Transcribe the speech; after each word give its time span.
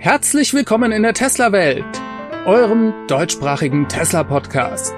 Herzlich 0.00 0.54
willkommen 0.54 0.92
in 0.92 1.02
der 1.02 1.12
Tesla-Welt, 1.12 1.84
eurem 2.46 2.94
deutschsprachigen 3.08 3.88
Tesla-Podcast. 3.88 4.94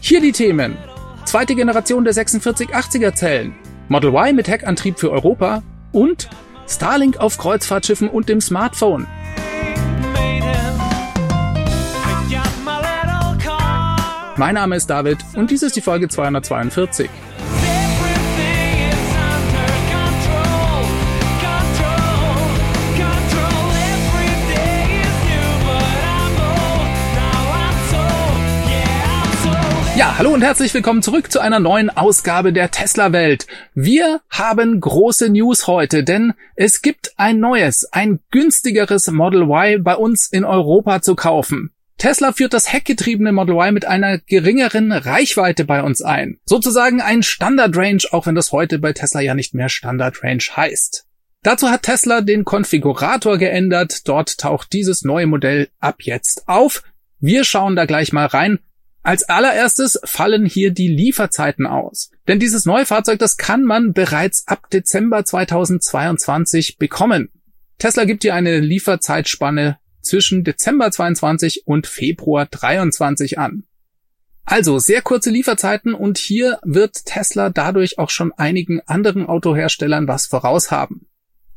Hier 0.00 0.20
die 0.20 0.32
Themen. 0.32 0.76
Zweite 1.24 1.54
Generation 1.54 2.04
der 2.04 2.12
4680er 2.12 3.14
Zellen, 3.14 3.54
Model 3.88 4.10
Y 4.10 4.36
mit 4.36 4.48
Heckantrieb 4.48 4.98
für 4.98 5.10
Europa 5.10 5.62
und 5.92 6.28
Starlink 6.68 7.16
auf 7.16 7.38
Kreuzfahrtschiffen 7.38 8.10
und 8.10 8.28
dem 8.28 8.42
Smartphone. 8.42 9.06
Mein 14.36 14.54
Name 14.54 14.76
ist 14.76 14.90
David 14.90 15.16
und 15.34 15.50
dies 15.50 15.62
ist 15.62 15.76
die 15.76 15.80
Folge 15.80 16.08
242. 16.08 17.08
Ja, 30.00 30.16
hallo 30.16 30.32
und 30.32 30.40
herzlich 30.40 30.72
willkommen 30.72 31.02
zurück 31.02 31.30
zu 31.30 31.40
einer 31.40 31.60
neuen 31.60 31.90
Ausgabe 31.90 32.54
der 32.54 32.70
Tesla 32.70 33.12
Welt. 33.12 33.46
Wir 33.74 34.22
haben 34.30 34.80
große 34.80 35.28
News 35.28 35.66
heute, 35.66 36.04
denn 36.04 36.32
es 36.56 36.80
gibt 36.80 37.12
ein 37.18 37.38
neues, 37.38 37.84
ein 37.92 38.20
günstigeres 38.30 39.08
Model 39.08 39.42
Y 39.42 39.84
bei 39.84 39.94
uns 39.94 40.26
in 40.32 40.46
Europa 40.46 41.02
zu 41.02 41.16
kaufen. 41.16 41.74
Tesla 41.98 42.32
führt 42.32 42.54
das 42.54 42.72
heckgetriebene 42.72 43.30
Model 43.32 43.56
Y 43.56 43.74
mit 43.74 43.84
einer 43.84 44.16
geringeren 44.16 44.90
Reichweite 44.90 45.66
bei 45.66 45.82
uns 45.82 46.00
ein. 46.00 46.38
Sozusagen 46.46 47.02
ein 47.02 47.22
Standard 47.22 47.76
Range, 47.76 48.02
auch 48.10 48.24
wenn 48.24 48.34
das 48.34 48.52
heute 48.52 48.78
bei 48.78 48.94
Tesla 48.94 49.20
ja 49.20 49.34
nicht 49.34 49.52
mehr 49.52 49.68
Standard 49.68 50.24
Range 50.24 50.42
heißt. 50.56 51.04
Dazu 51.42 51.68
hat 51.68 51.82
Tesla 51.82 52.22
den 52.22 52.46
Konfigurator 52.46 53.36
geändert. 53.36 54.08
Dort 54.08 54.38
taucht 54.38 54.72
dieses 54.72 55.02
neue 55.02 55.26
Modell 55.26 55.68
ab 55.78 55.96
jetzt 55.98 56.48
auf. 56.48 56.84
Wir 57.18 57.44
schauen 57.44 57.76
da 57.76 57.84
gleich 57.84 58.14
mal 58.14 58.24
rein. 58.24 58.60
Als 59.02 59.28
allererstes 59.28 59.98
fallen 60.04 60.44
hier 60.44 60.72
die 60.72 60.88
Lieferzeiten 60.88 61.66
aus. 61.66 62.10
Denn 62.28 62.38
dieses 62.38 62.66
neue 62.66 62.84
Fahrzeug, 62.84 63.18
das 63.18 63.38
kann 63.38 63.64
man 63.64 63.92
bereits 63.92 64.46
ab 64.46 64.68
Dezember 64.70 65.24
2022 65.24 66.76
bekommen. 66.76 67.30
Tesla 67.78 68.04
gibt 68.04 68.22
hier 68.22 68.34
eine 68.34 68.60
Lieferzeitspanne 68.60 69.78
zwischen 70.02 70.44
Dezember 70.44 70.90
22 70.90 71.66
und 71.66 71.86
Februar 71.86 72.46
23 72.46 73.38
an. 73.38 73.64
Also 74.44 74.78
sehr 74.78 75.00
kurze 75.00 75.30
Lieferzeiten 75.30 75.94
und 75.94 76.18
hier 76.18 76.58
wird 76.62 77.06
Tesla 77.06 77.50
dadurch 77.50 77.98
auch 77.98 78.10
schon 78.10 78.32
einigen 78.32 78.80
anderen 78.86 79.26
Autoherstellern 79.26 80.08
was 80.08 80.26
voraus 80.26 80.70
haben. 80.70 81.06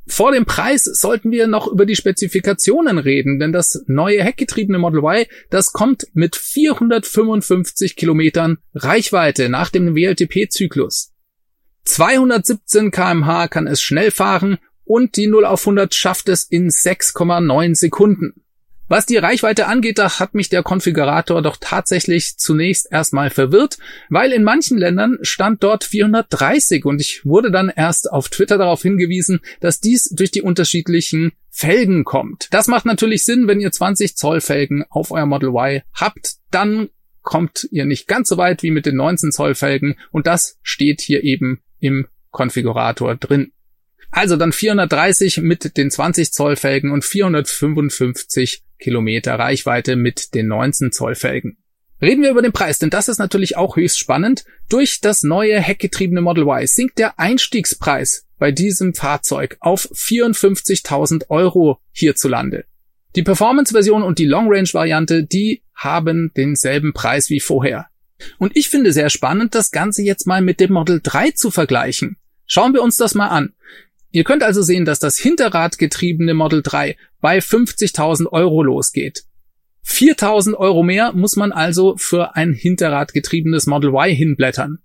Vor 0.05 0.33
dem 0.33 0.45
Preis 0.45 0.83
sollten 0.83 1.31
wir 1.31 1.47
noch 1.47 1.67
über 1.67 1.85
die 1.85 1.95
Spezifikationen 1.95 2.97
reden, 2.97 3.39
denn 3.39 3.53
das 3.53 3.83
neue 3.87 4.21
heckgetriebene 4.21 4.77
Model 4.77 4.99
Y, 4.99 5.25
das 5.49 5.71
kommt 5.71 6.07
mit 6.13 6.35
455 6.35 7.95
Kilometern 7.95 8.57
Reichweite 8.73 9.47
nach 9.47 9.69
dem 9.69 9.95
WLTP-Zyklus. 9.95 11.13
217 11.85 12.91
kmh 12.91 13.47
kann 13.47 13.67
es 13.67 13.81
schnell 13.81 14.11
fahren 14.11 14.57
und 14.83 15.15
die 15.15 15.27
0 15.27 15.45
auf 15.45 15.61
100 15.61 15.93
schafft 15.93 16.29
es 16.29 16.43
in 16.43 16.69
6,9 16.69 17.75
Sekunden. 17.75 18.42
Was 18.89 19.05
die 19.05 19.17
Reichweite 19.17 19.67
angeht, 19.67 19.97
da 19.97 20.19
hat 20.19 20.35
mich 20.35 20.49
der 20.49 20.61
Konfigurator 20.61 21.41
doch 21.41 21.57
tatsächlich 21.59 22.37
zunächst 22.37 22.91
erstmal 22.91 23.29
verwirrt, 23.29 23.77
weil 24.09 24.31
in 24.31 24.43
manchen 24.43 24.77
Ländern 24.77 25.17
stand 25.21 25.63
dort 25.63 25.83
430 25.83 26.85
und 26.85 26.99
ich 26.99 27.25
wurde 27.25 27.49
dann 27.49 27.71
erst 27.73 28.11
auf 28.11 28.29
Twitter 28.29 28.57
darauf 28.57 28.81
hingewiesen, 28.81 29.39
dass 29.61 29.79
dies 29.79 30.09
durch 30.09 30.31
die 30.31 30.41
unterschiedlichen 30.41 31.31
Felgen 31.49 32.03
kommt. 32.03 32.47
Das 32.51 32.67
macht 32.67 32.85
natürlich 32.85 33.23
Sinn, 33.23 33.47
wenn 33.47 33.59
ihr 33.59 33.71
20 33.71 34.17
Zoll 34.17 34.41
Felgen 34.41 34.85
auf 34.89 35.11
euer 35.11 35.25
Model 35.25 35.49
Y 35.49 35.81
habt, 35.93 36.35
dann 36.51 36.89
kommt 37.21 37.67
ihr 37.71 37.85
nicht 37.85 38.07
ganz 38.07 38.27
so 38.27 38.37
weit 38.37 38.63
wie 38.63 38.71
mit 38.71 38.85
den 38.85 38.97
19 38.97 39.31
Zoll 39.31 39.55
Felgen 39.55 39.95
und 40.11 40.27
das 40.27 40.57
steht 40.61 41.01
hier 41.01 41.23
eben 41.23 41.61
im 41.79 42.07
Konfigurator 42.31 43.15
drin. 43.15 43.53
Also 44.11 44.35
dann 44.35 44.51
430 44.51 45.37
mit 45.37 45.75
den 45.75 45.89
20 45.89 46.33
Zoll 46.33 46.55
Felgen 46.55 46.91
und 46.91 47.03
455 47.03 48.63
Kilometer 48.83 49.39
Reichweite 49.39 49.95
mit 49.95 50.33
den 50.33 50.47
19 50.47 50.91
Zoll 50.91 51.15
Felgen. 51.15 51.57
Reden 52.01 52.21
wir 52.21 52.31
über 52.31 52.41
den 52.41 52.51
Preis, 52.51 52.79
denn 52.79 52.89
das 52.89 53.07
ist 53.07 53.17
natürlich 53.17 53.55
auch 53.55 53.77
höchst 53.77 53.97
spannend. 53.97 54.43
Durch 54.67 54.99
das 54.99 55.23
neue 55.23 55.59
heckgetriebene 55.61 56.19
Model 56.19 56.43
Y 56.43 56.67
sinkt 56.67 56.99
der 56.99 57.17
Einstiegspreis 57.17 58.25
bei 58.37 58.51
diesem 58.51 58.93
Fahrzeug 58.93 59.55
auf 59.61 59.89
54.000 59.89 61.29
Euro 61.29 61.79
hierzulande. 61.93 62.65
Die 63.15 63.23
Performance-Version 63.23 64.03
und 64.03 64.19
die 64.19 64.25
Long-Range-Variante, 64.25 65.23
die 65.23 65.63
haben 65.73 66.33
denselben 66.35 66.91
Preis 66.91 67.29
wie 67.29 67.39
vorher. 67.39 67.87
Und 68.37 68.57
ich 68.57 68.67
finde 68.67 68.91
sehr 68.91 69.09
spannend, 69.09 69.55
das 69.55 69.71
Ganze 69.71 70.01
jetzt 70.01 70.27
mal 70.27 70.41
mit 70.41 70.59
dem 70.59 70.73
Model 70.73 70.99
3 71.01 71.31
zu 71.31 71.51
vergleichen. 71.51 72.17
Schauen 72.45 72.73
wir 72.73 72.83
uns 72.83 72.97
das 72.97 73.15
mal 73.15 73.29
an. 73.29 73.53
Ihr 74.13 74.23
könnt 74.23 74.43
also 74.43 74.61
sehen, 74.61 74.85
dass 74.85 74.99
das 74.99 75.17
hinterradgetriebene 75.17 76.35
Model 76.35 76.61
3 76.61 76.97
bei 77.19 77.39
50.000 77.39 78.27
Euro 78.27 78.61
losgeht. 78.61 79.23
4.000 79.87 80.53
Euro 80.53 80.83
mehr 80.83 81.13
muss 81.13 81.35
man 81.35 81.51
also 81.51 81.97
für 81.97 82.35
ein 82.35 82.53
hinterradgetriebenes 82.53 83.65
Model 83.65 83.89
Y 83.89 84.15
hinblättern. 84.15 84.77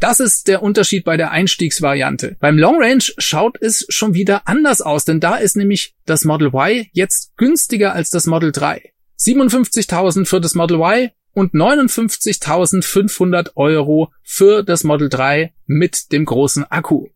Das 0.00 0.18
ist 0.18 0.48
der 0.48 0.62
Unterschied 0.62 1.04
bei 1.04 1.18
der 1.18 1.30
Einstiegsvariante. 1.30 2.38
Beim 2.40 2.56
Long 2.56 2.80
Range 2.80 3.04
schaut 3.18 3.60
es 3.60 3.84
schon 3.90 4.14
wieder 4.14 4.48
anders 4.48 4.80
aus, 4.80 5.04
denn 5.04 5.20
da 5.20 5.36
ist 5.36 5.56
nämlich 5.56 5.94
das 6.06 6.24
Model 6.24 6.48
Y 6.54 6.86
jetzt 6.92 7.36
günstiger 7.36 7.92
als 7.92 8.08
das 8.08 8.26
Model 8.26 8.50
3. 8.50 8.94
57.000 9.18 10.24
für 10.24 10.40
das 10.40 10.54
Model 10.54 10.78
Y 10.78 11.10
und 11.34 11.52
59.500 11.52 13.50
Euro 13.56 14.10
für 14.22 14.62
das 14.62 14.84
Model 14.84 15.10
3 15.10 15.52
mit 15.66 16.12
dem 16.12 16.24
großen 16.24 16.64
Akku. 16.64 17.08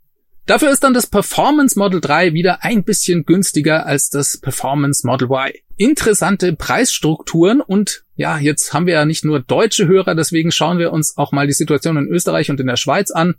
Dafür 0.47 0.71
ist 0.71 0.85
dann 0.85 0.93
das 0.93 1.07
Performance 1.07 1.79
Model 1.79 2.03
3 2.03 2.35
wieder 2.35 2.63
ein 2.63 2.85
bisschen 2.85 3.25
günstiger 3.25 3.87
als 3.87 4.11
das 4.11 4.37
Performance 4.37 5.07
Model 5.07 5.29
Y. 5.31 5.53
Interessante 5.77 6.53
Preisstrukturen 6.53 7.63
und 7.63 8.05
ja, 8.15 8.39
jetzt 8.39 8.75
haben 8.75 8.87
wir 8.87 8.95
ja 8.95 9.05
nicht 9.07 9.25
nur 9.25 9.41
deutsche 9.41 9.89
Hörer, 9.89 10.15
deswegen 10.15 10.53
schauen 10.53 10.79
wir 10.79 10.93
uns 10.93 11.17
auch 11.17 11.33
mal 11.33 11.47
die 11.47 11.55
Situation 11.55 11.97
in 11.97 12.09
Österreich 12.09 12.51
und 12.51 12.61
in 12.61 12.67
der 12.67 12.77
Schweiz 12.77 13.11
an. 13.11 13.37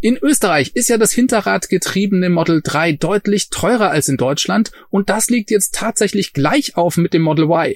In 0.00 0.16
Österreich 0.16 0.76
ist 0.76 0.88
ja 0.88 0.96
das 0.96 1.10
hinterradgetriebene 1.10 2.30
Model 2.30 2.62
3 2.62 2.92
deutlich 2.92 3.50
teurer 3.50 3.90
als 3.90 4.08
in 4.08 4.16
Deutschland 4.16 4.70
und 4.90 5.10
das 5.10 5.28
liegt 5.30 5.50
jetzt 5.50 5.74
tatsächlich 5.74 6.32
gleich 6.32 6.76
auf 6.76 6.96
mit 6.96 7.14
dem 7.14 7.22
Model 7.22 7.46
Y. 7.46 7.74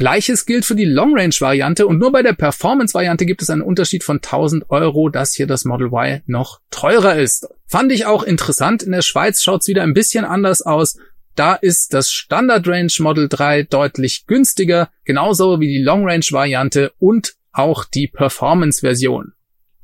Gleiches 0.00 0.46
gilt 0.46 0.64
für 0.64 0.76
die 0.76 0.86
Long 0.86 1.14
Range 1.14 1.34
Variante 1.40 1.86
und 1.86 1.98
nur 1.98 2.10
bei 2.10 2.22
der 2.22 2.32
Performance 2.32 2.94
Variante 2.94 3.26
gibt 3.26 3.42
es 3.42 3.50
einen 3.50 3.60
Unterschied 3.60 4.02
von 4.02 4.16
1000 4.16 4.70
Euro, 4.70 5.10
dass 5.10 5.34
hier 5.34 5.46
das 5.46 5.66
Model 5.66 5.88
Y 5.88 6.22
noch 6.24 6.62
teurer 6.70 7.16
ist. 7.16 7.46
Fand 7.66 7.92
ich 7.92 8.06
auch 8.06 8.22
interessant. 8.22 8.82
In 8.82 8.92
der 8.92 9.02
Schweiz 9.02 9.42
schaut 9.42 9.60
es 9.60 9.68
wieder 9.68 9.82
ein 9.82 9.92
bisschen 9.92 10.24
anders 10.24 10.62
aus. 10.62 10.96
Da 11.34 11.52
ist 11.52 11.92
das 11.92 12.10
Standard 12.10 12.66
Range 12.66 12.90
Model 13.00 13.28
3 13.28 13.64
deutlich 13.64 14.26
günstiger, 14.26 14.88
genauso 15.04 15.60
wie 15.60 15.68
die 15.68 15.82
Long 15.82 16.08
Range 16.08 16.24
Variante 16.30 16.92
und 16.98 17.34
auch 17.52 17.84
die 17.84 18.08
Performance 18.08 18.80
Version. 18.80 19.34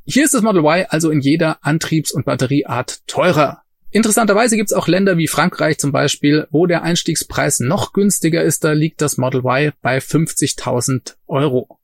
Hier 0.06 0.24
ist 0.24 0.32
das 0.32 0.40
Model 0.40 0.64
Y 0.64 0.86
also 0.88 1.10
in 1.10 1.20
jeder 1.20 1.58
Antriebs- 1.62 2.12
und 2.12 2.24
Batterieart 2.24 3.06
teurer. 3.06 3.64
Interessanterweise 3.96 4.56
gibt 4.56 4.70
es 4.70 4.76
auch 4.76 4.88
Länder 4.88 5.16
wie 5.16 5.26
Frankreich 5.26 5.78
zum 5.78 5.90
Beispiel, 5.90 6.46
wo 6.50 6.66
der 6.66 6.82
Einstiegspreis 6.82 7.60
noch 7.60 7.94
günstiger 7.94 8.44
ist. 8.44 8.62
Da 8.62 8.72
liegt 8.72 9.00
das 9.00 9.16
Model 9.16 9.40
Y 9.40 9.72
bei 9.80 9.96
50.000 9.96 11.14
Euro. 11.26 11.78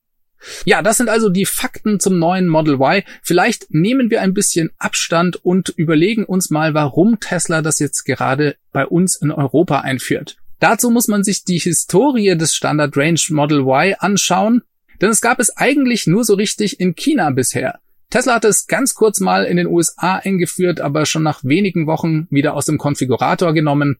Ja, 0.67 0.83
das 0.83 0.99
sind 0.99 1.09
also 1.09 1.31
die 1.31 1.47
Fakten 1.47 2.01
zum 2.01 2.19
neuen 2.19 2.49
Model 2.49 2.75
Y. 2.75 3.03
Vielleicht 3.23 3.73
nehmen 3.73 4.11
wir 4.11 4.21
ein 4.21 4.35
bisschen 4.35 4.73
Abstand 4.77 5.43
und 5.43 5.71
überlegen 5.71 6.27
uns 6.27 6.51
mal, 6.51 6.75
warum 6.75 7.19
Tesla 7.19 7.63
das 7.63 7.79
jetzt 7.79 8.03
gerade 8.05 8.57
bei 8.73 8.85
uns 8.85 9.17
in 9.17 9.31
Europa 9.31 9.81
einführt. 9.81 10.37
Dazu 10.61 10.91
muss 10.91 11.09
man 11.09 11.25
sich 11.25 11.45
die 11.45 11.61
Historie 11.61 12.37
des 12.37 12.55
Standard 12.55 12.95
Range 12.95 13.21
Model 13.31 13.61
Y 13.61 13.95
anschauen, 13.99 14.61
denn 15.01 15.09
es 15.09 15.23
gab 15.23 15.41
es 15.41 15.57
eigentlich 15.57 16.07
nur 16.07 16.25
so 16.25 16.35
richtig 16.35 16.79
in 16.79 16.95
China 16.95 17.31
bisher. 17.31 17.81
Tesla 18.13 18.35
hat 18.35 18.45
es 18.45 18.67
ganz 18.67 18.95
kurz 18.95 19.21
mal 19.21 19.47
in 19.47 19.57
den 19.57 19.67
USA 19.67 20.17
eingeführt, 20.17 20.83
aber 20.83 21.07
schon 21.07 21.23
nach 21.23 21.45
wenigen 21.45 21.87
Wochen 21.87 22.27
wieder 22.29 22.53
aus 22.53 22.67
dem 22.67 22.77
Konfigurator 22.77 23.55
genommen. 23.55 23.97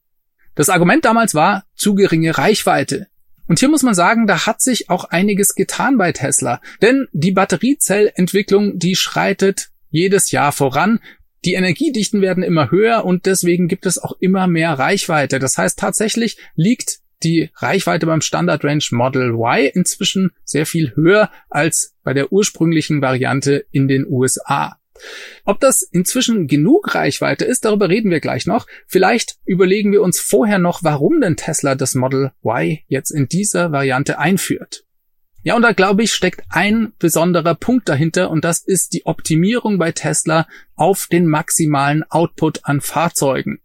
Das 0.55 0.69
Argument 0.69 1.07
damals 1.07 1.35
war 1.35 1.65
zu 1.75 1.95
geringe 1.95 2.37
Reichweite. 2.37 3.07
Und 3.49 3.59
hier 3.59 3.71
muss 3.71 3.83
man 3.83 3.95
sagen, 3.95 4.27
da 4.27 4.45
hat 4.45 4.61
sich 4.61 4.91
auch 4.91 5.05
einiges 5.05 5.55
getan 5.55 5.97
bei 5.97 6.13
Tesla. 6.13 6.61
Denn 6.83 7.09
die 7.13 7.33
Batteriezellentwicklung, 7.33 8.79
die 8.79 8.97
schreitet 8.97 9.71
jedes 9.89 10.31
Jahr 10.31 10.53
voran. 10.53 11.01
Die 11.47 11.55
Energiedichten 11.55 12.21
werden 12.21 12.43
immer 12.43 12.71
höher 12.71 13.07
und 13.07 13.25
deswegen 13.25 13.67
gibt 13.67 13.87
es 13.87 13.97
auch 13.97 14.13
immer 14.21 14.47
mehr 14.47 14.75
Reichweite. 14.75 15.39
Das 15.39 15.57
heißt, 15.57 15.79
tatsächlich 15.79 16.37
liegt 16.55 16.99
die 17.25 17.51
Reichweite 17.57 18.07
beim 18.07 18.21
Standard 18.21 18.65
Range 18.65 18.85
Model 18.91 19.31
Y 19.35 19.71
inzwischen 19.75 20.33
sehr 20.45 20.67
viel 20.67 20.95
höher 20.95 21.31
als 21.51 21.95
bei 22.03 22.15
der 22.15 22.33
ursprünglichen 22.33 23.03
Variante 23.03 23.65
in 23.71 23.89
den 23.89 24.07
USA. 24.07 24.79
Ob 25.45 25.61
das 25.61 25.83
inzwischen 25.83 26.47
genug 26.47 26.95
Reichweite 26.95 27.45
ist, 27.45 27.65
darüber 27.65 27.89
reden 27.89 28.11
wir 28.11 28.21
gleich 28.21 28.47
noch. 28.47 28.67
Vielleicht 28.87 29.37
überlegen 29.45 29.93
wir 29.93 30.03
uns 30.03 30.21
vorher 30.21 30.59
noch, 30.59 30.85
warum 30.85 31.21
denn 31.21 31.37
Tesla 31.37 31.75
das 31.75 31.95
Model 31.95 32.33
Y 32.45 32.79
jetzt 32.87 33.11
in 33.11 33.27
dieser 33.27 33.73
Variante 33.73 34.19
einführt. 34.19 34.85
Ja, 35.45 35.57
und 35.57 35.63
da 35.63 35.73
glaube 35.73 36.05
ich, 36.05 36.13
steckt 36.13 36.43
ein 36.51 36.93
besonderer 37.01 37.57
Punkt 37.57 37.89
dahinter 37.89 38.31
und 38.31 38.45
das 38.45 38.61
ist 38.61 38.93
die 38.93 39.07
Optimierung 39.07 39.77
bei 39.77 39.91
Tesla 39.91 40.47
auf 40.77 41.09
den 41.11 41.27
maximalen 41.27 42.05
Output 42.09 42.61
an 42.63 42.81
Fahrzeugen. 42.81 43.61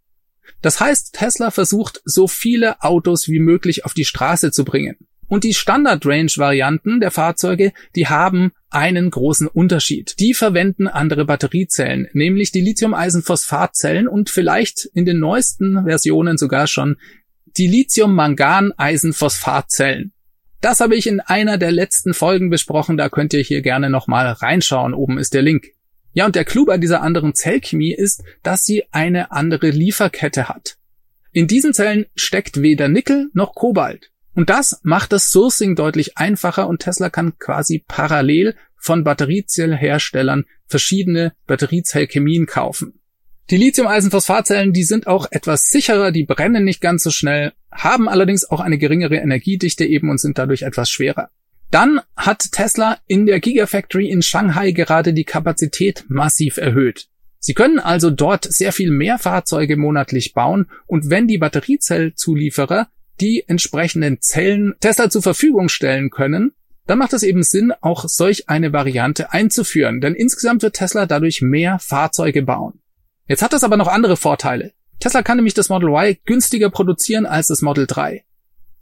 Das 0.61 0.79
heißt, 0.79 1.13
Tesla 1.13 1.51
versucht, 1.51 2.01
so 2.05 2.27
viele 2.27 2.81
Autos 2.81 3.27
wie 3.27 3.39
möglich 3.39 3.85
auf 3.85 3.93
die 3.93 4.05
Straße 4.05 4.51
zu 4.51 4.65
bringen. 4.65 4.97
Und 5.27 5.43
die 5.43 5.53
Standard-Range-Varianten 5.53 6.99
der 7.01 7.11
Fahrzeuge, 7.11 7.73
die 7.95 8.07
haben 8.07 8.53
einen 8.69 9.11
großen 9.11 9.47
Unterschied. 9.47 10.15
Die 10.19 10.33
verwenden 10.33 10.87
andere 10.87 11.25
Batteriezellen, 11.25 12.07
nämlich 12.13 12.51
die 12.51 12.61
Lithium-Eisenphosphat-Zellen 12.61 14.07
und 14.07 14.29
vielleicht 14.29 14.85
in 14.93 15.03
den 15.05 15.19
neuesten 15.19 15.83
Versionen 15.85 16.37
sogar 16.37 16.67
schon 16.67 16.95
die 17.57 17.67
Lithium-Mangan-Eisenphosphat-Zellen. 17.67 20.13
Das 20.61 20.79
habe 20.79 20.95
ich 20.95 21.07
in 21.07 21.19
einer 21.19 21.57
der 21.57 21.71
letzten 21.71 22.13
Folgen 22.13 22.49
besprochen, 22.49 22.95
da 22.97 23.09
könnt 23.09 23.33
ihr 23.33 23.41
hier 23.41 23.61
gerne 23.61 23.89
nochmal 23.89 24.27
reinschauen, 24.27 24.93
oben 24.93 25.17
ist 25.17 25.33
der 25.33 25.41
Link. 25.41 25.71
Ja, 26.17 26.25
und 26.25 26.35
der 26.35 26.45
Clou 26.45 26.65
bei 26.65 26.79
dieser 26.79 27.03
anderen 27.03 27.35
Zellchemie 27.35 27.93
ist, 27.93 28.23
dass 28.41 28.65
sie 28.65 28.85
eine 28.89 29.31
andere 29.31 29.69
Lieferkette 29.69 30.49
hat. 30.49 30.77
In 31.31 31.45
diesen 31.45 31.75
Zellen 31.75 32.07
steckt 32.15 32.63
weder 32.63 32.87
Nickel 32.87 33.29
noch 33.33 33.53
Kobalt. 33.53 34.09
Und 34.33 34.49
das 34.49 34.79
macht 34.81 35.11
das 35.11 35.29
Sourcing 35.29 35.75
deutlich 35.75 36.17
einfacher 36.17 36.67
und 36.67 36.79
Tesla 36.79 37.11
kann 37.11 37.37
quasi 37.37 37.85
parallel 37.87 38.55
von 38.77 39.03
Batteriezellherstellern 39.03 40.45
verschiedene 40.65 41.33
Batteriezellchemien 41.45 42.47
kaufen. 42.47 42.99
Die 43.51 43.57
Lithium-Eisenphosphatzellen, 43.57 44.73
die 44.73 44.85
sind 44.85 45.05
auch 45.05 45.27
etwas 45.29 45.69
sicherer, 45.69 46.11
die 46.11 46.25
brennen 46.25 46.63
nicht 46.63 46.81
ganz 46.81 47.03
so 47.03 47.11
schnell, 47.11 47.53
haben 47.71 48.09
allerdings 48.09 48.43
auch 48.49 48.59
eine 48.59 48.79
geringere 48.79 49.17
Energiedichte 49.17 49.85
eben 49.85 50.09
und 50.09 50.19
sind 50.19 50.39
dadurch 50.39 50.63
etwas 50.63 50.89
schwerer. 50.89 51.29
Dann 51.71 51.99
hat 52.15 52.51
Tesla 52.51 52.97
in 53.07 53.25
der 53.25 53.39
Gigafactory 53.39 54.09
in 54.09 54.21
Shanghai 54.21 54.71
gerade 54.71 55.13
die 55.13 55.25
Kapazität 55.25 56.05
massiv 56.07 56.57
erhöht. 56.57 57.09
Sie 57.39 57.53
können 57.53 57.79
also 57.79 58.09
dort 58.09 58.45
sehr 58.45 58.71
viel 58.71 58.91
mehr 58.91 59.19
Fahrzeuge 59.19 59.77
monatlich 59.77 60.33
bauen 60.33 60.69
und 60.85 61.09
wenn 61.09 61.27
die 61.27 61.37
Batteriezellzulieferer 61.37 62.89
die 63.19 63.43
entsprechenden 63.47 64.21
Zellen 64.21 64.75
Tesla 64.79 65.09
zur 65.09 65.21
Verfügung 65.21 65.69
stellen 65.69 66.09
können, 66.09 66.53
dann 66.87 66.99
macht 66.99 67.13
es 67.13 67.23
eben 67.23 67.43
Sinn, 67.43 67.73
auch 67.81 68.07
solch 68.07 68.47
eine 68.49 68.71
Variante 68.71 69.33
einzuführen, 69.33 69.99
denn 69.99 70.15
insgesamt 70.15 70.63
wird 70.63 70.75
Tesla 70.75 71.05
dadurch 71.05 71.41
mehr 71.41 71.79
Fahrzeuge 71.79 72.43
bauen. 72.43 72.79
Jetzt 73.27 73.41
hat 73.41 73.53
das 73.53 73.65
aber 73.65 73.75
noch 73.75 73.89
andere 73.89 74.15
Vorteile. 74.15 74.71
Tesla 74.99 75.21
kann 75.21 75.37
nämlich 75.37 75.53
das 75.53 75.69
Model 75.69 75.89
Y 75.89 76.17
günstiger 76.25 76.69
produzieren 76.69 77.25
als 77.25 77.47
das 77.47 77.61
Model 77.61 77.85
3. 77.87 78.23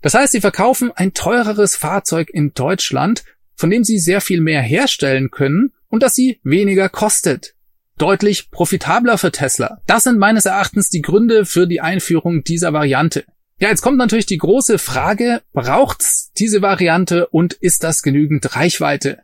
Das 0.05 0.13
heißt, 0.13 0.33
sie 0.33 0.41
verkaufen 0.41 0.91
ein 0.93 1.15
teureres 1.15 1.75
Fahrzeug 1.75 2.29
in 2.31 2.53
Deutschland, 2.53 3.23
von 3.55 3.71
dem 3.71 3.83
sie 3.83 3.97
sehr 3.97 4.21
viel 4.21 4.39
mehr 4.39 4.61
herstellen 4.61 5.31
können 5.31 5.71
und 5.89 6.03
das 6.03 6.13
sie 6.13 6.39
weniger 6.43 6.89
kostet. 6.89 7.55
Deutlich 7.97 8.51
profitabler 8.51 9.17
für 9.17 9.31
Tesla. 9.31 9.81
Das 9.87 10.03
sind 10.03 10.19
meines 10.19 10.45
Erachtens 10.45 10.91
die 10.91 11.01
Gründe 11.01 11.43
für 11.43 11.65
die 11.65 11.81
Einführung 11.81 12.43
dieser 12.43 12.71
Variante. 12.71 13.23
Ja, 13.57 13.69
jetzt 13.69 13.81
kommt 13.81 13.97
natürlich 13.97 14.27
die 14.27 14.37
große 14.37 14.77
Frage, 14.77 15.41
braucht's 15.53 16.31
diese 16.37 16.61
Variante 16.61 17.25
und 17.25 17.53
ist 17.53 17.83
das 17.83 18.03
genügend 18.03 18.55
Reichweite? 18.55 19.23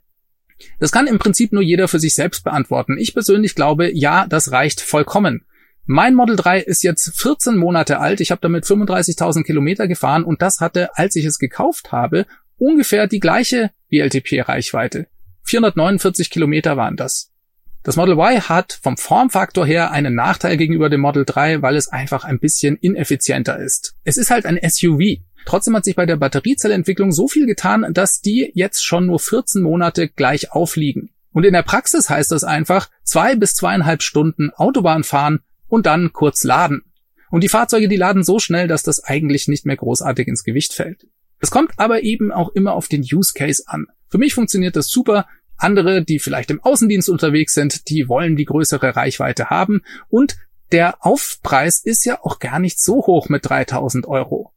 Das 0.79 0.91
kann 0.91 1.05
im 1.05 1.19
Prinzip 1.19 1.53
nur 1.53 1.61
jeder 1.61 1.89
für 1.89 1.99
sich 1.99 2.15
selbst 2.15 2.43
beantworten. 2.43 2.97
Ich 2.97 3.13
persönlich 3.13 3.53
glaube, 3.53 3.95
ja, 3.95 4.25
das 4.25 4.51
reicht 4.51 4.81
vollkommen. 4.81 5.45
Mein 5.93 6.15
Model 6.15 6.37
3 6.37 6.61
ist 6.61 6.83
jetzt 6.83 7.19
14 7.19 7.57
Monate 7.57 7.99
alt. 7.99 8.21
Ich 8.21 8.31
habe 8.31 8.39
damit 8.39 8.63
35.000 8.63 9.43
Kilometer 9.43 9.89
gefahren 9.89 10.23
und 10.23 10.41
das 10.41 10.61
hatte, 10.61 10.97
als 10.97 11.17
ich 11.17 11.25
es 11.25 11.37
gekauft 11.37 11.91
habe, 11.91 12.27
ungefähr 12.57 13.07
die 13.07 13.19
gleiche 13.19 13.71
WLTP-Reichweite. 13.89 15.07
449 15.43 16.29
Kilometer 16.29 16.77
waren 16.77 16.95
das. 16.95 17.33
Das 17.83 17.97
Model 17.97 18.13
Y 18.13 18.39
hat 18.47 18.79
vom 18.81 18.95
Formfaktor 18.95 19.65
her 19.65 19.91
einen 19.91 20.15
Nachteil 20.15 20.55
gegenüber 20.55 20.89
dem 20.89 21.01
Model 21.01 21.25
3, 21.25 21.61
weil 21.61 21.75
es 21.75 21.89
einfach 21.89 22.23
ein 22.23 22.39
bisschen 22.39 22.77
ineffizienter 22.77 23.59
ist. 23.59 23.93
Es 24.05 24.15
ist 24.15 24.31
halt 24.31 24.45
ein 24.45 24.61
SUV. 24.65 25.19
Trotzdem 25.45 25.75
hat 25.75 25.83
sich 25.83 25.97
bei 25.97 26.05
der 26.05 26.15
Batteriezellentwicklung 26.15 27.11
so 27.11 27.27
viel 27.27 27.45
getan, 27.47 27.85
dass 27.91 28.21
die 28.21 28.49
jetzt 28.55 28.85
schon 28.85 29.07
nur 29.07 29.19
14 29.19 29.61
Monate 29.61 30.07
gleich 30.07 30.53
aufliegen. 30.53 31.09
Und 31.33 31.45
in 31.45 31.51
der 31.51 31.63
Praxis 31.63 32.09
heißt 32.09 32.31
das 32.31 32.45
einfach 32.45 32.89
zwei 33.03 33.35
bis 33.35 33.55
zweieinhalb 33.55 34.03
Stunden 34.03 34.51
Autobahn 34.51 35.03
fahren 35.03 35.41
und 35.71 35.85
dann 35.85 36.11
kurz 36.11 36.43
laden. 36.43 36.83
Und 37.31 37.43
die 37.43 37.49
Fahrzeuge, 37.49 37.87
die 37.87 37.95
laden 37.95 38.23
so 38.23 38.39
schnell, 38.39 38.67
dass 38.67 38.83
das 38.83 39.03
eigentlich 39.03 39.47
nicht 39.47 39.65
mehr 39.65 39.77
großartig 39.77 40.27
ins 40.27 40.43
Gewicht 40.43 40.73
fällt. 40.73 41.07
Es 41.39 41.49
kommt 41.49 41.71
aber 41.77 42.03
eben 42.03 42.31
auch 42.31 42.49
immer 42.49 42.73
auf 42.73 42.89
den 42.89 43.01
Use 43.01 43.33
Case 43.33 43.63
an. 43.65 43.87
Für 44.09 44.17
mich 44.17 44.33
funktioniert 44.33 44.75
das 44.75 44.89
super, 44.89 45.27
andere, 45.55 46.03
die 46.03 46.19
vielleicht 46.19 46.51
im 46.51 46.61
Außendienst 46.61 47.09
unterwegs 47.09 47.53
sind, 47.53 47.89
die 47.89 48.09
wollen 48.09 48.35
die 48.35 48.45
größere 48.45 48.95
Reichweite 48.95 49.49
haben 49.49 49.81
und 50.09 50.35
der 50.71 51.05
Aufpreis 51.05 51.79
ist 51.83 52.05
ja 52.05 52.19
auch 52.21 52.39
gar 52.39 52.59
nicht 52.59 52.79
so 52.79 53.05
hoch 53.05 53.29
mit 53.29 53.47
3000 53.47 54.07
Euro. 54.07 54.51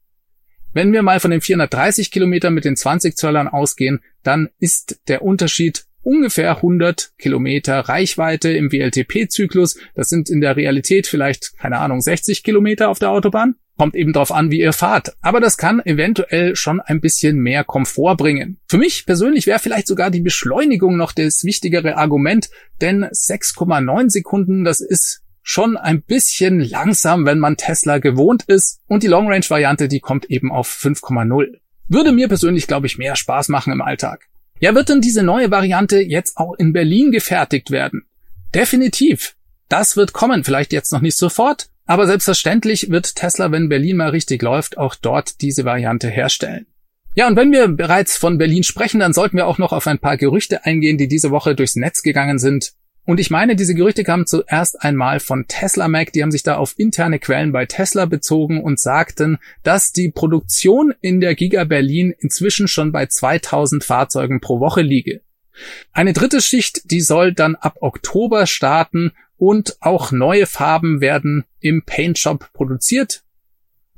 Wenn 0.72 0.92
wir 0.92 1.02
mal 1.02 1.20
von 1.20 1.30
den 1.30 1.40
430 1.40 2.10
Kilometern 2.10 2.54
mit 2.54 2.64
den 2.64 2.76
20 2.76 3.16
Zöllern 3.16 3.48
ausgehen, 3.48 4.00
dann 4.22 4.48
ist 4.58 5.00
der 5.08 5.22
Unterschied 5.22 5.86
ungefähr 6.04 6.56
100 6.56 7.12
Kilometer 7.18 7.80
Reichweite 7.80 8.50
im 8.50 8.70
WLTP-Zyklus. 8.70 9.78
Das 9.94 10.08
sind 10.08 10.30
in 10.30 10.40
der 10.40 10.56
Realität 10.56 11.06
vielleicht, 11.06 11.58
keine 11.58 11.78
Ahnung, 11.78 12.00
60 12.00 12.42
Kilometer 12.42 12.88
auf 12.88 12.98
der 12.98 13.10
Autobahn. 13.10 13.56
Kommt 13.76 13.96
eben 13.96 14.12
drauf 14.12 14.30
an, 14.30 14.52
wie 14.52 14.60
ihr 14.60 14.72
fahrt. 14.72 15.16
Aber 15.20 15.40
das 15.40 15.56
kann 15.56 15.80
eventuell 15.84 16.54
schon 16.54 16.80
ein 16.80 17.00
bisschen 17.00 17.38
mehr 17.38 17.64
Komfort 17.64 18.16
bringen. 18.16 18.58
Für 18.68 18.78
mich 18.78 19.04
persönlich 19.04 19.48
wäre 19.48 19.58
vielleicht 19.58 19.88
sogar 19.88 20.12
die 20.12 20.20
Beschleunigung 20.20 20.96
noch 20.96 21.10
das 21.10 21.42
wichtigere 21.42 21.96
Argument, 21.96 22.50
denn 22.80 23.04
6,9 23.04 24.10
Sekunden, 24.10 24.62
das 24.62 24.80
ist 24.80 25.22
schon 25.42 25.76
ein 25.76 26.02
bisschen 26.02 26.60
langsam, 26.60 27.26
wenn 27.26 27.38
man 27.38 27.56
Tesla 27.56 27.98
gewohnt 27.98 28.44
ist. 28.44 28.80
Und 28.86 29.02
die 29.02 29.08
Long 29.08 29.28
Range 29.28 29.44
Variante, 29.48 29.88
die 29.88 30.00
kommt 30.00 30.26
eben 30.30 30.52
auf 30.52 30.68
5,0. 30.68 31.58
Würde 31.88 32.12
mir 32.12 32.28
persönlich, 32.28 32.66
glaube 32.66 32.86
ich, 32.86 32.96
mehr 32.96 33.16
Spaß 33.16 33.48
machen 33.48 33.72
im 33.72 33.82
Alltag. 33.82 34.28
Ja, 34.60 34.74
wird 34.74 34.88
denn 34.88 35.00
diese 35.00 35.22
neue 35.22 35.50
Variante 35.50 36.00
jetzt 36.00 36.36
auch 36.36 36.54
in 36.54 36.72
Berlin 36.72 37.10
gefertigt 37.10 37.70
werden? 37.70 38.06
Definitiv. 38.54 39.34
Das 39.68 39.96
wird 39.96 40.12
kommen, 40.12 40.44
vielleicht 40.44 40.72
jetzt 40.72 40.92
noch 40.92 41.00
nicht 41.00 41.16
sofort, 41.16 41.68
aber 41.86 42.06
selbstverständlich 42.06 42.90
wird 42.90 43.16
Tesla, 43.16 43.50
wenn 43.50 43.68
Berlin 43.68 43.96
mal 43.96 44.10
richtig 44.10 44.42
läuft, 44.42 44.78
auch 44.78 44.94
dort 44.94 45.40
diese 45.40 45.64
Variante 45.64 46.08
herstellen. 46.08 46.66
Ja, 47.16 47.28
und 47.28 47.36
wenn 47.36 47.52
wir 47.52 47.68
bereits 47.68 48.16
von 48.16 48.38
Berlin 48.38 48.64
sprechen, 48.64 49.00
dann 49.00 49.12
sollten 49.12 49.36
wir 49.36 49.46
auch 49.46 49.58
noch 49.58 49.72
auf 49.72 49.86
ein 49.86 49.98
paar 49.98 50.16
Gerüchte 50.16 50.64
eingehen, 50.64 50.98
die 50.98 51.08
diese 51.08 51.30
Woche 51.30 51.54
durchs 51.54 51.76
Netz 51.76 52.02
gegangen 52.02 52.38
sind. 52.38 52.72
Und 53.06 53.20
ich 53.20 53.30
meine, 53.30 53.54
diese 53.54 53.74
Gerüchte 53.74 54.02
kamen 54.02 54.26
zuerst 54.26 54.82
einmal 54.82 55.20
von 55.20 55.46
Tesla 55.46 55.88
Mac, 55.88 56.12
die 56.12 56.22
haben 56.22 56.30
sich 56.30 56.42
da 56.42 56.56
auf 56.56 56.74
interne 56.78 57.18
Quellen 57.18 57.52
bei 57.52 57.66
Tesla 57.66 58.06
bezogen 58.06 58.62
und 58.62 58.80
sagten, 58.80 59.38
dass 59.62 59.92
die 59.92 60.10
Produktion 60.10 60.94
in 61.02 61.20
der 61.20 61.34
Giga 61.34 61.64
Berlin 61.64 62.14
inzwischen 62.18 62.66
schon 62.66 62.92
bei 62.92 63.06
2000 63.06 63.84
Fahrzeugen 63.84 64.40
pro 64.40 64.58
Woche 64.58 64.80
liege. 64.80 65.20
Eine 65.92 66.14
dritte 66.14 66.40
Schicht, 66.40 66.90
die 66.90 67.02
soll 67.02 67.32
dann 67.34 67.56
ab 67.56 67.76
Oktober 67.80 68.46
starten 68.46 69.12
und 69.36 69.76
auch 69.80 70.10
neue 70.10 70.46
Farben 70.46 71.00
werden 71.00 71.44
im 71.60 71.82
Paint 71.84 72.18
Shop 72.18 72.50
produziert. 72.54 73.22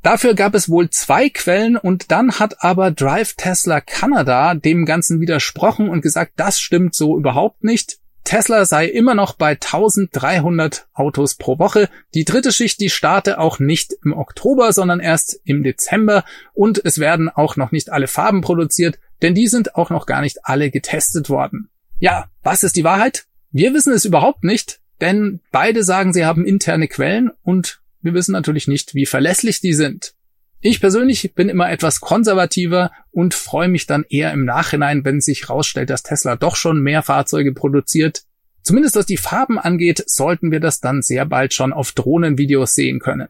Dafür 0.03 0.35
gab 0.35 0.55
es 0.55 0.69
wohl 0.69 0.91
zwei 0.91 1.29
Quellen 1.29 1.77
und 1.77 2.11
dann 2.11 2.39
hat 2.39 2.63
aber 2.63 2.91
Drive 2.91 3.35
Tesla 3.35 3.81
Canada 3.81 4.55
dem 4.55 4.85
Ganzen 4.85 5.21
widersprochen 5.21 5.89
und 5.89 6.01
gesagt, 6.01 6.33
das 6.37 6.61
stimmt 6.61 6.95
so 6.95 7.17
überhaupt 7.17 7.65
nicht. 7.65 7.99
Tesla 8.27 8.65
sei 8.65 8.87
immer 8.87 9.15
noch 9.15 9.35
bei 9.35 9.53
1300 9.53 10.89
Autos 10.93 11.37
pro 11.37 11.61
Woche. 11.61 11.89
Die 12.13 12.25
dritte 12.25 12.53
Schicht, 12.53 12.81
die 12.81 12.91
starte 12.91 13.39
auch 13.39 13.61
nicht 13.61 13.95
im 14.05 14.13
Oktober, 14.13 14.73
sondern 14.73 14.99
erst 14.99 15.41
im 15.45 15.63
Dezember 15.63 16.25
und 16.53 16.85
es 16.85 16.99
werden 16.99 17.29
auch 17.29 17.55
noch 17.55 17.71
nicht 17.71 17.91
alle 17.91 18.09
Farben 18.09 18.41
produziert, 18.41 18.99
denn 19.23 19.35
die 19.35 19.47
sind 19.47 19.77
auch 19.77 19.91
noch 19.91 20.07
gar 20.07 20.23
nicht 20.23 20.39
alle 20.43 20.73
getestet 20.73 21.31
worden. 21.31 21.71
Ja, 22.01 22.27
was 22.43 22.65
ist 22.65 22.75
die 22.75 22.85
Wahrheit? 22.85 23.27
Wir 23.53 23.73
wissen 23.73 23.93
es 23.93 24.05
überhaupt 24.05 24.43
nicht, 24.43 24.81
denn 25.01 25.41
beide 25.53 25.85
sagen, 25.85 26.13
sie 26.13 26.25
haben 26.25 26.45
interne 26.45 26.89
Quellen 26.89 27.31
und 27.45 27.81
wir 28.03 28.13
wissen 28.13 28.33
natürlich 28.33 28.67
nicht, 28.67 28.95
wie 28.95 29.07
verlässlich 29.07 29.61
die 29.61 29.73
sind. 29.73 30.16
Ich 30.61 30.81
persönlich 30.81 31.35
bin 31.35 31.49
immer 31.49 31.71
etwas 31.71 32.01
konservativer 32.01 32.91
und 33.11 33.35
freue 33.35 33.69
mich 33.69 33.87
dann 33.87 34.05
eher 34.09 34.33
im 34.33 34.45
Nachhinein, 34.45 35.05
wenn 35.05 35.21
sich 35.21 35.43
herausstellt, 35.43 35.91
dass 35.91 36.03
Tesla 36.03 36.37
doch 36.37 36.57
schon 36.57 36.81
mehr 36.81 37.03
Fahrzeuge 37.03 37.53
produziert. 37.53 38.23
Zumindest 38.63 38.97
was 38.97 39.07
die 39.07 39.17
Farben 39.17 39.59
angeht, 39.59 40.03
sollten 40.07 40.51
wir 40.51 40.61
das 40.61 40.81
dann 40.81 41.03
sehr 41.03 41.25
bald 41.25 41.55
schon 41.55 41.73
auf 41.73 41.93
Drohnenvideos 41.93 42.73
sehen 42.75 42.99
können. 42.99 43.29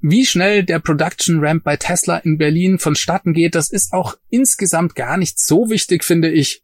Wie 0.00 0.26
schnell 0.26 0.64
der 0.64 0.80
Production 0.80 1.42
Ramp 1.42 1.64
bei 1.64 1.78
Tesla 1.78 2.18
in 2.18 2.36
Berlin 2.36 2.78
vonstatten 2.78 3.32
geht, 3.32 3.54
das 3.54 3.70
ist 3.70 3.94
auch 3.94 4.18
insgesamt 4.28 4.94
gar 4.94 5.16
nicht 5.16 5.38
so 5.38 5.70
wichtig, 5.70 6.04
finde 6.04 6.30
ich. 6.30 6.62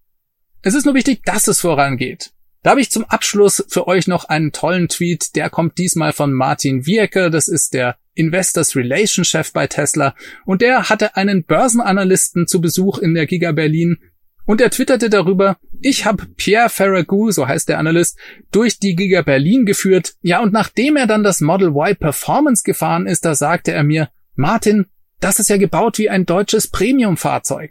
Es 0.61 0.75
ist 0.75 0.85
nur 0.85 0.95
wichtig, 0.95 1.25
dass 1.25 1.49
es 1.49 1.61
vorangeht. 1.61 2.33
Da 2.62 2.71
habe 2.71 2.81
ich 2.81 2.90
zum 2.90 3.05
Abschluss 3.05 3.64
für 3.69 3.87
euch 3.87 4.07
noch 4.07 4.25
einen 4.25 4.52
tollen 4.52 4.88
Tweet, 4.88 5.35
der 5.35 5.49
kommt 5.49 5.79
diesmal 5.79 6.12
von 6.12 6.33
Martin 6.33 6.87
Wiecker, 6.87 7.31
das 7.31 7.49
ist 7.49 7.73
der 7.73 7.97
Investors 8.14 8.76
Relation 8.76 9.25
Chef 9.25 9.52
bei 9.52 9.67
Tesla 9.67 10.14
und 10.45 10.61
der 10.61 10.90
hatte 10.90 11.17
einen 11.17 11.45
Börsenanalysten 11.45 12.47
zu 12.47 12.61
Besuch 12.61 12.99
in 12.99 13.14
der 13.14 13.26
Giga 13.26 13.52
Berlin 13.52 13.99
und 14.45 14.61
er 14.61 14.71
twitterte 14.71 15.09
darüber, 15.09 15.59
ich 15.81 16.05
habe 16.05 16.26
Pierre 16.37 16.69
Ferragut, 16.69 17.33
so 17.33 17.47
heißt 17.47 17.69
der 17.69 17.79
Analyst, 17.79 18.19
durch 18.50 18.79
die 18.79 18.97
Giga 18.97 19.23
Berlin 19.23 19.64
geführt. 19.64 20.14
Ja, 20.23 20.40
und 20.40 20.52
nachdem 20.52 20.97
er 20.97 21.07
dann 21.07 21.23
das 21.23 21.40
Model 21.40 21.69
Y 21.69 21.97
Performance 21.97 22.64
gefahren 22.64 23.07
ist, 23.07 23.25
da 23.25 23.37
sagte 23.37 23.73
er 23.73 23.85
mir, 23.85 24.11
Martin, 24.35 24.87
das 25.21 25.38
ist 25.38 25.50
ja 25.50 25.57
gebaut 25.57 25.99
wie 25.99 26.11
ein 26.11 26.26
deutsches 26.26 26.67
Premium-Fahrzeug. 26.67 27.71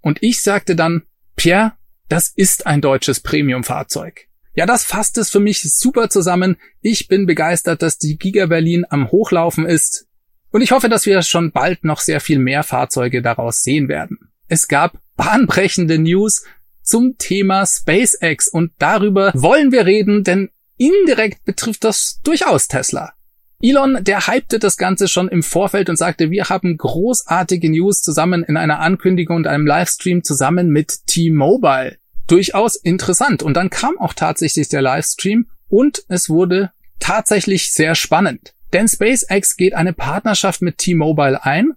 Und 0.00 0.22
ich 0.22 0.42
sagte 0.42 0.76
dann, 0.76 1.02
Pierre, 1.34 1.72
das 2.12 2.28
ist 2.28 2.66
ein 2.66 2.82
deutsches 2.82 3.20
Premium-Fahrzeug. 3.20 4.26
Ja, 4.54 4.66
das 4.66 4.84
fasst 4.84 5.16
es 5.16 5.30
für 5.30 5.40
mich 5.40 5.62
super 5.62 6.10
zusammen. 6.10 6.58
Ich 6.82 7.08
bin 7.08 7.24
begeistert, 7.24 7.80
dass 7.80 7.96
die 7.96 8.18
Giga 8.18 8.44
Berlin 8.44 8.84
am 8.90 9.10
Hochlaufen 9.10 9.64
ist. 9.64 10.06
Und 10.50 10.60
ich 10.60 10.72
hoffe, 10.72 10.90
dass 10.90 11.06
wir 11.06 11.22
schon 11.22 11.52
bald 11.52 11.84
noch 11.84 12.00
sehr 12.00 12.20
viel 12.20 12.38
mehr 12.38 12.64
Fahrzeuge 12.64 13.22
daraus 13.22 13.62
sehen 13.62 13.88
werden. 13.88 14.18
Es 14.46 14.68
gab 14.68 14.98
bahnbrechende 15.16 15.98
News 15.98 16.44
zum 16.82 17.16
Thema 17.16 17.64
SpaceX 17.64 18.46
und 18.46 18.72
darüber 18.78 19.32
wollen 19.34 19.72
wir 19.72 19.86
reden, 19.86 20.22
denn 20.22 20.50
indirekt 20.76 21.46
betrifft 21.46 21.82
das 21.82 22.20
durchaus 22.24 22.68
Tesla. 22.68 23.14
Elon, 23.62 24.04
der 24.04 24.26
hypte 24.26 24.58
das 24.58 24.76
Ganze 24.76 25.08
schon 25.08 25.28
im 25.28 25.42
Vorfeld 25.42 25.88
und 25.88 25.96
sagte, 25.96 26.30
wir 26.30 26.50
haben 26.50 26.76
großartige 26.76 27.70
News 27.70 28.02
zusammen 28.02 28.44
in 28.44 28.58
einer 28.58 28.80
Ankündigung 28.80 29.36
und 29.36 29.46
einem 29.46 29.66
Livestream 29.66 30.24
zusammen 30.24 30.68
mit 30.68 31.06
T-Mobile 31.06 32.01
durchaus 32.26 32.76
interessant. 32.76 33.42
Und 33.42 33.54
dann 33.54 33.70
kam 33.70 33.98
auch 33.98 34.14
tatsächlich 34.14 34.68
der 34.68 34.82
Livestream 34.82 35.46
und 35.68 36.04
es 36.08 36.28
wurde 36.28 36.70
tatsächlich 36.98 37.72
sehr 37.72 37.94
spannend. 37.94 38.54
Denn 38.72 38.88
SpaceX 38.88 39.56
geht 39.56 39.74
eine 39.74 39.92
Partnerschaft 39.92 40.62
mit 40.62 40.78
T-Mobile 40.78 41.44
ein. 41.44 41.72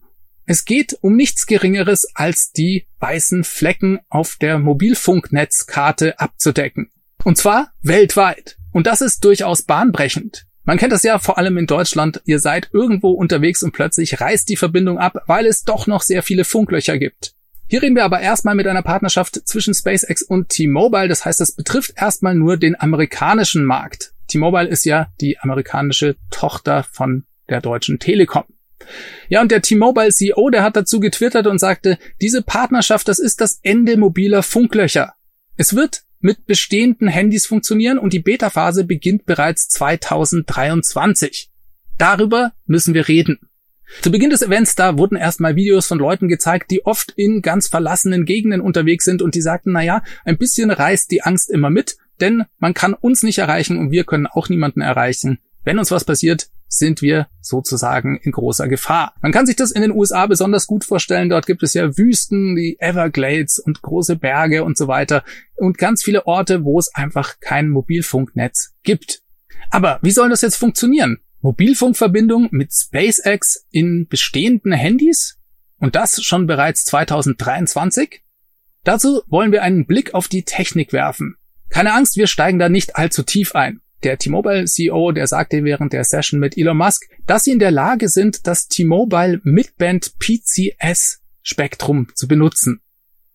Es 0.46 0.66
geht 0.66 0.98
um 1.02 1.16
nichts 1.16 1.48
Geringeres 1.48 2.08
als 2.14 2.52
die 2.52 2.88
weißen 3.00 3.44
Flecken 3.44 4.00
auf 4.10 4.38
der 4.40 4.60
Mobilfunknetzkarte 4.60 6.20
abzudecken. 6.20 6.92
Und 7.24 7.38
zwar 7.38 7.72
weltweit. 7.82 8.58
Und 8.72 8.88
das 8.88 9.02
ist 9.02 9.26
durchaus 9.26 9.64
bahnbrechend. 9.64 10.46
Man 10.64 10.78
kennt 10.78 10.92
das 10.92 11.04
ja 11.04 11.20
vor 11.20 11.38
allem 11.38 11.58
in 11.58 11.68
Deutschland. 11.68 12.22
Ihr 12.26 12.40
seid 12.40 12.70
irgendwo 12.74 13.12
unterwegs 13.12 13.64
und 13.64 13.72
plötzlich 13.72 14.20
reißt 14.20 14.50
die 14.50 14.56
Verbindung 14.56 14.98
ab, 14.98 15.24
weil 15.28 15.46
es 15.46 15.64
doch 15.64 15.88
noch 15.88 16.02
sehr 16.02 16.24
viele 16.24 16.44
Funklöcher 16.44 16.98
gibt. 16.98 17.36
Hier 17.68 17.82
reden 17.82 17.96
wir 17.96 18.04
aber 18.06 18.20
erstmal 18.20 18.56
mit 18.56 18.68
einer 18.68 18.84
Partnerschaft 18.84 19.48
zwischen 19.48 19.74
SpaceX 19.74 20.22
und 20.22 20.50
T-Mobile. 20.50 21.08
Das 21.08 21.26
heißt, 21.26 21.40
das 21.40 21.54
betrifft 21.54 21.94
erstmal 21.96 22.36
nur 22.36 22.58
den 22.58 22.80
amerikanischen 22.80 23.66
Markt. 23.66 24.14
T-Mobile 24.28 24.68
ist 24.68 24.86
ja 24.86 25.08
die 25.20 25.40
amerikanische 25.40 26.16
Tochter 26.30 26.84
von 26.84 27.26
der 27.50 27.62
deutschen 27.62 28.00
Telekom. 28.00 28.44
Ja, 29.30 29.42
und 29.42 29.52
der 29.52 29.62
T-Mobile 29.62 30.10
CEO, 30.10 30.50
der 30.50 30.64
hat 30.64 30.76
dazu 30.76 31.00
getwittert 31.00 31.48
und 31.48 31.60
sagte, 31.60 31.98
diese 32.22 32.42
Partnerschaft, 32.42 33.08
das 33.08 33.20
ist 33.20 33.42
das 33.42 33.60
Ende 33.64 33.98
mobiler 33.98 34.44
Funklöcher. 34.44 35.14
Es 35.58 35.76
wird 35.76 36.04
mit 36.20 36.46
bestehenden 36.46 37.08
Handys 37.08 37.46
funktionieren 37.46 37.98
und 37.98 38.14
die 38.14 38.20
Beta-Phase 38.20 38.84
beginnt 38.84 39.26
bereits 39.26 39.70
2023. 39.70 41.50
Darüber 41.98 42.54
müssen 42.66 42.94
wir 42.94 43.08
reden. 43.08 43.40
Zu 44.02 44.12
Beginn 44.12 44.30
des 44.30 44.42
Events 44.42 44.76
da 44.76 44.98
wurden 44.98 45.16
erstmal 45.16 45.56
Videos 45.56 45.88
von 45.88 46.00
Leuten 46.00 46.28
gezeigt, 46.28 46.72
die 46.72 46.86
oft 46.86 47.12
in 47.16 47.42
ganz 47.42 47.68
verlassenen 47.68 48.26
Gegenden 48.26 48.62
unterwegs 48.62 49.06
sind 49.06 49.22
und 49.22 49.36
die 49.36 49.42
sagten, 49.42 49.72
na 49.72 49.84
ja, 49.84 50.04
ein 50.24 50.38
bisschen 50.38 50.72
reißt 50.72 51.12
die 51.12 51.22
Angst 51.22 51.50
immer 51.50 51.70
mit, 51.70 51.98
denn 52.20 52.46
man 52.58 52.74
kann 52.74 52.94
uns 52.94 53.24
nicht 53.24 53.38
erreichen 53.38 53.78
und 53.78 53.92
wir 53.92 54.04
können 54.04 54.28
auch 54.28 54.50
niemanden 54.50 54.82
erreichen. 54.82 55.40
Wenn 55.64 55.80
uns 55.80 55.92
was 55.92 56.06
passiert, 56.06 56.48
sind 56.68 57.02
wir 57.02 57.28
sozusagen 57.42 58.18
in 58.22 58.32
großer 58.32 58.68
Gefahr. 58.68 59.14
Man 59.22 59.32
kann 59.32 59.46
sich 59.46 59.56
das 59.56 59.72
in 59.72 59.82
den 59.82 59.92
USA 59.92 60.26
besonders 60.28 60.68
gut 60.68 60.84
vorstellen. 60.84 61.30
Dort 61.30 61.46
gibt 61.46 61.64
es 61.64 61.74
ja 61.74 61.98
Wüsten, 61.98 62.56
die 62.56 62.78
Everglades 62.80 63.60
und 63.60 63.82
große 63.82 64.16
Berge 64.16 64.64
und 64.64 64.78
so 64.78 64.88
weiter 64.88 65.24
und 65.56 65.78
ganz 65.78 66.04
viele 66.04 66.28
Orte, 66.28 66.64
wo 66.64 66.80
es 66.80 66.94
einfach 66.94 67.40
kein 67.40 67.70
Mobilfunknetz 67.70 68.74
gibt. 68.84 69.22
Aber 69.70 70.00
wie 70.02 70.12
soll 70.12 70.30
das 70.30 70.42
jetzt 70.42 70.58
funktionieren? 70.58 71.20
Mobilfunkverbindung 71.46 72.48
mit 72.50 72.74
SpaceX 72.74 73.68
in 73.70 74.08
bestehenden 74.08 74.72
Handys? 74.72 75.38
Und 75.78 75.96
das 75.96 76.24
schon 76.24 76.48
bereits 76.48 76.86
2023? 76.86 78.24
Dazu 78.84 79.22
wollen 79.28 79.52
wir 79.52 79.62
einen 79.62 79.86
Blick 79.86 80.16
auf 80.16 80.28
die 80.28 80.42
Technik 80.42 80.92
werfen. 80.92 81.36
Keine 81.70 81.94
Angst, 81.94 82.18
wir 82.18 82.26
steigen 82.26 82.58
da 82.58 82.68
nicht 82.68 82.96
allzu 82.96 83.22
tief 83.22 83.54
ein. 83.54 83.82
Der 84.04 84.18
T-Mobile 84.18 84.66
CEO, 84.66 85.12
der 85.12 85.28
sagte 85.28 85.64
während 85.64 85.94
der 85.94 86.04
Session 86.04 86.40
mit 86.40 86.58
Elon 86.58 86.78
Musk, 86.78 87.04
dass 87.28 87.44
sie 87.44 87.52
in 87.52 87.60
der 87.60 87.72
Lage 87.72 88.10
sind, 88.10 88.48
das 88.48 88.68
T-Mobile 88.68 89.42
Midband 89.44 90.16
PCS 90.18 91.22
Spektrum 91.44 92.08
zu 92.16 92.28
benutzen. 92.28 92.82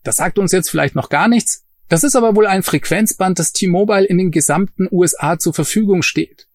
Das 0.03 0.17
sagt 0.17 0.41
uns 0.41 0.51
jetzt 0.51 0.69
vielleicht 0.69 0.97
noch 0.97 1.11
gar 1.11 1.29
nichts. 1.29 1.65
Das 1.89 2.03
ist 2.03 2.17
aber 2.17 2.35
wohl 2.35 2.49
ein 2.49 2.65
Frequenzband, 2.65 3.39
das 3.39 3.53
T-Mobile 3.53 4.05
in 4.05 4.19
den 4.19 4.33
gesamten 4.33 4.89
USA 4.91 5.39
zur 5.39 5.55
Verfügung 5.55 6.03
steht. 6.03 6.49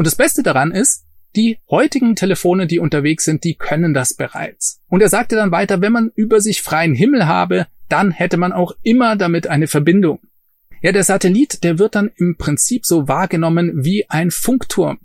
Und 0.00 0.06
das 0.06 0.16
Beste 0.16 0.42
daran 0.42 0.72
ist, 0.72 1.04
die 1.36 1.58
heutigen 1.68 2.16
Telefone, 2.16 2.66
die 2.66 2.78
unterwegs 2.78 3.22
sind, 3.22 3.44
die 3.44 3.56
können 3.56 3.92
das 3.92 4.14
bereits. 4.14 4.80
Und 4.88 5.02
er 5.02 5.10
sagte 5.10 5.36
dann 5.36 5.50
weiter, 5.50 5.82
wenn 5.82 5.92
man 5.92 6.10
über 6.14 6.40
sich 6.40 6.62
freien 6.62 6.94
Himmel 6.94 7.26
habe, 7.26 7.66
dann 7.90 8.10
hätte 8.10 8.38
man 8.38 8.54
auch 8.54 8.72
immer 8.82 9.16
damit 9.16 9.46
eine 9.46 9.66
Verbindung. 9.66 10.20
Ja, 10.80 10.92
der 10.92 11.04
Satellit, 11.04 11.64
der 11.64 11.78
wird 11.78 11.96
dann 11.96 12.10
im 12.16 12.38
Prinzip 12.38 12.86
so 12.86 13.08
wahrgenommen 13.08 13.84
wie 13.84 14.08
ein 14.08 14.30
Funkturm. 14.30 15.00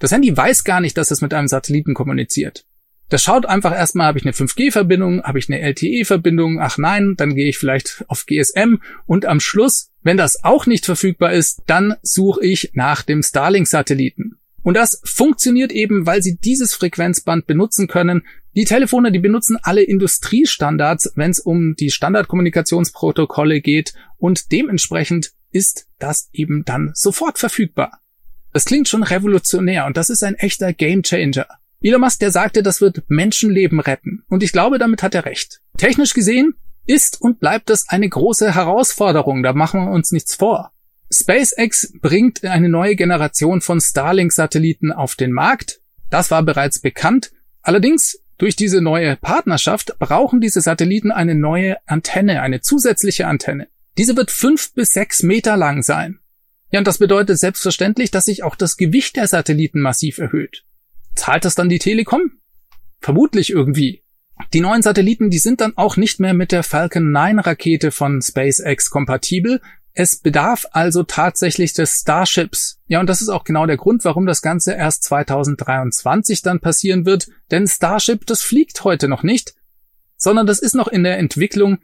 Das 0.00 0.10
Handy 0.10 0.36
weiß 0.36 0.64
gar 0.64 0.80
nicht, 0.80 0.98
dass 0.98 1.12
es 1.12 1.20
mit 1.20 1.32
einem 1.32 1.46
Satelliten 1.46 1.94
kommuniziert. 1.94 2.66
Das 3.08 3.22
schaut 3.22 3.46
einfach 3.46 3.72
erstmal, 3.72 4.06
habe 4.06 4.18
ich 4.18 4.24
eine 4.24 4.32
5G-Verbindung, 4.32 5.22
habe 5.22 5.38
ich 5.38 5.48
eine 5.48 5.60
LTE-Verbindung, 5.60 6.60
ach 6.60 6.78
nein, 6.78 7.14
dann 7.16 7.34
gehe 7.34 7.48
ich 7.48 7.58
vielleicht 7.58 8.04
auf 8.08 8.26
GSM 8.26 8.80
und 9.06 9.26
am 9.26 9.40
Schluss, 9.40 9.90
wenn 10.02 10.16
das 10.16 10.42
auch 10.42 10.66
nicht 10.66 10.86
verfügbar 10.86 11.32
ist, 11.32 11.62
dann 11.66 11.94
suche 12.02 12.44
ich 12.44 12.70
nach 12.74 13.02
dem 13.02 13.22
Starlink-Satelliten. 13.22 14.38
Und 14.62 14.74
das 14.74 15.00
funktioniert 15.04 15.72
eben, 15.72 16.06
weil 16.06 16.22
sie 16.22 16.38
dieses 16.38 16.74
Frequenzband 16.74 17.46
benutzen 17.46 17.86
können. 17.86 18.22
Die 18.56 18.64
Telefone, 18.64 19.12
die 19.12 19.18
benutzen 19.18 19.58
alle 19.62 19.82
Industriestandards, 19.82 21.12
wenn 21.16 21.30
es 21.30 21.40
um 21.40 21.76
die 21.76 21.90
Standardkommunikationsprotokolle 21.90 23.60
geht 23.60 23.92
und 24.16 24.52
dementsprechend 24.52 25.32
ist 25.50 25.86
das 25.98 26.30
eben 26.32 26.64
dann 26.64 26.92
sofort 26.94 27.38
verfügbar. 27.38 28.00
Das 28.52 28.64
klingt 28.64 28.88
schon 28.88 29.02
revolutionär 29.02 29.84
und 29.84 29.96
das 29.96 30.08
ist 30.08 30.24
ein 30.24 30.36
echter 30.36 30.72
Gamechanger. 30.72 31.46
Elon 31.84 32.00
Musk, 32.00 32.18
der 32.20 32.30
sagte, 32.30 32.62
das 32.62 32.80
wird 32.80 33.02
Menschenleben 33.08 33.78
retten. 33.78 34.24
Und 34.28 34.42
ich 34.42 34.52
glaube, 34.52 34.78
damit 34.78 35.02
hat 35.02 35.14
er 35.14 35.26
recht. 35.26 35.60
Technisch 35.76 36.14
gesehen 36.14 36.54
ist 36.86 37.20
und 37.20 37.40
bleibt 37.40 37.68
es 37.68 37.90
eine 37.90 38.08
große 38.08 38.54
Herausforderung, 38.54 39.42
da 39.42 39.52
machen 39.52 39.84
wir 39.84 39.92
uns 39.92 40.10
nichts 40.10 40.34
vor. 40.34 40.72
SpaceX 41.12 41.92
bringt 42.00 42.42
eine 42.42 42.70
neue 42.70 42.96
Generation 42.96 43.60
von 43.60 43.82
Starlink-Satelliten 43.82 44.92
auf 44.92 45.14
den 45.14 45.30
Markt. 45.30 45.82
Das 46.08 46.30
war 46.30 46.42
bereits 46.42 46.80
bekannt. 46.80 47.32
Allerdings 47.60 48.18
durch 48.38 48.56
diese 48.56 48.80
neue 48.80 49.16
Partnerschaft 49.16 49.98
brauchen 49.98 50.40
diese 50.40 50.62
Satelliten 50.62 51.12
eine 51.12 51.34
neue 51.34 51.76
Antenne, 51.86 52.40
eine 52.40 52.62
zusätzliche 52.62 53.26
Antenne. 53.26 53.68
Diese 53.98 54.16
wird 54.16 54.30
fünf 54.30 54.72
bis 54.72 54.92
sechs 54.92 55.22
Meter 55.22 55.58
lang 55.58 55.82
sein. 55.82 56.18
Ja, 56.70 56.78
und 56.78 56.86
das 56.86 56.96
bedeutet 56.96 57.38
selbstverständlich, 57.38 58.10
dass 58.10 58.24
sich 58.24 58.42
auch 58.42 58.56
das 58.56 58.78
Gewicht 58.78 59.16
der 59.16 59.28
Satelliten 59.28 59.80
massiv 59.80 60.16
erhöht. 60.16 60.64
Zahlt 61.14 61.44
das 61.44 61.54
dann 61.54 61.68
die 61.68 61.78
Telekom? 61.78 62.32
Vermutlich 63.00 63.50
irgendwie. 63.50 64.02
Die 64.52 64.60
neuen 64.60 64.82
Satelliten, 64.82 65.30
die 65.30 65.38
sind 65.38 65.60
dann 65.60 65.76
auch 65.76 65.96
nicht 65.96 66.20
mehr 66.20 66.34
mit 66.34 66.52
der 66.52 66.62
Falcon 66.62 67.12
9 67.12 67.38
Rakete 67.38 67.90
von 67.90 68.20
SpaceX 68.20 68.90
kompatibel. 68.90 69.60
Es 69.92 70.16
bedarf 70.16 70.66
also 70.72 71.04
tatsächlich 71.04 71.72
des 71.72 72.00
Starships. 72.00 72.80
Ja, 72.86 72.98
und 72.98 73.08
das 73.08 73.22
ist 73.22 73.28
auch 73.28 73.44
genau 73.44 73.64
der 73.66 73.76
Grund, 73.76 74.04
warum 74.04 74.26
das 74.26 74.42
Ganze 74.42 74.72
erst 74.72 75.04
2023 75.04 76.42
dann 76.42 76.58
passieren 76.58 77.06
wird, 77.06 77.28
denn 77.52 77.68
Starship, 77.68 78.26
das 78.26 78.42
fliegt 78.42 78.82
heute 78.82 79.06
noch 79.06 79.22
nicht, 79.22 79.54
sondern 80.16 80.48
das 80.48 80.58
ist 80.58 80.74
noch 80.74 80.88
in 80.88 81.04
der 81.04 81.18
Entwicklung. 81.18 81.78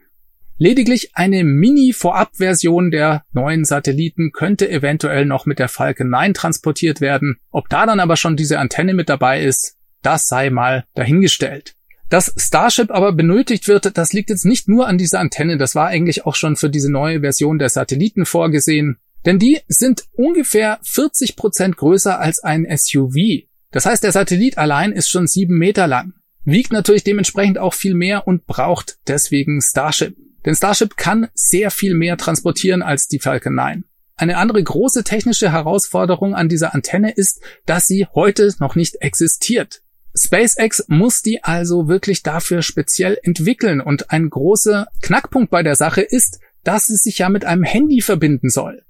Lediglich 0.61 1.09
eine 1.15 1.43
Mini-Vorab-Version 1.43 2.91
der 2.91 3.23
neuen 3.31 3.65
Satelliten 3.65 4.31
könnte 4.31 4.69
eventuell 4.69 5.25
noch 5.25 5.47
mit 5.47 5.57
der 5.57 5.69
Falcon 5.69 6.11
9 6.11 6.35
transportiert 6.35 7.01
werden. 7.01 7.37
Ob 7.49 7.67
da 7.67 7.87
dann 7.87 7.99
aber 7.99 8.15
schon 8.15 8.37
diese 8.37 8.59
Antenne 8.59 8.93
mit 8.93 9.09
dabei 9.09 9.41
ist, 9.41 9.77
das 10.03 10.27
sei 10.27 10.51
mal 10.51 10.85
dahingestellt. 10.93 11.73
Dass 12.09 12.35
Starship 12.37 12.91
aber 12.91 13.11
benötigt 13.11 13.67
wird, 13.67 13.97
das 13.97 14.13
liegt 14.13 14.29
jetzt 14.29 14.45
nicht 14.45 14.67
nur 14.67 14.85
an 14.85 14.99
dieser 14.99 15.19
Antenne, 15.19 15.57
das 15.57 15.73
war 15.73 15.87
eigentlich 15.87 16.27
auch 16.27 16.35
schon 16.35 16.55
für 16.55 16.69
diese 16.69 16.91
neue 16.91 17.21
Version 17.21 17.57
der 17.57 17.69
Satelliten 17.69 18.27
vorgesehen. 18.27 18.97
Denn 19.25 19.39
die 19.39 19.61
sind 19.67 20.03
ungefähr 20.11 20.77
40 20.83 21.37
Prozent 21.37 21.75
größer 21.75 22.19
als 22.19 22.43
ein 22.43 22.67
SUV. 22.69 23.47
Das 23.71 23.87
heißt, 23.87 24.03
der 24.03 24.11
Satellit 24.11 24.59
allein 24.59 24.91
ist 24.91 25.09
schon 25.09 25.25
sieben 25.25 25.57
Meter 25.57 25.87
lang, 25.87 26.13
wiegt 26.43 26.71
natürlich 26.71 27.03
dementsprechend 27.03 27.57
auch 27.57 27.73
viel 27.73 27.95
mehr 27.95 28.27
und 28.27 28.45
braucht 28.45 28.99
deswegen 29.07 29.59
Starship. 29.59 30.15
Denn 30.45 30.55
Starship 30.55 30.97
kann 30.97 31.29
sehr 31.33 31.71
viel 31.71 31.93
mehr 31.93 32.17
transportieren 32.17 32.81
als 32.81 33.07
die 33.07 33.19
Falcon 33.19 33.55
9. 33.55 33.85
eine 34.15 34.37
andere 34.37 34.63
große 34.63 35.03
technische 35.03 35.51
Herausforderung 35.51 36.35
an 36.35 36.49
dieser 36.49 36.73
Antenne 36.73 37.11
ist, 37.11 37.41
dass 37.65 37.87
sie 37.87 38.07
heute 38.13 38.53
noch 38.59 38.75
nicht 38.75 39.01
existiert. 39.01 39.81
SpaceX 40.15 40.85
muss 40.87 41.21
die 41.21 41.43
also 41.43 41.87
wirklich 41.87 42.21
dafür 42.21 42.61
speziell 42.61 43.17
entwickeln 43.23 43.81
und 43.81 44.11
ein 44.11 44.29
großer 44.29 44.87
Knackpunkt 45.01 45.49
bei 45.49 45.63
der 45.63 45.75
Sache 45.75 46.01
ist, 46.01 46.39
dass 46.63 46.89
es 46.89 47.03
sich 47.03 47.19
ja 47.19 47.29
mit 47.29 47.45
einem 47.45 47.63
Handy 47.63 48.01
verbinden 48.01 48.49
soll. 48.49 48.83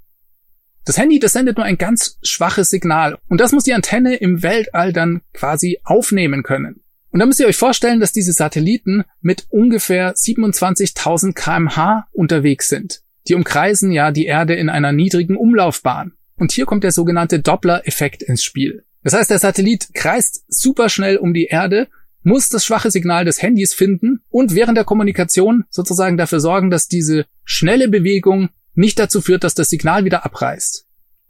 Das 0.84 0.98
Handy, 0.98 1.20
das 1.20 1.34
sendet 1.34 1.58
nur 1.58 1.66
ein 1.66 1.78
ganz 1.78 2.18
schwaches 2.24 2.70
Signal 2.70 3.20
und 3.30 3.40
das 3.40 3.52
muss 3.52 3.64
die 3.64 3.74
Antenne 3.74 4.16
im 4.16 4.42
Weltall 4.42 4.94
dann 4.94 5.22
quasi 5.34 5.80
aufnehmen 5.84 6.42
können. 6.42 6.81
Und 7.12 7.20
da 7.20 7.26
müsst 7.26 7.40
ihr 7.40 7.48
euch 7.48 7.58
vorstellen, 7.58 8.00
dass 8.00 8.14
diese 8.14 8.32
Satelliten 8.32 9.04
mit 9.22 9.46
ungefähr 9.50 10.16
27.000 10.16 11.34
kmh 11.34 12.08
unterwegs 12.12 12.70
sind. 12.70 13.02
Die 13.28 13.36
umkreisen 13.36 13.92
ja 13.92 14.12
die 14.12 14.26
Erde 14.26 14.56
in 14.56 14.70
einer 14.70 14.92
niedrigen 14.92 15.36
Umlaufbahn. 15.36 16.14
Und 16.38 16.52
hier 16.52 16.66
kommt 16.66 16.84
der 16.84 16.92
sogenannte 16.92 17.40
Doppler-Effekt 17.40 18.24
ins 18.24 18.44
Spiel. 18.44 18.86
Das 19.04 19.14
heißt, 19.14 19.30
der 19.30 19.40
Satellit 19.40 19.94
kreist 19.94 20.46
super 20.48 20.90
schnell 20.90 21.18
um 21.18 21.34
die 21.34 21.46
Erde, 21.46 21.88
muss 22.24 22.50
das 22.50 22.66
schwache 22.66 22.92
Signal 22.92 23.26
des 23.26 23.42
Handys 23.42 23.74
finden 23.74 24.22
und 24.30 24.56
während 24.56 24.78
der 24.78 24.86
Kommunikation 24.86 25.66
sozusagen 25.70 26.18
dafür 26.18 26.40
sorgen, 26.40 26.70
dass 26.70 26.88
diese 26.88 27.26
schnelle 27.44 27.88
Bewegung 27.88 28.50
nicht 28.74 29.00
dazu 29.00 29.22
führt, 29.22 29.44
dass 29.44 29.56
das 29.56 29.70
Signal 29.70 30.06
wieder 30.06 30.24
abreißt. 30.24 30.86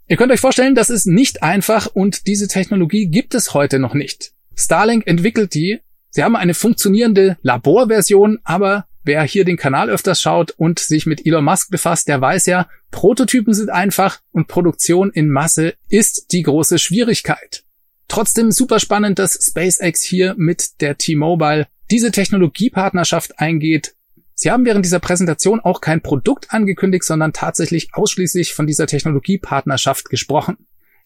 Ihr 0.08 0.18
könnt 0.18 0.32
euch 0.32 0.42
vorstellen, 0.42 0.76
das 0.76 0.90
ist 0.90 1.08
nicht 1.08 1.44
einfach 1.44 1.88
und 1.88 2.28
diese 2.28 2.50
Technologie 2.50 3.08
gibt 3.08 3.34
es 3.34 3.54
heute 3.54 3.80
noch 3.80 3.94
nicht. 3.94 4.34
Starlink 4.56 5.08
entwickelt 5.08 5.54
die. 5.54 5.80
Sie 6.10 6.24
haben 6.24 6.36
eine 6.36 6.54
funktionierende 6.54 7.38
Laborversion, 7.42 8.40
aber 8.44 8.86
wer 9.04 9.24
hier 9.24 9.46
den 9.46 9.58
Kanal 9.58 9.90
öfters 9.90 10.22
schaut 10.22 10.52
und 10.52 10.80
sich 10.80 11.06
mit 11.06 11.26
Elon 11.26 11.46
Musk 11.46 11.72
befasst, 11.72 12.08
der 12.08 12.22
weiß 12.22 12.46
ja, 12.46 12.68
Prototypen 12.92 13.54
sind 13.54 13.70
einfach 13.70 14.20
und 14.32 14.48
Produktion 14.48 15.12
in 15.12 15.30
Masse 15.30 15.74
ist 15.90 16.32
die 16.32 16.44
große 16.44 16.80
Schwierigkeit. 16.80 17.64
Trotzdem 18.08 18.52
super 18.52 18.80
spannend, 18.80 19.20
dass 19.20 19.40
SpaceX 19.42 20.02
hier 20.02 20.36
mit 20.38 20.82
der 20.82 20.98
T-Mobile 20.98 21.68
diese 21.90 22.12
Technologiepartnerschaft 22.12 23.40
eingeht. 23.40 23.96
Sie 24.34 24.52
haben 24.52 24.66
während 24.66 24.84
dieser 24.84 25.00
Präsentation 25.00 25.60
auch 25.60 25.82
kein 25.82 26.02
Produkt 26.02 26.52
angekündigt, 26.52 27.06
sondern 27.06 27.32
tatsächlich 27.32 27.90
ausschließlich 27.94 28.54
von 28.54 28.68
dieser 28.68 28.88
Technologiepartnerschaft 28.88 30.10
gesprochen. 30.10 30.58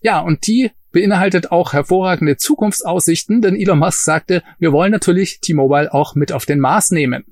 Ja, 0.05 0.19
und 0.19 0.45
die 0.45 0.69
beinhaltet 0.91 1.51
auch 1.51 1.73
hervorragende 1.73 2.37
Zukunftsaussichten, 2.37 3.41
denn 3.41 3.55
Elon 3.55 3.79
Musk 3.79 4.03
sagte, 4.03 4.43
wir 4.59 4.71
wollen 4.71 4.91
natürlich 4.91 5.39
T-Mobile 5.39 5.91
auch 5.91 6.13
mit 6.13 6.31
auf 6.31 6.45
den 6.45 6.59
Mars 6.59 6.91
nehmen. 6.91 7.25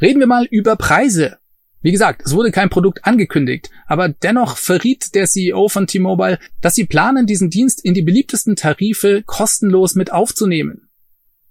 Reden 0.00 0.20
wir 0.20 0.26
mal 0.26 0.46
über 0.46 0.76
Preise. 0.76 1.36
Wie 1.82 1.92
gesagt, 1.92 2.22
es 2.24 2.32
wurde 2.32 2.52
kein 2.52 2.70
Produkt 2.70 3.04
angekündigt, 3.04 3.68
aber 3.86 4.08
dennoch 4.08 4.56
verriet 4.56 5.14
der 5.14 5.26
CEO 5.26 5.68
von 5.68 5.86
T-Mobile, 5.86 6.38
dass 6.62 6.74
sie 6.74 6.86
planen, 6.86 7.26
diesen 7.26 7.50
Dienst 7.50 7.84
in 7.84 7.92
die 7.92 8.00
beliebtesten 8.00 8.56
Tarife 8.56 9.22
kostenlos 9.26 9.94
mit 9.94 10.10
aufzunehmen. 10.10 10.88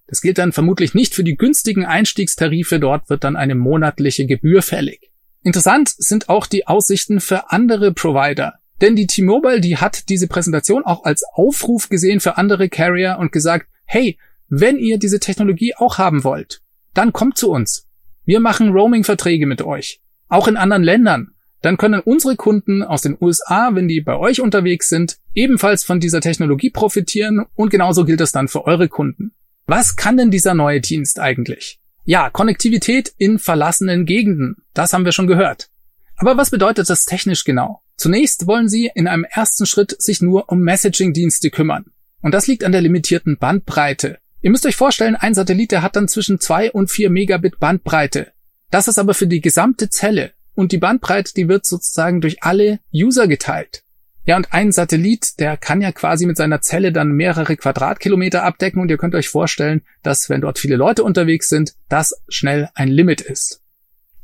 Das 0.07 0.19
gilt 0.19 0.39
dann 0.39 0.51
vermutlich 0.51 0.95
nicht 0.95 1.13
für 1.13 1.24
die 1.24 1.38
günstigen 1.38 1.86
Einstiegstarife, 1.86 2.79
dort 2.79 3.07
wird 3.12 3.24
dann 3.24 3.36
eine 3.36 3.53
monatliche 3.53 4.25
Gebühr 4.25 4.63
fällig. 4.63 5.12
Interessant 5.43 5.89
sind 5.89 6.27
auch 6.27 6.48
die 6.48 6.65
Aussichten 6.65 7.19
für 7.19 7.51
andere 7.51 7.93
Provider. 7.93 8.55
Denn 8.82 8.96
die 8.96 9.08
T-Mobile, 9.08 9.62
die 9.62 9.77
hat 9.77 10.10
diese 10.10 10.27
Präsentation 10.27 10.84
auch 10.84 11.03
als 11.03 11.24
Aufruf 11.34 11.89
gesehen 11.89 12.20
für 12.20 12.38
andere 12.38 12.70
Carrier 12.70 13.17
und 13.20 13.32
gesagt, 13.32 13.67
hey, 13.86 14.17
wenn 14.50 14.77
ihr 14.77 15.00
diese 15.00 15.20
Technologie 15.20 15.74
auch 15.75 15.98
haben 15.98 16.24
wollt, 16.24 16.62
dann 16.94 17.13
kommt 17.13 17.38
zu 17.38 17.51
uns. 17.51 17.88
Wir 18.25 18.39
machen 18.39 18.72
Roaming-Verträge 18.72 19.46
mit 19.46 19.62
euch. 19.62 20.01
Auch 20.27 20.48
in 20.48 20.58
anderen 20.58 20.84
Ländern. 20.84 21.32
Dann 21.62 21.77
können 21.77 22.00
unsere 22.00 22.36
Kunden 22.36 22.84
aus 22.84 23.01
den 23.01 23.17
USA, 23.20 23.74
wenn 23.74 23.88
die 23.88 24.01
bei 24.01 24.15
euch 24.17 24.41
unterwegs 24.41 24.89
sind, 24.89 25.17
ebenfalls 25.34 25.84
von 25.84 26.00
dieser 26.00 26.22
Technologie 26.22 26.70
profitieren 26.70 27.46
und 27.55 27.70
genauso 27.70 28.05
gilt 28.05 28.20
das 28.20 28.32
dann 28.32 28.48
für 28.48 28.65
eure 28.65 28.88
Kunden. 28.88 29.33
Was 29.66 29.96
kann 29.96 30.18
denn 30.18 30.29
dieser 30.29 30.53
neue 30.53 30.79
Dienst 30.79 31.20
eigentlich? 31.20 31.79
Ja, 32.03 32.29
Konnektivität 32.29 33.11
in 33.18 33.40
verlassenen 33.40 34.05
Gegenden. 34.05 34.57
Das 34.75 34.94
haben 34.94 35.05
wir 35.05 35.11
schon 35.11 35.25
gehört. 35.25 35.70
Aber 36.18 36.38
was 36.38 36.50
bedeutet 36.50 36.90
das 36.90 37.06
technisch 37.06 37.44
genau? 37.44 37.82
Zunächst 37.98 38.48
wollen 38.48 38.70
sie 38.70 38.92
in 38.94 39.08
einem 39.08 39.25
ersten 39.30 39.66
Schritt 39.66 39.96
sich 40.00 40.22
nur 40.22 40.50
um 40.50 40.62
Messaging-Dienste 40.62 41.50
kümmern. 41.50 41.86
Und 42.22 42.34
das 42.34 42.48
liegt 42.48 42.64
an 42.64 42.72
der 42.72 42.82
limitierten 42.82 43.38
Bandbreite. 43.38 44.18
Ihr 44.42 44.51
müsst 44.51 44.66
euch 44.66 44.75
vorstellen, 44.75 45.16
ein 45.16 45.34
Satellit, 45.34 45.72
der 45.72 45.82
hat 45.82 45.96
dann 45.96 46.08
zwischen 46.08 46.40
zwei 46.40 46.72
und 46.72 46.92
vier 46.92 47.10
Megabit 47.10 47.60
Bandbreite. 47.60 48.32
Das 48.72 48.88
ist 48.88 49.00
aber 49.00 49.14
für 49.14 49.28
die 49.28 49.42
gesamte 49.42 49.90
Zelle. 49.90 50.34
Und 50.54 50.72
die 50.72 50.78
Bandbreite, 50.78 51.34
die 51.34 51.48
wird 51.48 51.66
sozusagen 51.66 52.22
durch 52.22 52.44
alle 52.44 52.80
User 52.94 53.28
geteilt. 53.28 53.84
Ja, 54.25 54.38
und 54.38 54.54
ein 54.54 54.72
Satellit, 54.72 55.40
der 55.40 55.56
kann 55.56 55.82
ja 55.82 55.92
quasi 55.92 56.25
mit 56.25 56.38
seiner 56.38 56.62
Zelle 56.62 56.92
dann 56.92 57.12
mehrere 57.12 57.56
Quadratkilometer 57.56 58.44
abdecken 58.44 58.82
und 58.82 58.90
ihr 58.90 58.98
könnt 58.98 59.14
euch 59.14 59.30
vorstellen, 59.30 59.84
dass 60.01 60.30
wenn 60.30 60.42
dort 60.42 60.58
viele 60.58 60.78
Leute 60.78 61.04
unterwegs 61.04 61.48
sind, 61.48 61.75
das 61.90 62.14
schnell 62.28 62.70
ein 62.74 62.88
Limit 62.88 63.22
ist. 63.22 63.62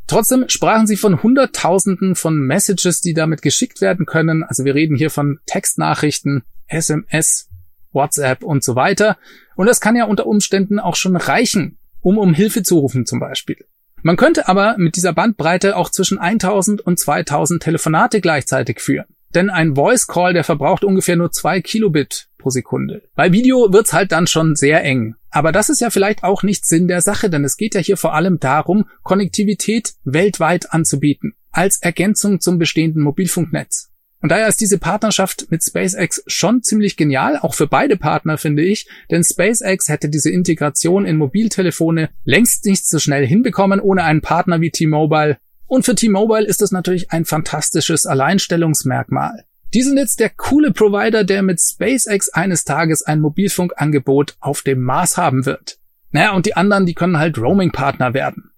Trotzdem 0.08 0.50
sprachen 0.50 0.88
sie 0.88 0.98
von 0.98 1.24
Hunderttausenden 1.24 2.16
von 2.16 2.38
Messages, 2.38 3.02
die 3.02 3.14
damit 3.14 3.42
geschickt 3.42 3.82
werden 3.82 4.06
können. 4.06 4.44
Also 4.44 4.66
wir 4.66 4.76
reden 4.76 4.96
hier 4.96 5.10
von 5.10 5.40
Textnachrichten, 5.46 6.44
SMS, 6.68 7.50
WhatsApp 7.94 8.44
und 8.44 8.64
so 8.64 8.76
weiter. 8.76 9.18
Und 9.56 9.68
das 9.68 9.82
kann 9.82 9.96
ja 9.96 10.06
unter 10.06 10.28
Umständen 10.28 10.80
auch 10.80 10.96
schon 10.96 11.16
reichen, 11.16 11.78
um 12.02 12.18
um 12.18 12.34
Hilfe 12.34 12.64
zu 12.64 12.80
rufen 12.80 13.06
zum 13.06 13.20
Beispiel. 13.20 13.66
Man 14.04 14.18
könnte 14.18 14.48
aber 14.48 14.76
mit 14.78 14.96
dieser 14.96 15.14
Bandbreite 15.14 15.78
auch 15.78 15.90
zwischen 15.90 16.18
1000 16.18 16.82
und 16.82 17.00
2000 17.00 17.62
Telefonate 17.62 18.20
gleichzeitig 18.20 18.82
führen. 18.82 19.06
Denn 19.34 19.50
ein 19.50 19.76
Voice 19.76 20.08
Call, 20.08 20.34
der 20.34 20.44
verbraucht 20.44 20.84
ungefähr 20.84 21.16
nur 21.16 21.32
zwei 21.32 21.62
Kilobit 21.62 22.28
pro 22.38 22.50
Sekunde. 22.50 23.04
Bei 23.16 23.32
Video 23.32 23.72
wird's 23.72 23.94
halt 23.94 24.12
dann 24.12 24.28
schon 24.28 24.56
sehr 24.56 24.84
eng. 24.84 25.16
Aber 25.30 25.52
das 25.52 25.70
ist 25.70 25.80
ja 25.80 25.90
vielleicht 25.90 26.24
auch 26.24 26.44
nicht 26.44 26.66
Sinn 26.66 26.88
der 26.88 27.02
Sache, 27.02 27.30
denn 27.30 27.46
es 27.46 27.56
geht 27.56 27.74
ja 27.74 27.82
hier 27.82 27.98
vor 27.98 28.14
allem 28.14 28.40
darum, 28.40 28.86
Konnektivität 29.04 29.94
weltweit 30.04 30.74
anzubieten, 30.74 31.36
als 31.52 31.82
Ergänzung 31.82 32.42
zum 32.42 32.60
bestehenden 32.60 33.02
Mobilfunknetz. 33.04 33.92
Und 34.22 34.30
daher 34.30 34.48
ist 34.48 34.62
diese 34.62 34.78
Partnerschaft 34.78 35.48
mit 35.50 35.64
SpaceX 35.64 36.24
schon 36.28 36.62
ziemlich 36.62 36.96
genial, 36.96 37.38
auch 37.38 37.56
für 37.56 37.66
beide 37.66 37.98
Partner 37.98 38.38
finde 38.38 38.64
ich, 38.64 38.88
denn 39.10 39.24
SpaceX 39.24 39.90
hätte 39.90 40.10
diese 40.10 40.30
Integration 40.30 41.06
in 41.06 41.18
Mobiltelefone 41.18 42.10
längst 42.24 42.66
nicht 42.66 42.88
so 42.88 43.00
schnell 43.00 43.26
hinbekommen 43.26 43.80
ohne 43.80 44.04
einen 44.04 44.22
Partner 44.22 44.62
wie 44.62 44.70
T-Mobile. 44.70 45.38
Und 45.72 45.86
für 45.86 45.96
T-Mobile 45.96 46.46
ist 46.46 46.60
das 46.60 46.74
natürlich 46.74 47.12
ein 47.12 47.24
fantastisches 47.24 48.06
Alleinstellungsmerkmal. 48.06 49.46
Die 49.74 49.84
sind 49.84 49.98
jetzt 49.98 50.20
der 50.20 50.30
coole 50.30 50.74
Provider, 50.74 51.24
der 51.24 51.44
mit 51.44 51.62
SpaceX 51.62 52.28
eines 52.28 52.66
Tages 52.66 53.04
ein 53.04 53.22
Mobilfunkangebot 53.22 54.36
auf 54.42 54.64
dem 54.64 54.82
Mars 54.82 55.16
haben 55.16 55.46
wird. 55.46 55.78
Naja, 56.10 56.34
und 56.34 56.46
die 56.46 56.58
anderen, 56.58 56.86
die 56.86 56.94
können 56.94 57.20
halt 57.20 57.38
Roaming-Partner 57.38 58.14
werden. 58.14 58.52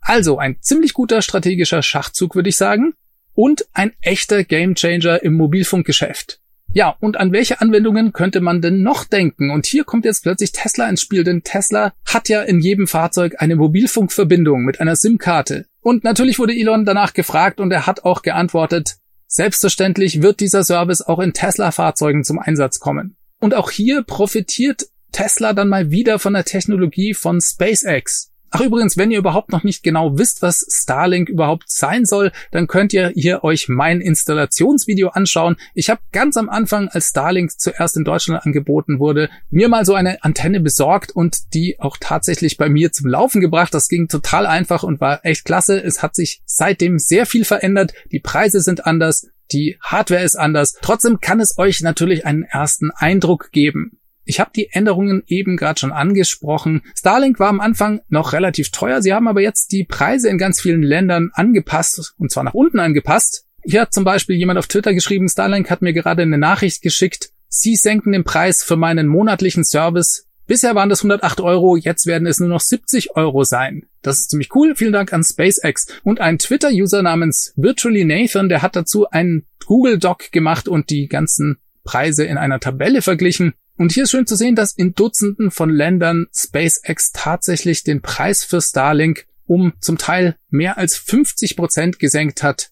Also 0.00 0.38
ein 0.38 0.56
ziemlich 0.60 0.92
guter 0.92 1.22
strategischer 1.22 1.84
Schachzug, 1.84 2.34
würde 2.34 2.48
ich 2.48 2.56
sagen. 2.56 2.94
Und 3.32 3.68
ein 3.72 3.92
echter 4.00 4.42
Gamechanger 4.42 5.22
im 5.22 5.34
Mobilfunkgeschäft. 5.34 6.40
Ja, 6.76 6.94
und 7.00 7.16
an 7.16 7.32
welche 7.32 7.62
Anwendungen 7.62 8.12
könnte 8.12 8.42
man 8.42 8.60
denn 8.60 8.82
noch 8.82 9.04
denken? 9.04 9.50
Und 9.50 9.64
hier 9.64 9.84
kommt 9.84 10.04
jetzt 10.04 10.24
plötzlich 10.24 10.52
Tesla 10.52 10.86
ins 10.90 11.00
Spiel, 11.00 11.24
denn 11.24 11.42
Tesla 11.42 11.94
hat 12.04 12.28
ja 12.28 12.42
in 12.42 12.60
jedem 12.60 12.86
Fahrzeug 12.86 13.36
eine 13.38 13.56
Mobilfunkverbindung 13.56 14.62
mit 14.62 14.78
einer 14.78 14.94
SIM-Karte. 14.94 15.64
Und 15.80 16.04
natürlich 16.04 16.38
wurde 16.38 16.52
Elon 16.52 16.84
danach 16.84 17.14
gefragt 17.14 17.60
und 17.60 17.72
er 17.72 17.86
hat 17.86 18.04
auch 18.04 18.20
geantwortet, 18.20 18.98
Selbstverständlich 19.26 20.20
wird 20.22 20.40
dieser 20.40 20.64
Service 20.64 21.02
auch 21.02 21.18
in 21.18 21.32
Tesla-Fahrzeugen 21.32 22.24
zum 22.24 22.38
Einsatz 22.38 22.78
kommen. 22.78 23.16
Und 23.40 23.54
auch 23.54 23.70
hier 23.70 24.02
profitiert 24.02 24.86
Tesla 25.12 25.52
dann 25.52 25.68
mal 25.68 25.90
wieder 25.90 26.18
von 26.18 26.34
der 26.34 26.44
Technologie 26.44 27.14
von 27.14 27.40
SpaceX. 27.40 28.32
Ach 28.56 28.62
übrigens, 28.62 28.96
wenn 28.96 29.10
ihr 29.10 29.18
überhaupt 29.18 29.52
noch 29.52 29.64
nicht 29.64 29.82
genau 29.82 30.16
wisst, 30.16 30.40
was 30.40 30.64
Starlink 30.70 31.28
überhaupt 31.28 31.64
sein 31.66 32.06
soll, 32.06 32.32
dann 32.52 32.66
könnt 32.66 32.94
ihr 32.94 33.12
hier 33.14 33.44
euch 33.44 33.68
mein 33.68 34.00
Installationsvideo 34.00 35.08
anschauen. 35.08 35.56
Ich 35.74 35.90
habe 35.90 36.00
ganz 36.10 36.38
am 36.38 36.48
Anfang, 36.48 36.88
als 36.88 37.10
Starlink 37.10 37.50
zuerst 37.60 37.98
in 37.98 38.04
Deutschland 38.04 38.46
angeboten 38.46 38.98
wurde, 38.98 39.28
mir 39.50 39.68
mal 39.68 39.84
so 39.84 39.92
eine 39.92 40.24
Antenne 40.24 40.60
besorgt 40.60 41.12
und 41.12 41.52
die 41.52 41.76
auch 41.80 41.98
tatsächlich 42.00 42.56
bei 42.56 42.70
mir 42.70 42.92
zum 42.92 43.10
Laufen 43.10 43.42
gebracht. 43.42 43.74
Das 43.74 43.88
ging 43.88 44.08
total 44.08 44.46
einfach 44.46 44.84
und 44.84 45.02
war 45.02 45.20
echt 45.26 45.44
klasse. 45.44 45.78
Es 45.78 46.02
hat 46.02 46.14
sich 46.14 46.40
seitdem 46.46 46.98
sehr 46.98 47.26
viel 47.26 47.44
verändert. 47.44 47.92
Die 48.10 48.20
Preise 48.20 48.62
sind 48.62 48.86
anders. 48.86 49.28
Die 49.52 49.76
Hardware 49.82 50.24
ist 50.24 50.36
anders. 50.36 50.78
Trotzdem 50.80 51.20
kann 51.20 51.40
es 51.40 51.58
euch 51.58 51.82
natürlich 51.82 52.24
einen 52.24 52.44
ersten 52.44 52.90
Eindruck 52.90 53.52
geben. 53.52 53.98
Ich 54.26 54.40
habe 54.40 54.50
die 54.54 54.68
Änderungen 54.70 55.22
eben 55.26 55.56
gerade 55.56 55.80
schon 55.80 55.92
angesprochen. 55.92 56.82
Starlink 56.96 57.40
war 57.40 57.48
am 57.48 57.60
Anfang 57.60 58.00
noch 58.08 58.32
relativ 58.34 58.70
teuer. 58.70 59.00
Sie 59.00 59.14
haben 59.14 59.28
aber 59.28 59.40
jetzt 59.40 59.72
die 59.72 59.84
Preise 59.84 60.28
in 60.28 60.36
ganz 60.36 60.60
vielen 60.60 60.82
Ländern 60.82 61.30
angepasst, 61.32 62.14
und 62.18 62.30
zwar 62.30 62.44
nach 62.44 62.54
unten 62.54 62.80
angepasst. 62.80 63.46
Hier 63.62 63.80
hat 63.80 63.94
zum 63.94 64.04
Beispiel 64.04 64.36
jemand 64.36 64.58
auf 64.58 64.66
Twitter 64.66 64.92
geschrieben, 64.92 65.28
Starlink 65.28 65.70
hat 65.70 65.80
mir 65.80 65.92
gerade 65.92 66.22
eine 66.22 66.38
Nachricht 66.38 66.82
geschickt. 66.82 67.30
Sie 67.48 67.76
senken 67.76 68.12
den 68.12 68.24
Preis 68.24 68.62
für 68.62 68.76
meinen 68.76 69.06
monatlichen 69.06 69.64
Service 69.64 70.26
Bisher 70.46 70.76
waren 70.76 70.88
das 70.88 71.00
108 71.00 71.40
Euro, 71.40 71.76
jetzt 71.76 72.06
werden 72.06 72.26
es 72.26 72.38
nur 72.38 72.48
noch 72.48 72.60
70 72.60 73.16
Euro 73.16 73.42
sein. 73.42 73.86
Das 74.02 74.18
ist 74.18 74.30
ziemlich 74.30 74.54
cool. 74.54 74.76
Vielen 74.76 74.92
Dank 74.92 75.12
an 75.12 75.24
SpaceX. 75.24 75.88
Und 76.04 76.20
ein 76.20 76.38
Twitter-User 76.38 77.02
namens 77.02 77.52
Virtually 77.56 78.04
Nathan, 78.04 78.48
der 78.48 78.62
hat 78.62 78.76
dazu 78.76 79.10
einen 79.10 79.46
Google 79.66 79.98
Doc 79.98 80.30
gemacht 80.30 80.68
und 80.68 80.90
die 80.90 81.08
ganzen 81.08 81.58
Preise 81.82 82.24
in 82.24 82.38
einer 82.38 82.60
Tabelle 82.60 83.02
verglichen. 83.02 83.54
Und 83.76 83.92
hier 83.92 84.04
ist 84.04 84.10
schön 84.10 84.26
zu 84.26 84.36
sehen, 84.36 84.54
dass 84.54 84.72
in 84.72 84.94
Dutzenden 84.94 85.50
von 85.50 85.68
Ländern 85.68 86.26
SpaceX 86.34 87.12
tatsächlich 87.12 87.84
den 87.84 88.00
Preis 88.00 88.42
für 88.42 88.60
Starlink 88.60 89.26
um 89.44 89.74
zum 89.80 89.98
Teil 89.98 90.36
mehr 90.48 90.78
als 90.78 90.96
50 90.96 91.56
Prozent 91.56 91.98
gesenkt 91.98 92.42
hat. 92.42 92.70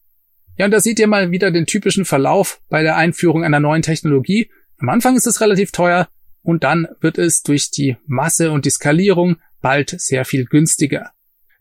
Ja, 0.57 0.65
und 0.65 0.71
da 0.71 0.81
seht 0.81 0.99
ihr 0.99 1.07
mal 1.07 1.31
wieder 1.31 1.51
den 1.51 1.67
typischen 1.67 2.05
Verlauf 2.05 2.61
bei 2.69 2.83
der 2.83 2.97
Einführung 2.97 3.45
einer 3.45 3.61
neuen 3.61 3.83
Technologie. 3.83 4.51
Am 4.79 4.89
Anfang 4.89 5.17
ist 5.17 5.27
es 5.27 5.41
relativ 5.41 5.73
teuer 5.73 6.09
und 6.43 6.65
dann 6.65 6.89
wird 7.01 7.19
es 7.19 7.43
durch 7.43 7.71
die 7.71 7.97
Masse 8.07 8.51
und 8.51 8.65
die 8.65 8.71
Skalierung 8.71 9.37
bald 9.61 10.01
sehr 10.01 10.25
viel 10.25 10.47
günstiger. 10.47 11.11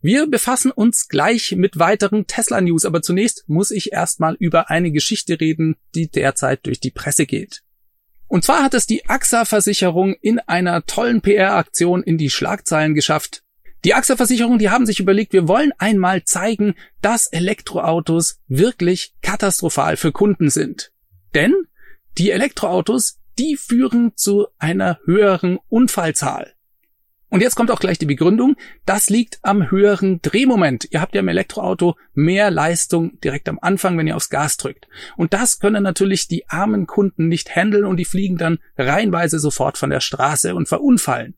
Wir 0.01 0.27
befassen 0.27 0.71
uns 0.71 1.07
gleich 1.07 1.55
mit 1.55 1.79
weiteren 1.79 2.27
Tesla-News, 2.27 2.85
aber 2.85 3.01
zunächst 3.01 3.45
muss 3.47 3.71
ich 3.71 3.93
erstmal 3.93 4.35
über 4.35 4.69
eine 4.69 4.91
Geschichte 4.91 5.39
reden, 5.39 5.75
die 5.95 6.09
derzeit 6.09 6.65
durch 6.65 6.79
die 6.79 6.91
Presse 6.91 7.25
geht. 7.25 7.62
Und 8.33 8.43
zwar 8.43 8.63
hat 8.63 8.73
es 8.73 8.87
die 8.87 9.07
AXA-Versicherung 9.07 10.15
in 10.19 10.39
einer 10.39 10.87
tollen 10.87 11.21
PR-Aktion 11.21 12.01
in 12.01 12.17
die 12.17 12.31
Schlagzeilen 12.31 12.95
geschafft. 12.95 13.43
Die 13.85 13.93
AXA-Versicherung, 13.93 14.57
die 14.57 14.71
haben 14.71 14.87
sich 14.87 14.99
überlegt, 14.99 15.33
wir 15.33 15.47
wollen 15.47 15.71
einmal 15.77 16.23
zeigen, 16.23 16.73
dass 17.03 17.27
Elektroautos 17.27 18.39
wirklich 18.47 19.13
katastrophal 19.21 19.97
für 19.97 20.11
Kunden 20.11 20.49
sind. 20.49 20.91
Denn 21.35 21.53
die 22.17 22.31
Elektroautos, 22.31 23.19
die 23.37 23.55
führen 23.55 24.13
zu 24.15 24.47
einer 24.57 24.97
höheren 25.05 25.59
Unfallzahl. 25.69 26.55
Und 27.33 27.41
jetzt 27.41 27.55
kommt 27.55 27.71
auch 27.71 27.79
gleich 27.79 27.97
die 27.97 28.05
Begründung. 28.05 28.57
Das 28.85 29.09
liegt 29.09 29.39
am 29.41 29.71
höheren 29.71 30.21
Drehmoment. 30.21 30.87
Ihr 30.91 31.01
habt 31.01 31.15
ja 31.15 31.21
im 31.21 31.27
Elektroauto 31.27 31.95
mehr 32.13 32.51
Leistung 32.51 33.19
direkt 33.21 33.49
am 33.49 33.57
Anfang, 33.59 33.97
wenn 33.97 34.05
ihr 34.05 34.15
aufs 34.15 34.29
Gas 34.29 34.57
drückt. 34.57 34.87
Und 35.17 35.33
das 35.33 35.57
können 35.57 35.81
natürlich 35.81 36.27
die 36.27 36.47
armen 36.47 36.85
Kunden 36.85 37.29
nicht 37.29 37.55
handeln 37.55 37.85
und 37.85 37.97
die 37.97 38.05
fliegen 38.05 38.37
dann 38.37 38.59
reihenweise 38.77 39.39
sofort 39.39 39.79
von 39.79 39.89
der 39.89 39.99
Straße 39.99 40.53
und 40.53 40.67
verunfallen. 40.67 41.33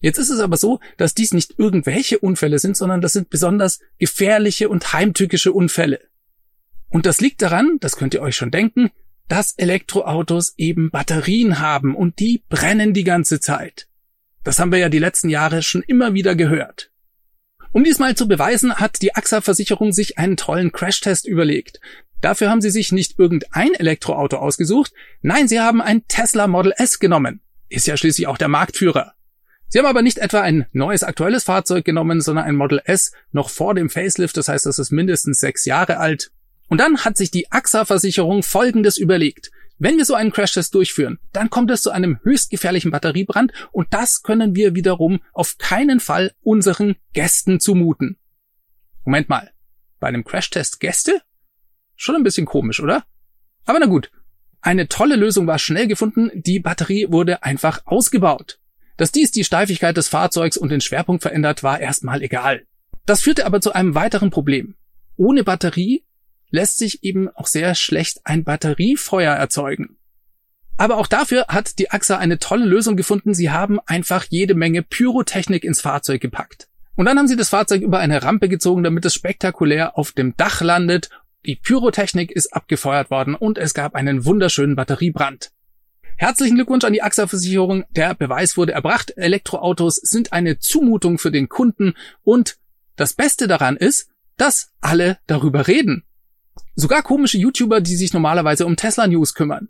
Jetzt 0.00 0.18
ist 0.18 0.30
es 0.30 0.40
aber 0.40 0.56
so, 0.56 0.80
dass 0.96 1.14
dies 1.14 1.32
nicht 1.32 1.54
irgendwelche 1.58 2.18
Unfälle 2.18 2.58
sind, 2.58 2.76
sondern 2.76 3.00
das 3.00 3.12
sind 3.12 3.30
besonders 3.30 3.78
gefährliche 4.00 4.68
und 4.68 4.94
heimtückische 4.94 5.52
Unfälle. 5.52 6.00
Und 6.88 7.06
das 7.06 7.20
liegt 7.20 7.40
daran, 7.40 7.76
das 7.78 7.94
könnt 7.94 8.14
ihr 8.14 8.22
euch 8.22 8.34
schon 8.34 8.50
denken, 8.50 8.90
dass 9.28 9.52
Elektroautos 9.58 10.54
eben 10.56 10.90
Batterien 10.90 11.60
haben 11.60 11.94
und 11.94 12.18
die 12.18 12.42
brennen 12.48 12.94
die 12.94 13.04
ganze 13.04 13.38
Zeit. 13.38 13.88
Das 14.44 14.58
haben 14.58 14.72
wir 14.72 14.78
ja 14.78 14.88
die 14.88 14.98
letzten 14.98 15.28
Jahre 15.28 15.62
schon 15.62 15.82
immer 15.82 16.14
wieder 16.14 16.34
gehört. 16.34 16.90
Um 17.72 17.84
dies 17.84 17.98
mal 17.98 18.16
zu 18.16 18.26
beweisen, 18.28 18.74
hat 18.74 19.02
die 19.02 19.14
AXA-Versicherung 19.14 19.92
sich 19.92 20.18
einen 20.18 20.36
tollen 20.36 20.72
Crashtest 20.72 21.26
überlegt. 21.26 21.80
Dafür 22.20 22.50
haben 22.50 22.60
sie 22.60 22.70
sich 22.70 22.92
nicht 22.92 23.18
irgendein 23.18 23.74
Elektroauto 23.74 24.38
ausgesucht, 24.38 24.92
nein, 25.22 25.48
sie 25.48 25.60
haben 25.60 25.80
ein 25.80 26.06
Tesla 26.08 26.46
Model 26.46 26.72
S 26.76 26.98
genommen. 26.98 27.40
Ist 27.68 27.86
ja 27.86 27.96
schließlich 27.96 28.26
auch 28.26 28.38
der 28.38 28.48
Marktführer. 28.48 29.12
Sie 29.68 29.78
haben 29.78 29.86
aber 29.86 30.02
nicht 30.02 30.18
etwa 30.18 30.40
ein 30.40 30.66
neues 30.72 31.04
aktuelles 31.04 31.44
Fahrzeug 31.44 31.84
genommen, 31.84 32.22
sondern 32.22 32.46
ein 32.46 32.56
Model 32.56 32.80
S 32.84 33.12
noch 33.32 33.50
vor 33.50 33.74
dem 33.74 33.90
Facelift, 33.90 34.36
das 34.36 34.48
heißt, 34.48 34.64
das 34.64 34.78
ist 34.78 34.90
mindestens 34.90 35.40
sechs 35.40 35.66
Jahre 35.66 35.98
alt. 35.98 36.30
Und 36.68 36.78
dann 36.78 37.04
hat 37.04 37.16
sich 37.16 37.30
die 37.30 37.52
AXA-Versicherung 37.52 38.42
Folgendes 38.42 38.96
überlegt. 38.96 39.50
Wenn 39.80 39.96
wir 39.96 40.04
so 40.04 40.14
einen 40.14 40.32
Crashtest 40.32 40.74
durchführen, 40.74 41.18
dann 41.32 41.50
kommt 41.50 41.70
es 41.70 41.82
zu 41.82 41.90
einem 41.90 42.18
höchst 42.24 42.50
gefährlichen 42.50 42.90
Batteriebrand 42.90 43.52
und 43.70 43.86
das 43.90 44.22
können 44.22 44.56
wir 44.56 44.74
wiederum 44.74 45.20
auf 45.32 45.56
keinen 45.56 46.00
Fall 46.00 46.32
unseren 46.42 46.96
Gästen 47.12 47.60
zumuten. 47.60 48.18
Moment 49.04 49.28
mal, 49.28 49.52
bei 50.00 50.08
einem 50.08 50.24
Crashtest 50.24 50.80
Gäste? 50.80 51.22
Schon 51.94 52.16
ein 52.16 52.24
bisschen 52.24 52.46
komisch, 52.46 52.80
oder? 52.80 53.04
Aber 53.64 53.78
na 53.78 53.86
gut. 53.86 54.10
Eine 54.60 54.88
tolle 54.88 55.14
Lösung 55.14 55.46
war 55.46 55.60
schnell 55.60 55.86
gefunden, 55.86 56.30
die 56.34 56.58
Batterie 56.58 57.06
wurde 57.10 57.44
einfach 57.44 57.82
ausgebaut. 57.84 58.58
Dass 58.96 59.12
dies 59.12 59.30
die 59.30 59.44
Steifigkeit 59.44 59.96
des 59.96 60.08
Fahrzeugs 60.08 60.56
und 60.56 60.70
den 60.70 60.80
Schwerpunkt 60.80 61.22
verändert, 61.22 61.62
war 61.62 61.78
erstmal 61.78 62.22
egal. 62.22 62.66
Das 63.06 63.20
führte 63.20 63.46
aber 63.46 63.60
zu 63.60 63.72
einem 63.72 63.94
weiteren 63.94 64.30
Problem. 64.30 64.74
Ohne 65.16 65.44
Batterie 65.44 66.04
lässt 66.50 66.78
sich 66.78 67.02
eben 67.04 67.28
auch 67.28 67.46
sehr 67.46 67.74
schlecht 67.74 68.20
ein 68.24 68.44
Batteriefeuer 68.44 69.34
erzeugen. 69.34 69.98
Aber 70.76 70.98
auch 70.98 71.08
dafür 71.08 71.46
hat 71.48 71.78
die 71.78 71.90
AXA 71.90 72.18
eine 72.18 72.38
tolle 72.38 72.64
Lösung 72.64 72.96
gefunden. 72.96 73.34
Sie 73.34 73.50
haben 73.50 73.80
einfach 73.86 74.24
jede 74.30 74.54
Menge 74.54 74.82
Pyrotechnik 74.82 75.64
ins 75.64 75.80
Fahrzeug 75.80 76.20
gepackt. 76.20 76.68
Und 76.94 77.06
dann 77.06 77.18
haben 77.18 77.28
sie 77.28 77.36
das 77.36 77.48
Fahrzeug 77.48 77.82
über 77.82 77.98
eine 77.98 78.22
Rampe 78.22 78.48
gezogen, 78.48 78.84
damit 78.84 79.04
es 79.04 79.14
spektakulär 79.14 79.98
auf 79.98 80.12
dem 80.12 80.36
Dach 80.36 80.60
landet. 80.60 81.10
Die 81.46 81.56
Pyrotechnik 81.56 82.30
ist 82.30 82.52
abgefeuert 82.52 83.10
worden 83.10 83.34
und 83.34 83.58
es 83.58 83.74
gab 83.74 83.94
einen 83.94 84.24
wunderschönen 84.24 84.76
Batteriebrand. 84.76 85.50
Herzlichen 86.16 86.56
Glückwunsch 86.56 86.84
an 86.84 86.92
die 86.92 87.02
AXA-Versicherung. 87.02 87.84
Der 87.90 88.14
Beweis 88.14 88.56
wurde 88.56 88.72
erbracht. 88.72 89.12
Elektroautos 89.16 89.96
sind 89.96 90.32
eine 90.32 90.58
Zumutung 90.58 91.18
für 91.18 91.30
den 91.30 91.48
Kunden 91.48 91.94
und 92.22 92.58
das 92.96 93.14
Beste 93.14 93.46
daran 93.46 93.76
ist, 93.76 94.10
dass 94.36 94.72
alle 94.80 95.18
darüber 95.26 95.68
reden. 95.68 96.04
Sogar 96.80 97.02
komische 97.02 97.38
YouTuber, 97.38 97.80
die 97.80 97.96
sich 97.96 98.12
normalerweise 98.12 98.64
um 98.64 98.76
Tesla 98.76 99.08
News 99.08 99.34
kümmern. 99.34 99.68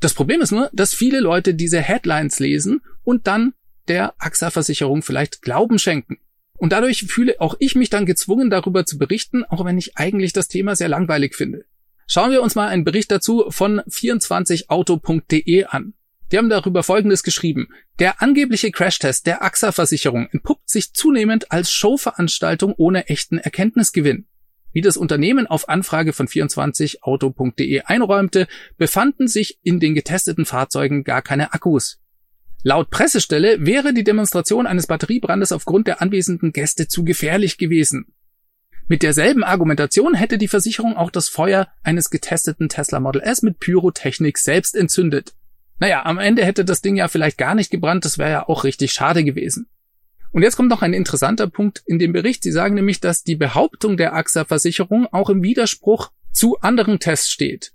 Das 0.00 0.14
Problem 0.14 0.40
ist 0.40 0.50
nur, 0.50 0.68
dass 0.72 0.92
viele 0.92 1.20
Leute 1.20 1.54
diese 1.54 1.80
Headlines 1.80 2.40
lesen 2.40 2.82
und 3.04 3.28
dann 3.28 3.54
der 3.86 4.14
AXA-Versicherung 4.18 5.02
vielleicht 5.02 5.42
Glauben 5.42 5.78
schenken. 5.78 6.18
Und 6.54 6.72
dadurch 6.72 7.04
fühle 7.04 7.40
auch 7.40 7.54
ich 7.60 7.76
mich 7.76 7.88
dann 7.88 8.04
gezwungen, 8.04 8.50
darüber 8.50 8.84
zu 8.84 8.98
berichten, 8.98 9.44
auch 9.44 9.64
wenn 9.64 9.78
ich 9.78 9.96
eigentlich 9.96 10.32
das 10.32 10.48
Thema 10.48 10.74
sehr 10.74 10.88
langweilig 10.88 11.36
finde. 11.36 11.66
Schauen 12.08 12.32
wir 12.32 12.42
uns 12.42 12.56
mal 12.56 12.66
einen 12.66 12.82
Bericht 12.82 13.12
dazu 13.12 13.44
von 13.50 13.80
24auto.de 13.82 15.66
an. 15.66 15.94
Die 16.32 16.38
haben 16.38 16.48
darüber 16.48 16.82
Folgendes 16.82 17.22
geschrieben. 17.22 17.68
Der 18.00 18.20
angebliche 18.22 18.72
Crashtest 18.72 19.24
der 19.28 19.44
AXA-Versicherung 19.44 20.26
entpuppt 20.32 20.68
sich 20.68 20.94
zunehmend 20.94 21.52
als 21.52 21.70
Showveranstaltung 21.70 22.74
ohne 22.76 23.08
echten 23.08 23.38
Erkenntnisgewinn. 23.38 24.26
Wie 24.72 24.80
das 24.80 24.96
Unternehmen 24.96 25.46
auf 25.46 25.68
Anfrage 25.68 26.12
von 26.12 26.28
24auto.de 26.28 27.82
einräumte, 27.82 28.46
befanden 28.76 29.28
sich 29.28 29.58
in 29.62 29.80
den 29.80 29.94
getesteten 29.94 30.44
Fahrzeugen 30.44 31.04
gar 31.04 31.22
keine 31.22 31.52
Akkus. 31.52 32.00
Laut 32.62 32.90
Pressestelle 32.90 33.64
wäre 33.64 33.94
die 33.94 34.04
Demonstration 34.04 34.66
eines 34.66 34.86
Batteriebrandes 34.86 35.50
aufgrund 35.50 35.86
der 35.86 36.02
anwesenden 36.02 36.52
Gäste 36.52 36.88
zu 36.88 37.04
gefährlich 37.04 37.56
gewesen. 37.56 38.12
Mit 38.86 39.02
derselben 39.02 39.44
Argumentation 39.44 40.14
hätte 40.14 40.36
die 40.36 40.48
Versicherung 40.48 40.96
auch 40.96 41.10
das 41.10 41.28
Feuer 41.28 41.68
eines 41.82 42.10
getesteten 42.10 42.68
Tesla 42.68 43.00
Model 43.00 43.22
S 43.22 43.42
mit 43.42 43.60
Pyrotechnik 43.60 44.36
selbst 44.36 44.76
entzündet. 44.76 45.32
Naja, 45.78 46.04
am 46.04 46.18
Ende 46.18 46.44
hätte 46.44 46.64
das 46.64 46.82
Ding 46.82 46.96
ja 46.96 47.08
vielleicht 47.08 47.38
gar 47.38 47.54
nicht 47.54 47.70
gebrannt, 47.70 48.04
das 48.04 48.18
wäre 48.18 48.30
ja 48.30 48.48
auch 48.48 48.64
richtig 48.64 48.92
schade 48.92 49.24
gewesen. 49.24 49.68
Und 50.32 50.42
jetzt 50.42 50.56
kommt 50.56 50.68
noch 50.68 50.82
ein 50.82 50.92
interessanter 50.92 51.48
Punkt 51.48 51.82
in 51.86 51.98
dem 51.98 52.12
Bericht. 52.12 52.42
Sie 52.42 52.52
sagen 52.52 52.74
nämlich, 52.74 53.00
dass 53.00 53.24
die 53.24 53.34
Behauptung 53.34 53.96
der 53.96 54.14
AXA-Versicherung 54.14 55.06
auch 55.12 55.28
im 55.28 55.42
Widerspruch 55.42 56.12
zu 56.32 56.58
anderen 56.60 57.00
Tests 57.00 57.30
steht. 57.30 57.72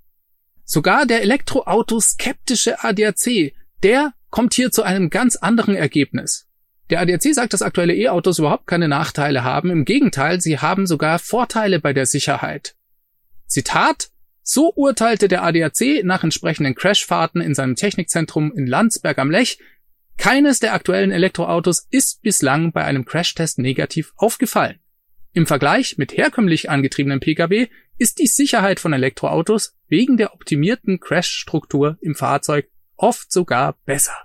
Sogar 0.63 1.05
der 1.05 1.21
elektroautoskeptische 1.21 2.83
ADAC, 2.83 3.53
der 3.83 4.13
kommt 4.29 4.53
hier 4.53 4.71
zu 4.71 4.83
einem 4.83 5.09
ganz 5.09 5.35
anderen 5.35 5.75
Ergebnis. 5.75 6.47
Der 6.89 7.01
ADAC 7.01 7.33
sagt, 7.33 7.53
dass 7.53 7.61
aktuelle 7.61 7.95
E-Autos 7.95 8.39
überhaupt 8.39 8.67
keine 8.67 8.87
Nachteile 8.87 9.43
haben. 9.43 9.69
Im 9.69 9.85
Gegenteil, 9.85 10.39
sie 10.39 10.59
haben 10.59 10.87
sogar 10.87 11.19
Vorteile 11.19 11.79
bei 11.79 11.93
der 11.93 12.05
Sicherheit. 12.05 12.75
Zitat, 13.47 14.09
so 14.43 14.71
urteilte 14.75 15.27
der 15.27 15.43
ADAC 15.43 16.03
nach 16.03 16.23
entsprechenden 16.23 16.75
Crashfahrten 16.75 17.41
in 17.41 17.55
seinem 17.55 17.75
Technikzentrum 17.75 18.53
in 18.55 18.67
Landsberg 18.67 19.17
am 19.17 19.31
Lech 19.31 19.59
keines 20.17 20.60
der 20.60 20.73
aktuellen 20.73 21.12
Elektroautos 21.12 21.88
ist 21.91 22.21
bislang 22.21 22.71
bei 22.71 22.84
einem 22.84 23.06
Crashtest 23.06 23.60
negativ 23.60 24.13
aufgefallen. 24.15 24.80
Im 25.34 25.45
Vergleich 25.45 25.97
mit 25.97 26.15
herkömmlich 26.15 26.69
angetriebenen 26.69 27.19
Pkw 27.19 27.67
ist 27.97 28.19
die 28.19 28.28
Sicherheit 28.28 28.80
von 28.80 28.93
Elektroautos 28.93 29.75
wegen 29.88 30.17
der 30.17 30.34
optimierten 30.34 30.99
Crashstruktur 30.99 31.97
im 32.01 32.15
Fahrzeug 32.15 32.69
oft 32.95 33.32
sogar 33.32 33.78
besser. 33.86 34.15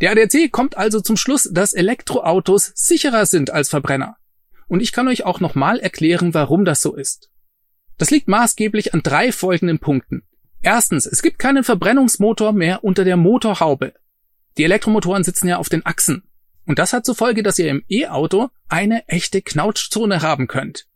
Der 0.00 0.12
ADAC 0.12 0.50
kommt 0.50 0.76
also 0.76 1.00
zum 1.00 1.16
Schluss, 1.16 1.48
dass 1.52 1.72
Elektroautos 1.72 2.72
sicherer 2.74 3.26
sind 3.26 3.50
als 3.50 3.68
Verbrenner. 3.68 4.16
Und 4.68 4.80
ich 4.80 4.92
kann 4.92 5.08
euch 5.08 5.24
auch 5.24 5.40
nochmal 5.40 5.78
erklären, 5.78 6.34
warum 6.34 6.64
das 6.64 6.82
so 6.82 6.94
ist. 6.94 7.30
Das 7.98 8.10
liegt 8.10 8.28
maßgeblich 8.28 8.92
an 8.94 9.02
drei 9.02 9.32
folgenden 9.32 9.78
Punkten. 9.78 10.24
Erstens, 10.60 11.06
es 11.06 11.22
gibt 11.22 11.38
keinen 11.38 11.64
Verbrennungsmotor 11.64 12.52
mehr 12.52 12.84
unter 12.84 13.04
der 13.04 13.16
Motorhaube. 13.16 13.94
Die 14.58 14.64
Elektromotoren 14.64 15.24
sitzen 15.24 15.48
ja 15.48 15.58
auf 15.58 15.68
den 15.68 15.84
Achsen. 15.84 16.22
Und 16.64 16.78
das 16.78 16.92
hat 16.92 17.04
zur 17.04 17.14
Folge, 17.14 17.42
dass 17.42 17.58
ihr 17.58 17.68
im 17.68 17.84
E-Auto 17.88 18.48
eine 18.68 19.06
echte 19.08 19.42
Knautschzone 19.42 20.22
haben 20.22 20.48
könnt. 20.48 20.86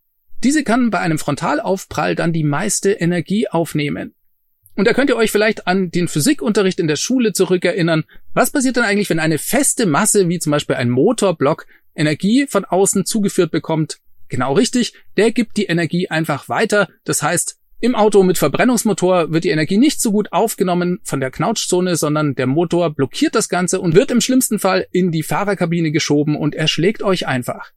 Diese 0.42 0.64
kann 0.64 0.90
bei 0.90 0.98
einem 1.00 1.18
Frontalaufprall 1.18 2.16
dann 2.16 2.32
die 2.32 2.44
meiste 2.44 2.92
Energie 2.92 3.48
aufnehmen. 3.48 4.14
Und 4.74 4.86
da 4.86 4.94
könnt 4.94 5.10
ihr 5.10 5.16
euch 5.16 5.30
vielleicht 5.30 5.66
an 5.66 5.90
den 5.90 6.08
Physikunterricht 6.08 6.80
in 6.80 6.88
der 6.88 6.96
Schule 6.96 7.34
zurückerinnern. 7.34 8.04
Was 8.32 8.50
passiert 8.50 8.76
denn 8.76 8.84
eigentlich, 8.84 9.10
wenn 9.10 9.18
eine 9.18 9.36
feste 9.36 9.84
Masse, 9.84 10.28
wie 10.28 10.38
zum 10.38 10.52
Beispiel 10.52 10.76
ein 10.76 10.88
Motorblock, 10.88 11.66
Energie 11.94 12.46
von 12.46 12.64
außen 12.64 13.04
zugeführt 13.04 13.50
bekommt? 13.50 13.98
Genau 14.28 14.54
richtig, 14.54 14.94
der 15.18 15.32
gibt 15.32 15.58
die 15.58 15.66
Energie 15.66 16.08
einfach 16.08 16.48
weiter. 16.48 16.88
Das 17.04 17.22
heißt, 17.22 17.59
im 17.80 17.94
Auto 17.94 18.22
mit 18.22 18.36
Verbrennungsmotor 18.36 19.32
wird 19.32 19.44
die 19.44 19.50
Energie 19.50 19.78
nicht 19.78 20.00
so 20.00 20.12
gut 20.12 20.32
aufgenommen 20.32 21.00
von 21.02 21.20
der 21.20 21.30
Knautschzone, 21.30 21.96
sondern 21.96 22.34
der 22.34 22.46
Motor 22.46 22.90
blockiert 22.90 23.34
das 23.34 23.48
Ganze 23.48 23.80
und 23.80 23.94
wird 23.94 24.10
im 24.10 24.20
schlimmsten 24.20 24.58
Fall 24.58 24.86
in 24.92 25.10
die 25.10 25.22
Fahrerkabine 25.22 25.90
geschoben 25.90 26.36
und 26.36 26.54
erschlägt 26.54 27.02
euch 27.02 27.26
einfach. 27.26 27.72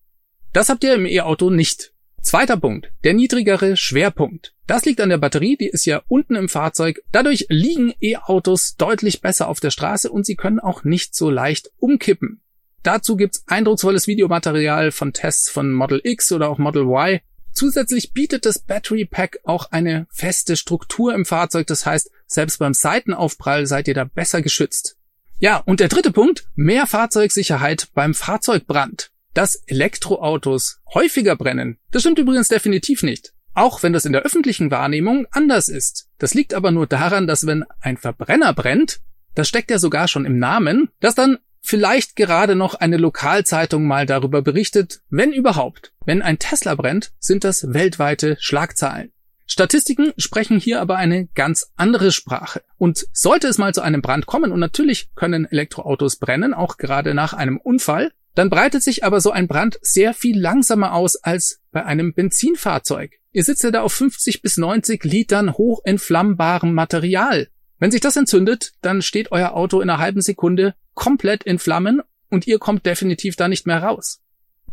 Das 0.52 0.70
habt 0.70 0.84
ihr 0.84 0.94
im 0.94 1.06
E-Auto 1.06 1.50
nicht. 1.50 1.94
Zweiter 2.22 2.58
Punkt, 2.58 2.92
der 3.04 3.14
niedrigere 3.14 3.76
Schwerpunkt. 3.76 4.54
Das 4.68 4.86
liegt 4.86 5.02
an 5.02 5.10
der 5.10 5.18
Batterie, 5.18 5.58
die 5.58 5.68
ist 5.68 5.86
ja 5.86 6.02
unten 6.08 6.36
im 6.36 6.48
Fahrzeug. 6.48 7.02
Dadurch 7.12 7.48
liegen 7.50 7.94
E-Autos 8.02 8.76
deutlich 8.76 9.22
besser 9.22 9.48
auf 9.48 9.60
der 9.60 9.72
Straße 9.72 10.12
und 10.12 10.26
sie 10.26 10.36
können 10.36 10.60
auch 10.60 10.84
nicht 10.84 11.16
so 11.16 11.30
leicht 11.30 11.72
umkippen. 11.78 12.42
Dazu 12.82 13.16
gibt's 13.16 13.44
eindrucksvolles 13.48 14.08
Videomaterial 14.08 14.92
von 14.92 15.14
Tests 15.14 15.50
von 15.50 15.72
Model 15.72 16.02
X 16.04 16.32
oder 16.34 16.50
auch 16.50 16.58
Model 16.58 16.84
Y. 16.84 17.20
Zusätzlich 17.54 18.14
bietet 18.14 18.46
das 18.46 18.60
Battery 18.60 19.06
Pack 19.06 19.40
auch 19.44 19.72
eine 19.72 20.08
feste 20.10 20.58
Struktur 20.58 21.14
im 21.14 21.26
Fahrzeug, 21.26 21.68
das 21.68 21.86
heißt, 21.86 22.10
selbst 22.26 22.58
beim 22.58 22.74
Seitenaufprall 22.74 23.68
seid 23.68 23.88
ihr 23.88 23.94
da 23.94 24.06
besser 24.06 24.42
geschützt. 24.42 24.98
Ja, 25.40 25.58
und 25.58 25.80
der 25.80 25.88
dritte 25.88 26.12
Punkt, 26.12 26.46
mehr 26.56 26.88
Fahrzeugsicherheit 26.88 27.90
beim 27.94 28.14
Fahrzeugbrand. 28.14 29.12
Dass 29.34 29.56
Elektroautos 29.66 30.80
häufiger 30.94 31.36
brennen, 31.36 31.80
das 31.92 32.04
stimmt 32.04 32.20
übrigens 32.20 32.50
definitiv 32.50 33.02
nicht. 33.04 33.34
Auch 33.56 33.84
wenn 33.84 33.94
das 33.94 34.06
in 34.06 34.14
der 34.14 34.24
öffentlichen 34.24 34.72
Wahrnehmung 34.72 35.28
anders 35.32 35.70
ist. 35.70 36.08
Das 36.18 36.34
liegt 36.34 36.54
aber 36.54 36.72
nur 36.72 36.88
daran, 36.88 37.28
dass 37.28 37.46
wenn 37.46 37.66
ein 37.80 37.98
Verbrenner 37.98 38.54
brennt, 38.54 39.00
das 39.36 39.48
steckt 39.48 39.72
ja 39.72 39.80
sogar 39.80 40.08
schon 40.08 40.26
im 40.26 40.38
Namen, 40.38 40.90
dass 41.00 41.16
dann 41.16 41.40
vielleicht 41.64 42.16
gerade 42.16 42.56
noch 42.56 42.76
eine 42.76 42.98
Lokalzeitung 42.98 43.88
mal 43.88 44.06
darüber 44.06 44.42
berichtet, 44.42 45.02
wenn 45.10 45.32
überhaupt. 45.32 45.94
Wenn 46.06 46.22
ein 46.22 46.38
Tesla 46.38 46.76
brennt, 46.76 47.14
sind 47.20 47.44
das 47.44 47.74
weltweite 47.74 48.38
Schlagzeilen. 48.40 49.12
Statistiken 49.46 50.14
sprechen 50.18 50.60
hier 50.60 50.82
aber 50.82 50.98
eine 50.98 51.28
ganz 51.36 51.72
andere 51.76 52.12
Sprache. 52.12 52.62
Und 52.78 53.06
sollte 53.14 53.48
es 53.48 53.58
mal 53.58 53.74
zu 53.74 53.82
einem 53.82 54.02
Brand 54.02 54.26
kommen, 54.26 54.52
und 54.52 54.60
natürlich 54.60 55.10
können 55.16 55.46
Elektroautos 55.46 56.18
brennen, 56.18 56.54
auch 56.54 56.78
gerade 56.78 57.14
nach 57.14 57.34
einem 57.34 57.58
Unfall, 57.58 58.12
dann 58.36 58.50
breitet 58.50 58.84
sich 58.84 59.04
aber 59.04 59.22
so 59.22 59.32
ein 59.32 59.48
Brand 59.48 59.80
sehr 59.82 60.14
viel 60.14 60.40
langsamer 60.40 60.94
aus 60.94 61.16
als 61.18 61.62
bei 61.72 61.86
einem 61.86 62.14
Benzinfahrzeug. 62.14 63.20
Ihr 63.32 63.44
sitzt 63.44 63.64
ja 63.64 63.72
da 63.72 63.82
auf 63.82 63.94
50 63.94 64.42
bis 64.42 64.58
90 64.58 65.04
Litern 65.04 65.54
hochentflammbarem 65.54 66.74
Material. 66.74 67.48
Wenn 67.80 67.92
sich 67.92 68.02
das 68.02 68.16
entzündet, 68.16 68.74
dann 68.82 69.02
steht 69.02 69.32
euer 69.32 69.54
Auto 69.54 69.82
in 69.82 69.90
einer 69.90 70.00
halben 70.00 70.22
Sekunde 70.22 70.74
komplett 70.94 71.44
in 71.44 71.60
Flammen 71.60 72.02
und 72.30 72.48
ihr 72.48 72.60
kommt 72.60 72.86
definitiv 72.86 73.36
da 73.36 73.48
nicht 73.48 73.68
mehr 73.68 73.84
raus. 73.84 74.22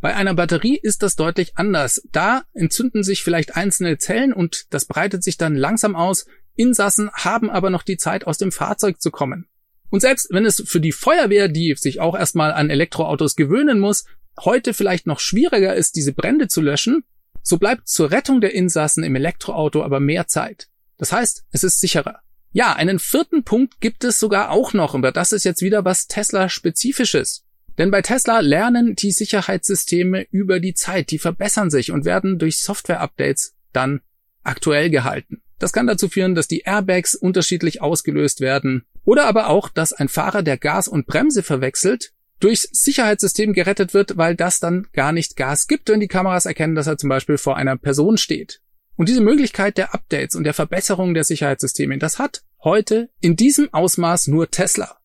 Bei 0.01 0.15
einer 0.15 0.35
Batterie 0.35 0.79
ist 0.83 1.03
das 1.03 1.15
deutlich 1.15 1.57
anders. 1.57 2.03
Da 2.11 2.45
entzünden 2.55 3.03
sich 3.03 3.23
vielleicht 3.23 3.57
einzelne 3.57 3.99
Zellen 3.99 4.33
und 4.33 4.67
das 4.71 4.87
breitet 4.87 5.23
sich 5.23 5.37
dann 5.37 5.55
langsam 5.55 5.95
aus. 5.95 6.27
Insassen 6.57 7.11
haben 7.13 7.51
aber 7.51 7.71
noch 7.71 7.83
die 7.83 7.99
Zeit, 7.99 8.27
aus 8.27 8.39
dem 8.39 8.51
Fahrzeug 8.51 9.01
zu 9.01 9.11
kommen. 9.11 9.47
Und 9.91 10.01
selbst 10.01 10.29
wenn 10.31 10.47
es 10.47 10.63
für 10.67 10.81
die 10.81 10.93
Feuerwehr, 10.93 11.49
die 11.49 11.75
sich 11.77 12.01
auch 12.01 12.17
erstmal 12.17 12.53
an 12.53 12.71
Elektroautos 12.71 13.37
gewöhnen 13.37 13.79
muss, 13.79 14.05
heute 14.41 14.73
vielleicht 14.73 15.07
noch 15.07 15.21
schwieriger 15.21 15.75
ist, 15.75 15.97
diese 15.97 16.13
Brände 16.13 16.49
zu 16.49 16.61
löschen, 16.61 17.05
so 17.43 17.59
bleibt 17.59 17.89
zur 17.89 18.11
Rettung 18.11 18.41
der 18.41 18.55
Insassen 18.55 19.05
im 19.05 19.17
Elektroauto 19.17 19.83
aber 19.83 20.01
mehr 20.01 20.29
Zeit. 20.29 20.69
Das 20.97 21.13
heißt, 21.13 21.45
es 21.51 21.65
ist 21.65 21.81
sicherer. 21.81 22.21
Ja, 22.53 22.73
einen 22.73 22.99
vierten 22.99 23.45
Punkt 23.45 23.81
gibt 23.81 24.03
es 24.03 24.19
sogar 24.19 24.51
auch 24.51 24.73
noch, 24.73 24.95
aber 24.95 25.13
das 25.13 25.33
ist 25.33 25.45
jetzt 25.45 25.63
wieder 25.63 25.85
was 25.85 26.09
Tesla-spezifisches. 26.09 27.45
Denn 27.79 27.91
bei 27.91 28.03
Tesla 28.03 28.41
lernen 28.41 28.97
die 28.97 29.13
Sicherheitssysteme 29.13 30.27
über 30.31 30.59
die 30.61 30.75
Zeit, 30.75 31.11
die 31.11 31.19
verbessern 31.19 31.71
sich 31.71 31.93
und 31.93 32.05
werden 32.05 32.39
durch 32.39 32.59
Software-Updates 32.59 33.55
dann 33.73 34.01
aktuell 34.43 34.91
gehalten. 34.91 35.43
Das 35.59 35.73
kann 35.73 35.87
dazu 35.87 36.09
führen, 36.09 36.35
dass 36.35 36.49
die 36.49 36.61
Airbags 36.61 37.15
unterschiedlich 37.15 37.83
ausgelöst 37.83 38.41
werden 38.41 38.85
oder 39.05 39.27
aber 39.27 39.49
auch, 39.49 39.69
dass 39.69 39.93
ein 39.93 40.09
Fahrer, 40.09 40.43
der 40.43 40.57
Gas 40.57 40.89
und 40.89 41.07
Bremse 41.07 41.43
verwechselt, 41.43 42.13
durchs 42.41 42.69
Sicherheitssystem 42.73 43.53
gerettet 43.53 43.95
wird, 43.95 44.17
weil 44.17 44.35
das 44.35 44.59
dann 44.59 44.89
gar 44.93 45.13
nicht 45.13 45.37
Gas 45.37 45.69
gibt, 45.69 45.89
wenn 45.91 46.01
die 46.01 46.09
Kameras 46.09 46.47
erkennen, 46.47 46.75
dass 46.75 46.87
er 46.87 46.99
zum 46.99 47.11
Beispiel 47.11 47.39
vor 47.39 47.57
einer 47.57 47.77
Person 47.77 48.17
steht. 48.17 48.61
Und 49.01 49.09
diese 49.09 49.23
Möglichkeit 49.23 49.79
der 49.79 49.95
Updates 49.95 50.37
und 50.37 50.45
der 50.45 50.53
Verbesserung 50.53 51.15
der 51.15 51.25
Sicherheitssysteme, 51.25 51.97
das 51.97 52.19
hat 52.19 52.43
heute 52.63 53.09
in 53.23 53.35
diesem 53.35 53.73
Ausmaß 53.73 54.27
nur 54.27 54.51
Tesla. 54.51 54.99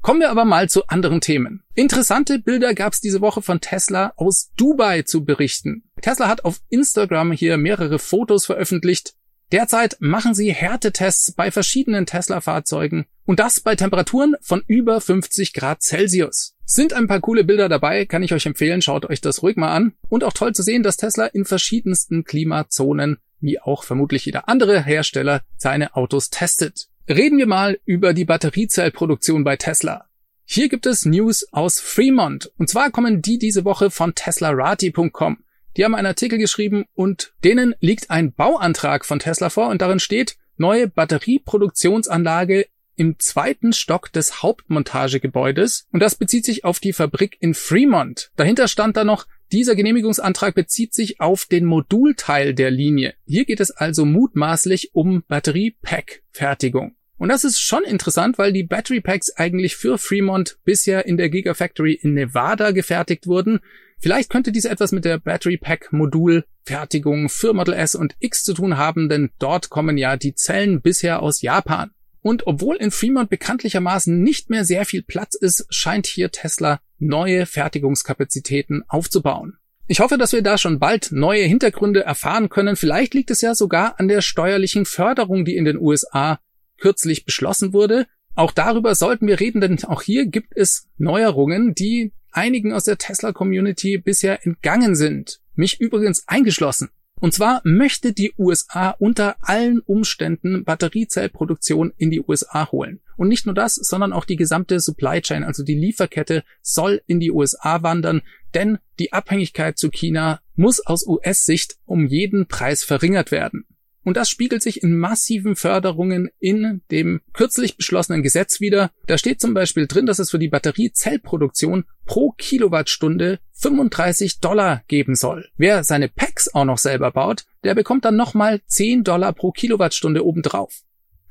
Kommen 0.00 0.20
wir 0.20 0.30
aber 0.30 0.46
mal 0.46 0.70
zu 0.70 0.86
anderen 0.86 1.20
Themen. 1.20 1.62
Interessante 1.74 2.38
Bilder 2.38 2.72
gab 2.72 2.94
es 2.94 3.02
diese 3.02 3.20
Woche 3.20 3.42
von 3.42 3.60
Tesla 3.60 4.14
aus 4.16 4.52
Dubai 4.56 5.02
zu 5.02 5.26
berichten. 5.26 5.82
Tesla 6.00 6.28
hat 6.28 6.46
auf 6.46 6.62
Instagram 6.70 7.32
hier 7.32 7.58
mehrere 7.58 7.98
Fotos 7.98 8.46
veröffentlicht. 8.46 9.16
Derzeit 9.52 9.98
machen 10.00 10.34
sie 10.34 10.50
Härtetests 10.50 11.32
bei 11.32 11.50
verschiedenen 11.50 12.06
Tesla-Fahrzeugen 12.06 13.04
und 13.26 13.38
das 13.38 13.60
bei 13.60 13.76
Temperaturen 13.76 14.34
von 14.40 14.62
über 14.66 14.98
50 14.98 15.52
Grad 15.52 15.82
Celsius. 15.82 16.56
Sind 16.64 16.94
ein 16.94 17.06
paar 17.06 17.20
coole 17.20 17.44
Bilder 17.44 17.68
dabei, 17.68 18.06
kann 18.06 18.22
ich 18.22 18.32
euch 18.32 18.46
empfehlen, 18.46 18.80
schaut 18.80 19.04
euch 19.04 19.20
das 19.20 19.42
ruhig 19.42 19.58
mal 19.58 19.74
an. 19.74 19.92
Und 20.08 20.24
auch 20.24 20.32
toll 20.32 20.54
zu 20.54 20.62
sehen, 20.62 20.82
dass 20.82 20.96
Tesla 20.96 21.26
in 21.26 21.44
verschiedensten 21.44 22.24
Klimazonen 22.24 23.18
wie 23.42 23.60
auch 23.60 23.84
vermutlich 23.84 24.24
jeder 24.24 24.48
andere 24.48 24.82
Hersteller 24.82 25.42
seine 25.56 25.94
Autos 25.96 26.30
testet. 26.30 26.88
Reden 27.08 27.38
wir 27.38 27.46
mal 27.46 27.78
über 27.84 28.14
die 28.14 28.24
Batteriezellproduktion 28.24 29.44
bei 29.44 29.56
Tesla. 29.56 30.06
Hier 30.44 30.68
gibt 30.68 30.86
es 30.86 31.04
News 31.04 31.46
aus 31.52 31.80
Fremont. 31.80 32.50
Und 32.58 32.68
zwar 32.68 32.90
kommen 32.90 33.22
die 33.22 33.38
diese 33.38 33.64
Woche 33.64 33.90
von 33.90 34.14
teslarati.com. 34.14 35.38
Die 35.76 35.84
haben 35.84 35.94
einen 35.94 36.06
Artikel 36.06 36.38
geschrieben 36.38 36.84
und 36.94 37.32
denen 37.44 37.74
liegt 37.80 38.10
ein 38.10 38.32
Bauantrag 38.32 39.04
von 39.04 39.18
Tesla 39.18 39.50
vor 39.50 39.68
und 39.68 39.80
darin 39.80 40.00
steht, 40.00 40.36
neue 40.56 40.88
Batterieproduktionsanlage 40.88 42.66
im 42.94 43.18
zweiten 43.18 43.72
Stock 43.72 44.12
des 44.12 44.42
Hauptmontagegebäudes 44.42 45.86
und 45.92 46.00
das 46.00 46.14
bezieht 46.14 46.44
sich 46.44 46.64
auf 46.64 46.78
die 46.78 46.92
Fabrik 46.92 47.38
in 47.40 47.54
Fremont. 47.54 48.30
Dahinter 48.36 48.68
stand 48.68 48.96
da 48.96 49.04
noch 49.04 49.26
dieser 49.52 49.76
Genehmigungsantrag 49.76 50.54
bezieht 50.54 50.94
sich 50.94 51.20
auf 51.20 51.44
den 51.44 51.66
Modulteil 51.66 52.54
der 52.54 52.70
Linie. 52.70 53.14
Hier 53.26 53.44
geht 53.44 53.60
es 53.60 53.70
also 53.70 54.04
mutmaßlich 54.04 54.94
um 54.94 55.22
Batteriepack-Fertigung. 55.28 56.96
Und 57.18 57.28
das 57.28 57.44
ist 57.44 57.60
schon 57.60 57.84
interessant, 57.84 58.36
weil 58.38 58.52
die 58.52 58.64
Battery 58.64 59.00
Packs 59.00 59.30
eigentlich 59.36 59.76
für 59.76 59.96
Fremont 59.96 60.58
bisher 60.64 61.06
in 61.06 61.16
der 61.16 61.28
Gigafactory 61.28 61.92
in 61.92 62.14
Nevada 62.14 62.72
gefertigt 62.72 63.28
wurden. 63.28 63.60
Vielleicht 64.00 64.28
könnte 64.28 64.50
dies 64.50 64.64
etwas 64.64 64.90
mit 64.90 65.04
der 65.04 65.18
Battery 65.18 65.56
Pack 65.56 65.92
Modulfertigung 65.92 67.28
für 67.28 67.52
Model 67.52 67.74
S 67.74 67.94
und 67.94 68.16
X 68.18 68.42
zu 68.42 68.54
tun 68.54 68.76
haben, 68.76 69.08
denn 69.08 69.30
dort 69.38 69.70
kommen 69.70 69.98
ja 69.98 70.16
die 70.16 70.34
Zellen 70.34 70.80
bisher 70.80 71.22
aus 71.22 71.42
Japan. 71.42 71.92
Und 72.22 72.46
obwohl 72.48 72.76
in 72.76 72.90
Fremont 72.90 73.30
bekanntlichermaßen 73.30 74.20
nicht 74.20 74.50
mehr 74.50 74.64
sehr 74.64 74.84
viel 74.84 75.02
Platz 75.02 75.36
ist, 75.36 75.66
scheint 75.70 76.06
hier 76.06 76.30
Tesla 76.30 76.80
neue 77.06 77.46
Fertigungskapazitäten 77.46 78.84
aufzubauen. 78.88 79.58
Ich 79.88 80.00
hoffe, 80.00 80.16
dass 80.16 80.32
wir 80.32 80.42
da 80.42 80.56
schon 80.56 80.78
bald 80.78 81.10
neue 81.12 81.42
Hintergründe 81.42 82.04
erfahren 82.04 82.48
können. 82.48 82.76
Vielleicht 82.76 83.14
liegt 83.14 83.30
es 83.30 83.40
ja 83.40 83.54
sogar 83.54 83.98
an 83.98 84.08
der 84.08 84.22
steuerlichen 84.22 84.86
Förderung, 84.86 85.44
die 85.44 85.56
in 85.56 85.64
den 85.64 85.78
USA 85.78 86.40
kürzlich 86.78 87.24
beschlossen 87.24 87.72
wurde. 87.72 88.06
Auch 88.34 88.52
darüber 88.52 88.94
sollten 88.94 89.26
wir 89.26 89.40
reden, 89.40 89.60
denn 89.60 89.84
auch 89.84 90.02
hier 90.02 90.26
gibt 90.26 90.56
es 90.56 90.88
Neuerungen, 90.96 91.74
die 91.74 92.12
einigen 92.30 92.72
aus 92.72 92.84
der 92.84 92.96
Tesla-Community 92.96 93.98
bisher 93.98 94.46
entgangen 94.46 94.94
sind. 94.94 95.40
Mich 95.54 95.80
übrigens 95.80 96.26
eingeschlossen. 96.26 96.90
Und 97.22 97.32
zwar 97.32 97.60
möchte 97.62 98.12
die 98.12 98.34
USA 98.36 98.90
unter 98.98 99.36
allen 99.42 99.78
Umständen 99.78 100.64
Batteriezellproduktion 100.64 101.92
in 101.96 102.10
die 102.10 102.20
USA 102.20 102.72
holen. 102.72 102.98
Und 103.16 103.28
nicht 103.28 103.46
nur 103.46 103.54
das, 103.54 103.76
sondern 103.76 104.12
auch 104.12 104.24
die 104.24 104.34
gesamte 104.34 104.80
Supply 104.80 105.20
Chain, 105.20 105.44
also 105.44 105.62
die 105.62 105.76
Lieferkette, 105.76 106.42
soll 106.62 107.00
in 107.06 107.20
die 107.20 107.30
USA 107.30 107.84
wandern, 107.84 108.22
denn 108.54 108.78
die 108.98 109.12
Abhängigkeit 109.12 109.78
zu 109.78 109.88
China 109.90 110.40
muss 110.56 110.84
aus 110.84 111.06
US-Sicht 111.06 111.76
um 111.86 112.08
jeden 112.08 112.48
Preis 112.48 112.82
verringert 112.82 113.30
werden. 113.30 113.66
Und 114.04 114.16
das 114.16 114.28
spiegelt 114.28 114.62
sich 114.62 114.82
in 114.82 114.98
massiven 114.98 115.54
Förderungen 115.54 116.28
in 116.38 116.82
dem 116.90 117.20
kürzlich 117.32 117.76
beschlossenen 117.76 118.22
Gesetz 118.22 118.60
wieder. 118.60 118.90
Da 119.06 119.16
steht 119.16 119.40
zum 119.40 119.54
Beispiel 119.54 119.86
drin, 119.86 120.06
dass 120.06 120.18
es 120.18 120.30
für 120.30 120.38
die 120.38 120.48
Batteriezellproduktion 120.48 121.84
pro 122.04 122.32
Kilowattstunde 122.32 123.38
35 123.52 124.40
Dollar 124.40 124.82
geben 124.88 125.14
soll. 125.14 125.48
Wer 125.56 125.84
seine 125.84 126.08
Packs 126.08 126.52
auch 126.52 126.64
noch 126.64 126.78
selber 126.78 127.12
baut, 127.12 127.44
der 127.62 127.74
bekommt 127.74 128.04
dann 128.04 128.16
nochmal 128.16 128.60
10 128.66 129.04
Dollar 129.04 129.32
pro 129.32 129.52
Kilowattstunde 129.52 130.24
obendrauf. 130.26 130.82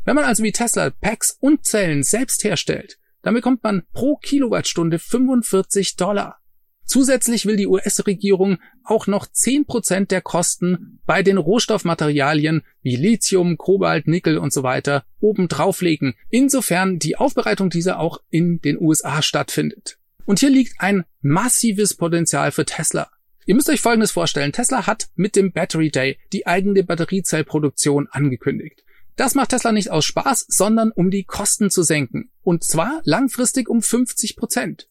Wenn 0.05 0.15
man 0.15 0.25
also 0.25 0.43
wie 0.43 0.51
Tesla 0.51 0.89
Packs 0.89 1.37
und 1.39 1.65
Zellen 1.65 2.03
selbst 2.03 2.43
herstellt, 2.43 2.97
dann 3.21 3.33
bekommt 3.33 3.63
man 3.63 3.83
pro 3.93 4.15
Kilowattstunde 4.15 4.97
45 4.97 5.95
Dollar. 5.95 6.40
Zusätzlich 6.91 7.45
will 7.45 7.55
die 7.55 7.67
US-Regierung 7.67 8.57
auch 8.83 9.07
noch 9.07 9.25
10% 9.25 10.07
der 10.07 10.19
Kosten 10.19 10.99
bei 11.05 11.23
den 11.23 11.37
Rohstoffmaterialien 11.37 12.63
wie 12.81 12.97
Lithium, 12.97 13.55
Kobalt, 13.55 14.09
Nickel 14.09 14.37
und 14.37 14.51
so 14.51 14.61
weiter 14.61 15.05
oben 15.21 15.47
drauflegen, 15.47 16.15
insofern 16.29 16.99
die 16.99 17.15
Aufbereitung 17.15 17.69
dieser 17.69 17.97
auch 17.97 18.19
in 18.29 18.59
den 18.59 18.77
USA 18.77 19.21
stattfindet. 19.21 19.99
Und 20.25 20.41
hier 20.41 20.49
liegt 20.49 20.81
ein 20.81 21.05
massives 21.21 21.95
Potenzial 21.95 22.51
für 22.51 22.65
Tesla. 22.65 23.09
Ihr 23.45 23.55
müsst 23.55 23.69
euch 23.69 23.79
Folgendes 23.79 24.11
vorstellen. 24.11 24.51
Tesla 24.51 24.85
hat 24.85 25.07
mit 25.15 25.37
dem 25.37 25.53
Battery 25.53 25.91
Day 25.91 26.17
die 26.33 26.45
eigene 26.45 26.83
Batteriezellproduktion 26.83 28.09
angekündigt. 28.11 28.83
Das 29.15 29.33
macht 29.33 29.51
Tesla 29.51 29.71
nicht 29.71 29.91
aus 29.91 30.03
Spaß, 30.03 30.45
sondern 30.49 30.91
um 30.91 31.09
die 31.09 31.23
Kosten 31.23 31.69
zu 31.69 31.83
senken. 31.83 32.31
Und 32.41 32.65
zwar 32.65 32.99
langfristig 33.05 33.69
um 33.69 33.81
50 33.81 34.35
Prozent. 34.35 34.89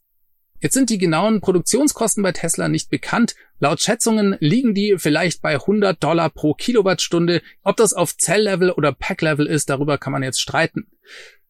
Jetzt 0.60 0.74
sind 0.74 0.90
die 0.90 0.98
genauen 0.98 1.40
Produktionskosten 1.40 2.22
bei 2.22 2.32
Tesla 2.32 2.68
nicht 2.68 2.90
bekannt. 2.90 3.34
Laut 3.58 3.80
Schätzungen 3.80 4.36
liegen 4.40 4.74
die 4.74 4.96
vielleicht 4.98 5.40
bei 5.40 5.54
100 5.54 6.02
Dollar 6.02 6.28
pro 6.28 6.54
Kilowattstunde. 6.54 7.40
Ob 7.62 7.76
das 7.76 7.94
auf 7.94 8.16
Zelllevel 8.16 8.70
oder 8.70 8.92
Packlevel 8.92 9.46
ist, 9.46 9.70
darüber 9.70 9.96
kann 9.96 10.12
man 10.12 10.22
jetzt 10.22 10.40
streiten. 10.40 10.86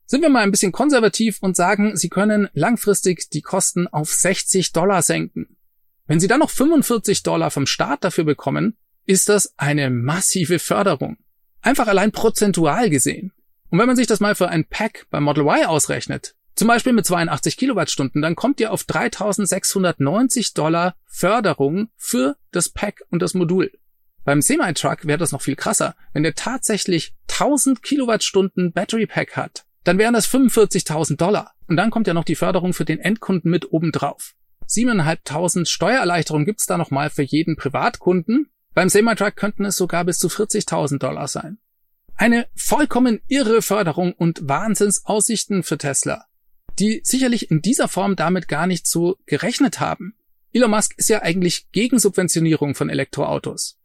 Sind 0.06 0.22
wir 0.22 0.28
mal 0.28 0.42
ein 0.42 0.50
bisschen 0.50 0.72
konservativ 0.72 1.38
und 1.40 1.56
sagen, 1.56 1.96
Sie 1.96 2.08
können 2.08 2.48
langfristig 2.52 3.30
die 3.30 3.42
Kosten 3.42 3.86
auf 3.88 4.12
60 4.12 4.72
Dollar 4.72 5.02
senken. 5.02 5.56
Wenn 6.06 6.18
Sie 6.18 6.26
dann 6.26 6.40
noch 6.40 6.50
45 6.50 7.22
Dollar 7.22 7.50
vom 7.50 7.66
Staat 7.66 8.04
dafür 8.04 8.24
bekommen, 8.24 8.76
ist 9.06 9.28
das 9.28 9.54
eine 9.56 9.90
massive 9.90 10.58
Förderung. 10.58 11.18
Einfach 11.62 11.86
allein 11.86 12.12
prozentual 12.12 12.90
gesehen. 12.90 13.32
Und 13.70 13.78
wenn 13.78 13.86
man 13.86 13.96
sich 13.96 14.06
das 14.06 14.20
mal 14.20 14.34
für 14.34 14.48
ein 14.48 14.64
Pack 14.64 15.06
beim 15.10 15.24
Model 15.24 15.44
Y 15.44 15.66
ausrechnet, 15.66 16.34
zum 16.60 16.68
Beispiel 16.68 16.92
mit 16.92 17.06
82 17.06 17.56
Kilowattstunden, 17.56 18.20
dann 18.20 18.36
kommt 18.36 18.60
ihr 18.60 18.70
auf 18.70 18.84
3690 18.84 20.52
Dollar 20.52 20.94
Förderung 21.06 21.88
für 21.96 22.36
das 22.50 22.68
Pack 22.68 23.00
und 23.08 23.22
das 23.22 23.32
Modul. 23.32 23.72
Beim 24.26 24.42
Semi-Truck 24.42 25.06
wäre 25.06 25.16
das 25.16 25.32
noch 25.32 25.40
viel 25.40 25.56
krasser. 25.56 25.96
Wenn 26.12 26.22
der 26.22 26.34
tatsächlich 26.34 27.14
1000 27.30 27.82
Kilowattstunden 27.82 28.72
Battery 28.72 29.06
Pack 29.06 29.38
hat, 29.38 29.64
dann 29.84 29.96
wären 29.96 30.12
das 30.12 30.28
45.000 30.28 31.16
Dollar. 31.16 31.54
Und 31.66 31.78
dann 31.78 31.88
kommt 31.88 32.06
ja 32.06 32.12
noch 32.12 32.24
die 32.24 32.34
Förderung 32.34 32.74
für 32.74 32.84
den 32.84 32.98
Endkunden 32.98 33.50
mit 33.50 33.72
obendrauf. 33.72 34.34
7.500 34.68 35.66
Steuererleichterung 35.66 36.44
gibt's 36.44 36.66
da 36.66 36.76
nochmal 36.76 37.08
für 37.08 37.22
jeden 37.22 37.56
Privatkunden. 37.56 38.50
Beim 38.74 38.90
Semi-Truck 38.90 39.34
könnten 39.34 39.64
es 39.64 39.76
sogar 39.76 40.04
bis 40.04 40.18
zu 40.18 40.28
40.000 40.28 40.98
Dollar 40.98 41.26
sein. 41.26 41.56
Eine 42.16 42.48
vollkommen 42.54 43.20
irre 43.28 43.62
Förderung 43.62 44.12
und 44.12 44.46
Wahnsinnsaussichten 44.46 45.62
für 45.62 45.78
Tesla 45.78 46.26
die 46.80 47.02
sicherlich 47.04 47.50
in 47.50 47.62
dieser 47.62 47.88
Form 47.88 48.16
damit 48.16 48.48
gar 48.48 48.66
nicht 48.66 48.86
so 48.86 49.18
gerechnet 49.26 49.80
haben. 49.80 50.16
Elon 50.52 50.70
Musk 50.70 50.94
ist 50.96 51.08
ja 51.08 51.22
eigentlich 51.22 51.70
gegen 51.70 51.98
Subventionierung 51.98 52.74
von 52.74 52.90
Elektroautos. 52.90 53.78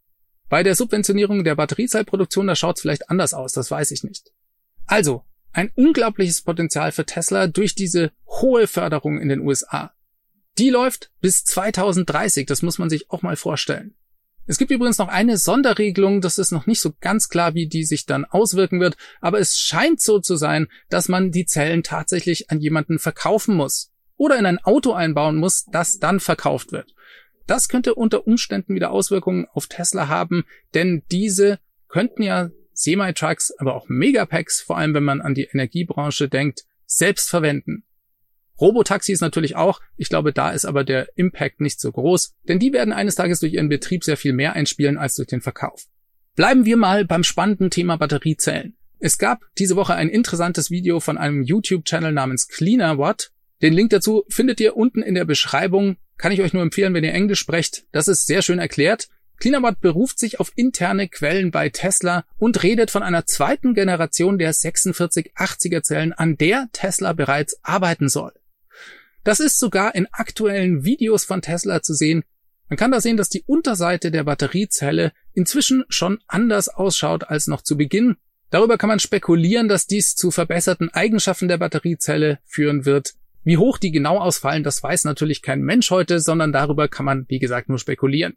Bei 0.48 0.62
der 0.62 0.74
Subventionierung 0.74 1.44
der 1.44 1.56
Batteriezellproduktion, 1.56 2.46
da 2.46 2.56
schaut 2.56 2.76
es 2.76 2.82
vielleicht 2.82 3.10
anders 3.10 3.34
aus, 3.34 3.52
das 3.52 3.70
weiß 3.70 3.90
ich 3.90 4.02
nicht. 4.02 4.32
Also, 4.86 5.24
ein 5.52 5.70
unglaubliches 5.74 6.42
Potenzial 6.42 6.92
für 6.92 7.04
Tesla 7.04 7.46
durch 7.46 7.74
diese 7.74 8.12
hohe 8.26 8.66
Förderung 8.66 9.20
in 9.20 9.28
den 9.28 9.40
USA. 9.40 9.92
Die 10.58 10.70
läuft 10.70 11.12
bis 11.20 11.44
2030, 11.44 12.46
das 12.46 12.62
muss 12.62 12.78
man 12.78 12.88
sich 12.88 13.10
auch 13.10 13.22
mal 13.22 13.36
vorstellen. 13.36 13.94
Es 14.46 14.58
gibt 14.58 14.70
übrigens 14.70 14.98
noch 14.98 15.08
eine 15.08 15.38
Sonderregelung, 15.38 16.20
das 16.20 16.38
ist 16.38 16.52
noch 16.52 16.66
nicht 16.66 16.80
so 16.80 16.92
ganz 17.00 17.28
klar, 17.28 17.54
wie 17.54 17.66
die 17.66 17.84
sich 17.84 18.06
dann 18.06 18.24
auswirken 18.24 18.80
wird, 18.80 18.96
aber 19.20 19.40
es 19.40 19.58
scheint 19.58 20.00
so 20.00 20.20
zu 20.20 20.36
sein, 20.36 20.68
dass 20.88 21.08
man 21.08 21.32
die 21.32 21.46
Zellen 21.46 21.82
tatsächlich 21.82 22.50
an 22.50 22.60
jemanden 22.60 22.98
verkaufen 22.98 23.56
muss 23.56 23.92
oder 24.16 24.38
in 24.38 24.46
ein 24.46 24.58
Auto 24.58 24.92
einbauen 24.92 25.36
muss, 25.36 25.64
das 25.66 25.98
dann 25.98 26.20
verkauft 26.20 26.70
wird. 26.70 26.94
Das 27.46 27.68
könnte 27.68 27.94
unter 27.94 28.26
Umständen 28.26 28.74
wieder 28.74 28.90
Auswirkungen 28.90 29.46
auf 29.52 29.66
Tesla 29.66 30.08
haben, 30.08 30.44
denn 30.74 31.02
diese 31.10 31.58
könnten 31.88 32.22
ja 32.22 32.50
Semi-Trucks, 32.72 33.52
aber 33.58 33.74
auch 33.74 33.88
Megapacks, 33.88 34.60
vor 34.60 34.76
allem 34.76 34.94
wenn 34.94 35.04
man 35.04 35.20
an 35.20 35.34
die 35.34 35.44
Energiebranche 35.44 36.28
denkt, 36.28 36.64
selbst 36.84 37.30
verwenden. 37.30 37.84
Robotaxis 38.60 39.20
natürlich 39.20 39.56
auch. 39.56 39.80
Ich 39.96 40.08
glaube, 40.08 40.32
da 40.32 40.50
ist 40.50 40.64
aber 40.64 40.84
der 40.84 41.08
Impact 41.16 41.60
nicht 41.60 41.80
so 41.80 41.92
groß, 41.92 42.34
denn 42.48 42.58
die 42.58 42.72
werden 42.72 42.92
eines 42.92 43.14
Tages 43.14 43.40
durch 43.40 43.52
ihren 43.52 43.68
Betrieb 43.68 44.04
sehr 44.04 44.16
viel 44.16 44.32
mehr 44.32 44.54
einspielen 44.54 44.98
als 44.98 45.14
durch 45.14 45.28
den 45.28 45.40
Verkauf. 45.40 45.86
Bleiben 46.34 46.64
wir 46.64 46.76
mal 46.76 47.04
beim 47.04 47.24
spannenden 47.24 47.70
Thema 47.70 47.96
Batteriezellen. 47.96 48.76
Es 48.98 49.18
gab 49.18 49.40
diese 49.58 49.76
Woche 49.76 49.94
ein 49.94 50.08
interessantes 50.08 50.70
Video 50.70 51.00
von 51.00 51.18
einem 51.18 51.42
YouTube-Channel 51.42 52.12
namens 52.12 52.48
Cleaner 52.48 52.98
Watt. 52.98 53.30
Den 53.62 53.72
Link 53.72 53.90
dazu 53.90 54.24
findet 54.28 54.60
ihr 54.60 54.76
unten 54.76 55.02
in 55.02 55.14
der 55.14 55.24
Beschreibung. 55.24 55.96
Kann 56.18 56.32
ich 56.32 56.40
euch 56.40 56.52
nur 56.52 56.62
empfehlen, 56.62 56.94
wenn 56.94 57.04
ihr 57.04 57.12
Englisch 57.12 57.40
sprecht. 57.40 57.84
Das 57.92 58.08
ist 58.08 58.26
sehr 58.26 58.42
schön 58.42 58.58
erklärt. 58.58 59.08
CleanerBot 59.38 59.80
beruft 59.80 60.18
sich 60.18 60.40
auf 60.40 60.52
interne 60.56 61.08
Quellen 61.08 61.50
bei 61.50 61.68
Tesla 61.68 62.24
und 62.38 62.62
redet 62.62 62.90
von 62.90 63.02
einer 63.02 63.26
zweiten 63.26 63.74
Generation 63.74 64.38
der 64.38 64.54
4680er 64.54 65.82
Zellen, 65.82 66.12
an 66.12 66.38
der 66.38 66.68
Tesla 66.72 67.12
bereits 67.12 67.58
arbeiten 67.62 68.08
soll. 68.08 68.32
Das 69.26 69.40
ist 69.40 69.58
sogar 69.58 69.96
in 69.96 70.06
aktuellen 70.12 70.84
Videos 70.84 71.24
von 71.24 71.42
Tesla 71.42 71.82
zu 71.82 71.94
sehen. 71.94 72.22
Man 72.68 72.76
kann 72.76 72.92
da 72.92 73.00
sehen, 73.00 73.16
dass 73.16 73.28
die 73.28 73.42
Unterseite 73.44 74.12
der 74.12 74.22
Batteriezelle 74.22 75.12
inzwischen 75.32 75.84
schon 75.88 76.20
anders 76.28 76.68
ausschaut 76.68 77.24
als 77.24 77.48
noch 77.48 77.62
zu 77.62 77.76
Beginn. 77.76 78.18
Darüber 78.50 78.78
kann 78.78 78.86
man 78.86 79.00
spekulieren, 79.00 79.66
dass 79.66 79.88
dies 79.88 80.14
zu 80.14 80.30
verbesserten 80.30 80.90
Eigenschaften 80.90 81.48
der 81.48 81.58
Batteriezelle 81.58 82.38
führen 82.44 82.84
wird. 82.84 83.14
Wie 83.42 83.56
hoch 83.56 83.78
die 83.78 83.90
genau 83.90 84.20
ausfallen, 84.20 84.62
das 84.62 84.80
weiß 84.80 85.02
natürlich 85.02 85.42
kein 85.42 85.60
Mensch 85.60 85.90
heute, 85.90 86.20
sondern 86.20 86.52
darüber 86.52 86.86
kann 86.86 87.04
man, 87.04 87.26
wie 87.26 87.40
gesagt, 87.40 87.68
nur 87.68 87.80
spekulieren. 87.80 88.36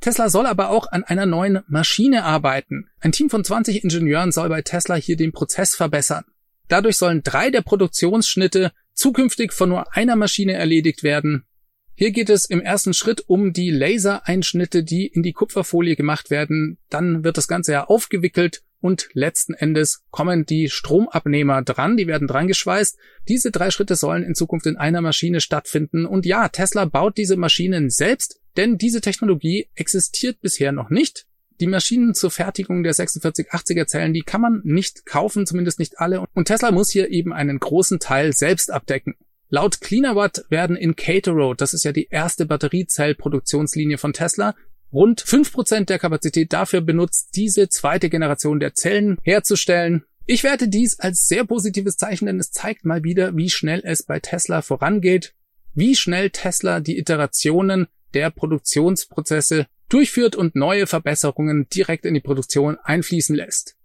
Tesla 0.00 0.30
soll 0.30 0.46
aber 0.46 0.70
auch 0.70 0.90
an 0.90 1.04
einer 1.04 1.26
neuen 1.26 1.60
Maschine 1.68 2.24
arbeiten. 2.24 2.88
Ein 2.98 3.12
Team 3.12 3.30
von 3.30 3.44
20 3.44 3.84
Ingenieuren 3.84 4.32
soll 4.32 4.48
bei 4.48 4.62
Tesla 4.62 4.96
hier 4.96 5.16
den 5.16 5.30
Prozess 5.30 5.76
verbessern. 5.76 6.24
Dadurch 6.66 6.96
sollen 6.96 7.22
drei 7.22 7.50
der 7.50 7.62
Produktionsschnitte 7.62 8.72
zukünftig 8.96 9.52
von 9.52 9.68
nur 9.68 9.94
einer 9.94 10.16
Maschine 10.16 10.54
erledigt 10.54 11.04
werden. 11.04 11.44
Hier 11.94 12.10
geht 12.10 12.28
es 12.28 12.44
im 12.44 12.60
ersten 12.60 12.92
Schritt 12.92 13.24
um 13.26 13.52
die 13.52 13.70
Lasereinschnitte, 13.70 14.84
die 14.84 15.06
in 15.06 15.22
die 15.22 15.32
Kupferfolie 15.32 15.96
gemacht 15.96 16.30
werden. 16.30 16.78
Dann 16.90 17.24
wird 17.24 17.38
das 17.38 17.48
Ganze 17.48 17.72
ja 17.72 17.84
aufgewickelt 17.84 18.62
und 18.80 19.08
letzten 19.14 19.54
Endes 19.54 20.04
kommen 20.10 20.44
die 20.44 20.68
Stromabnehmer 20.68 21.62
dran, 21.62 21.96
die 21.96 22.06
werden 22.06 22.28
dran 22.28 22.48
geschweißt. 22.48 22.98
Diese 23.28 23.50
drei 23.50 23.70
Schritte 23.70 23.96
sollen 23.96 24.22
in 24.22 24.34
Zukunft 24.34 24.66
in 24.66 24.76
einer 24.76 25.00
Maschine 25.00 25.40
stattfinden. 25.40 26.04
Und 26.04 26.26
ja, 26.26 26.48
Tesla 26.48 26.84
baut 26.84 27.16
diese 27.16 27.36
Maschinen 27.36 27.88
selbst, 27.88 28.40
denn 28.58 28.76
diese 28.76 29.00
Technologie 29.00 29.68
existiert 29.74 30.40
bisher 30.42 30.72
noch 30.72 30.90
nicht. 30.90 31.26
Die 31.60 31.66
Maschinen 31.66 32.14
zur 32.14 32.30
Fertigung 32.30 32.82
der 32.82 32.94
4680er 32.94 33.86
Zellen, 33.86 34.12
die 34.12 34.22
kann 34.22 34.40
man 34.40 34.60
nicht 34.64 35.06
kaufen, 35.06 35.46
zumindest 35.46 35.78
nicht 35.78 35.98
alle. 36.00 36.24
Und 36.34 36.46
Tesla 36.46 36.70
muss 36.70 36.90
hier 36.90 37.10
eben 37.10 37.32
einen 37.32 37.58
großen 37.58 37.98
Teil 37.98 38.32
selbst 38.32 38.70
abdecken. 38.70 39.14
Laut 39.48 39.80
CleanerWatt 39.80 40.44
werden 40.48 40.76
in 40.76 40.96
Cato 40.96 41.54
das 41.54 41.72
ist 41.72 41.84
ja 41.84 41.92
die 41.92 42.08
erste 42.10 42.46
Batteriezellproduktionslinie 42.46 43.96
von 43.96 44.12
Tesla, 44.12 44.54
rund 44.92 45.20
fünf 45.20 45.52
Prozent 45.52 45.88
der 45.88 45.98
Kapazität 45.98 46.52
dafür 46.52 46.80
benutzt, 46.80 47.30
diese 47.36 47.68
zweite 47.68 48.10
Generation 48.10 48.60
der 48.60 48.74
Zellen 48.74 49.18
herzustellen. 49.22 50.04
Ich 50.26 50.42
werte 50.42 50.68
dies 50.68 50.98
als 50.98 51.28
sehr 51.28 51.44
positives 51.44 51.96
Zeichen, 51.96 52.26
denn 52.26 52.40
es 52.40 52.50
zeigt 52.50 52.84
mal 52.84 53.04
wieder, 53.04 53.36
wie 53.36 53.48
schnell 53.48 53.82
es 53.84 54.02
bei 54.02 54.18
Tesla 54.18 54.62
vorangeht, 54.62 55.34
wie 55.74 55.94
schnell 55.94 56.30
Tesla 56.30 56.80
die 56.80 56.98
Iterationen 56.98 57.86
der 58.14 58.30
Produktionsprozesse 58.30 59.66
durchführt 59.88 60.36
und 60.36 60.56
neue 60.56 60.86
Verbesserungen 60.86 61.68
direkt 61.68 62.04
in 62.04 62.14
die 62.14 62.20
Produktion 62.20 62.78
einfließen 62.82 63.34
lässt. 63.34 63.76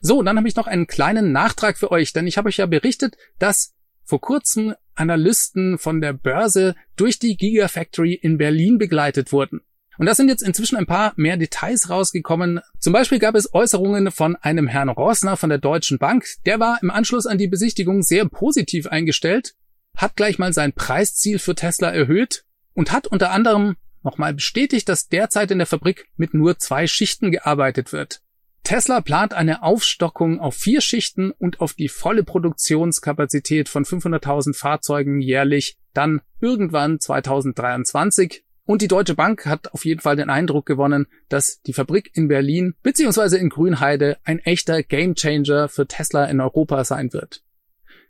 So, 0.00 0.22
dann 0.22 0.36
habe 0.36 0.48
ich 0.48 0.56
noch 0.56 0.66
einen 0.66 0.86
kleinen 0.86 1.32
Nachtrag 1.32 1.78
für 1.78 1.90
euch, 1.90 2.12
denn 2.12 2.26
ich 2.26 2.38
habe 2.38 2.48
euch 2.48 2.58
ja 2.58 2.66
berichtet, 2.66 3.16
dass 3.38 3.74
vor 4.04 4.20
kurzem 4.20 4.74
Analysten 4.94 5.78
von 5.78 6.00
der 6.00 6.12
Börse 6.12 6.74
durch 6.96 7.18
die 7.18 7.36
Gigafactory 7.36 8.14
in 8.14 8.38
Berlin 8.38 8.78
begleitet 8.78 9.32
wurden. 9.32 9.62
Und 9.98 10.06
da 10.06 10.14
sind 10.14 10.28
jetzt 10.28 10.42
inzwischen 10.42 10.76
ein 10.76 10.86
paar 10.86 11.14
mehr 11.16 11.36
Details 11.36 11.88
rausgekommen. 11.88 12.60
Zum 12.78 12.92
Beispiel 12.92 13.18
gab 13.18 13.34
es 13.34 13.52
Äußerungen 13.54 14.10
von 14.10 14.36
einem 14.36 14.68
Herrn 14.68 14.90
Rossner 14.90 15.36
von 15.36 15.48
der 15.48 15.58
Deutschen 15.58 15.98
Bank. 15.98 16.26
Der 16.44 16.60
war 16.60 16.78
im 16.82 16.90
Anschluss 16.90 17.26
an 17.26 17.38
die 17.38 17.48
Besichtigung 17.48 18.02
sehr 18.02 18.28
positiv 18.28 18.86
eingestellt, 18.86 19.54
hat 19.96 20.16
gleich 20.16 20.38
mal 20.38 20.52
sein 20.52 20.74
Preisziel 20.74 21.38
für 21.38 21.54
Tesla 21.54 21.90
erhöht 21.90 22.44
und 22.74 22.92
hat 22.92 23.06
unter 23.06 23.30
anderem 23.30 23.76
nochmal 24.06 24.32
bestätigt, 24.32 24.88
dass 24.88 25.08
derzeit 25.08 25.50
in 25.50 25.58
der 25.58 25.66
Fabrik 25.66 26.08
mit 26.16 26.32
nur 26.32 26.58
zwei 26.58 26.86
Schichten 26.86 27.30
gearbeitet 27.30 27.92
wird. 27.92 28.22
Tesla 28.62 29.00
plant 29.00 29.32
eine 29.34 29.62
Aufstockung 29.62 30.40
auf 30.40 30.56
vier 30.56 30.80
Schichten 30.80 31.30
und 31.30 31.60
auf 31.60 31.74
die 31.74 31.88
volle 31.88 32.24
Produktionskapazität 32.24 33.68
von 33.68 33.84
500.000 33.84 34.56
Fahrzeugen 34.56 35.20
jährlich 35.20 35.78
dann 35.92 36.20
irgendwann 36.40 36.98
2023. 36.98 38.44
Und 38.64 38.82
die 38.82 38.88
Deutsche 38.88 39.14
Bank 39.14 39.46
hat 39.46 39.72
auf 39.72 39.84
jeden 39.84 40.00
Fall 40.00 40.16
den 40.16 40.30
Eindruck 40.30 40.66
gewonnen, 40.66 41.06
dass 41.28 41.62
die 41.62 41.72
Fabrik 41.72 42.10
in 42.14 42.26
Berlin 42.26 42.74
bzw. 42.82 43.36
in 43.36 43.50
Grünheide 43.50 44.18
ein 44.24 44.40
echter 44.40 44.82
Gamechanger 44.82 45.68
für 45.68 45.86
Tesla 45.86 46.24
in 46.24 46.40
Europa 46.40 46.82
sein 46.82 47.12
wird. 47.12 47.44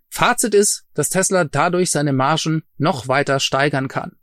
Fazit 0.09 0.55
ist, 0.55 0.87
dass 0.95 1.11
Tesla 1.11 1.45
dadurch 1.45 1.91
seine 1.91 2.15
Margen 2.15 2.63
noch 2.79 3.09
weiter 3.09 3.41
steigern 3.41 3.89
kann. 3.89 4.17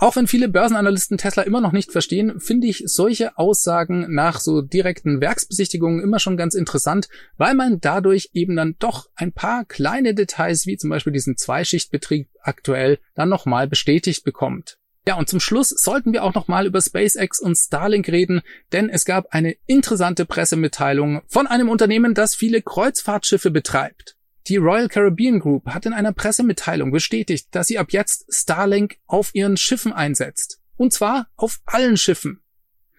Auch 0.00 0.14
wenn 0.14 0.28
viele 0.28 0.48
Börsenanalysten 0.48 1.18
Tesla 1.18 1.42
immer 1.42 1.60
noch 1.60 1.72
nicht 1.72 1.90
verstehen, 1.90 2.38
finde 2.38 2.68
ich 2.68 2.84
solche 2.86 3.36
Aussagen 3.36 4.06
nach 4.14 4.38
so 4.38 4.62
direkten 4.62 5.20
Werksbesichtigungen 5.20 6.00
immer 6.00 6.20
schon 6.20 6.36
ganz 6.36 6.54
interessant, 6.54 7.08
weil 7.36 7.54
man 7.54 7.80
dadurch 7.80 8.30
eben 8.32 8.54
dann 8.54 8.76
doch 8.78 9.08
ein 9.16 9.32
paar 9.32 9.64
kleine 9.64 10.14
Details, 10.14 10.66
wie 10.66 10.76
zum 10.76 10.90
Beispiel 10.90 11.12
diesen 11.12 11.36
Zweischichtbetrieb 11.36 12.28
aktuell, 12.40 13.00
dann 13.16 13.28
nochmal 13.28 13.66
bestätigt 13.66 14.22
bekommt. 14.22 14.78
Ja, 15.08 15.16
und 15.16 15.28
zum 15.28 15.40
Schluss 15.40 15.70
sollten 15.70 16.12
wir 16.12 16.22
auch 16.22 16.34
nochmal 16.34 16.66
über 16.66 16.80
SpaceX 16.80 17.40
und 17.40 17.56
Starlink 17.56 18.08
reden, 18.08 18.42
denn 18.72 18.90
es 18.90 19.04
gab 19.04 19.28
eine 19.30 19.56
interessante 19.66 20.26
Pressemitteilung 20.26 21.22
von 21.26 21.48
einem 21.48 21.70
Unternehmen, 21.70 22.14
das 22.14 22.36
viele 22.36 22.62
Kreuzfahrtschiffe 22.62 23.50
betreibt. 23.50 24.17
Die 24.48 24.56
Royal 24.56 24.88
Caribbean 24.88 25.40
Group 25.40 25.66
hat 25.66 25.84
in 25.84 25.92
einer 25.92 26.12
Pressemitteilung 26.12 26.90
bestätigt, 26.90 27.48
dass 27.50 27.66
sie 27.66 27.78
ab 27.78 27.88
jetzt 27.90 28.32
Starlink 28.32 28.96
auf 29.06 29.34
ihren 29.34 29.58
Schiffen 29.58 29.92
einsetzt. 29.92 30.58
Und 30.76 30.94
zwar 30.94 31.28
auf 31.36 31.60
allen 31.66 31.98
Schiffen. 31.98 32.40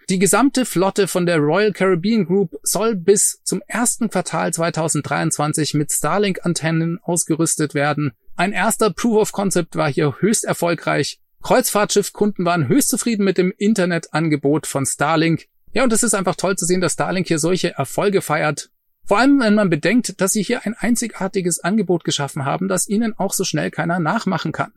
Die 0.10 0.20
gesamte 0.20 0.66
Flotte 0.66 1.08
von 1.08 1.26
der 1.26 1.38
Royal 1.38 1.72
Caribbean 1.72 2.26
Group 2.26 2.56
soll 2.62 2.96
bis 2.96 3.42
zum 3.44 3.64
ersten 3.68 4.10
Quartal 4.10 4.54
2023 4.54 5.74
mit 5.74 5.92
Starlink-Antennen 5.92 7.00
ausgerüstet 7.02 7.74
werden. 7.74 8.12
Ein 8.36 8.52
erster 8.52 8.92
Proof 8.92 9.18
of 9.18 9.32
Concept 9.32 9.76
war 9.76 9.92
hier 9.92 10.16
höchst 10.20 10.46
erfolgreich. 10.46 11.20
Kreuzfahrtschiffkunden 11.42 12.46
waren 12.46 12.68
höchst 12.68 12.90
zufrieden 12.90 13.24
mit 13.24 13.40
dem 13.40 13.54
Internetangebot 13.58 14.68
von 14.68 14.86
Starlink. 14.86 15.46
Ja, 15.74 15.84
und 15.84 15.94
es 15.94 16.04
ist 16.04 16.14
einfach 16.14 16.36
toll 16.36 16.58
zu 16.58 16.66
sehen, 16.66 16.82
dass 16.82 16.94
Starlink 16.94 17.28
hier 17.28 17.40
solche 17.40 17.74
Erfolge 17.74 18.22
feiert. 18.22 18.70
Vor 19.10 19.18
allem, 19.18 19.40
wenn 19.40 19.56
man 19.56 19.72
bedenkt, 19.72 20.22
dass 20.22 20.34
sie 20.34 20.44
hier 20.44 20.68
ein 20.68 20.76
einzigartiges 20.78 21.62
Angebot 21.62 22.04
geschaffen 22.04 22.46
haben, 22.46 22.68
das 22.68 22.88
ihnen 22.88 23.18
auch 23.18 23.34
so 23.34 23.44
schnell 23.44 23.72
keiner 23.72 23.98
nachmachen 23.98 24.52
kann. 24.52 24.72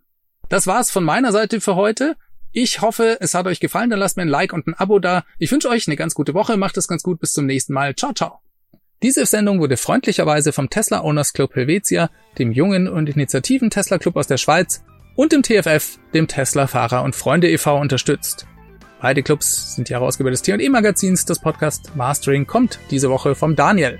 Das 0.49 0.67
war's 0.67 0.91
von 0.91 1.05
meiner 1.05 1.33
Seite 1.33 1.61
für 1.61 1.77
heute. 1.77 2.17
Ich 2.51 2.81
hoffe, 2.81 3.19
es 3.21 3.35
hat 3.35 3.47
euch 3.47 3.61
gefallen. 3.61 3.91
Dann 3.91 3.99
lasst 3.99 4.17
mir 4.17 4.23
ein 4.23 4.29
Like 4.29 4.55
und 4.55 4.67
ein 4.67 4.73
Abo 4.73 5.01
da. 5.01 5.27
Ich 5.39 5.53
wünsche 5.53 5.69
euch 5.69 5.87
eine 5.87 5.97
ganz 5.97 6.15
gute 6.15 6.33
Woche. 6.33 6.57
Macht 6.57 6.79
es 6.79 6.89
ganz 6.89 7.03
gut. 7.03 7.21
Bis 7.21 7.35
zum 7.35 7.45
nächsten 7.45 7.75
Mal. 7.75 7.95
Ciao, 7.95 8.15
ciao. 8.15 8.39
Diese 9.03 9.27
Sendung 9.27 9.61
wurde 9.61 9.77
freundlicherweise 9.77 10.55
vom 10.55 10.71
Tesla 10.71 11.03
Owners 11.03 11.35
Club 11.35 11.55
Helvetia, 11.55 12.09
dem 12.39 12.53
jungen 12.53 12.89
und 12.89 13.11
initiativen 13.11 13.69
Tesla 13.69 13.99
Club 13.99 14.17
aus 14.17 14.29
der 14.29 14.39
Schweiz 14.39 14.83
und 15.15 15.33
dem 15.33 15.43
TFF, 15.43 15.99
dem 16.15 16.27
Tesla 16.27 16.69
Fahrer 16.69 17.03
und 17.03 17.15
Freunde 17.15 17.51
e.V. 17.51 17.79
unterstützt. 17.79 18.47
Beide 19.03 19.25
Clubs 19.25 19.75
sind 19.75 19.89
die 19.89 19.95
Herausgeber 19.95 20.31
des 20.31 20.43
T&E 20.43 20.69
Magazins. 20.69 21.25
Das 21.25 21.41
Podcast 21.41 21.97
Mastering 21.97 22.47
kommt 22.47 22.79
diese 22.93 23.11
Woche 23.11 23.35
vom 23.35 23.57
Daniel. 23.57 23.99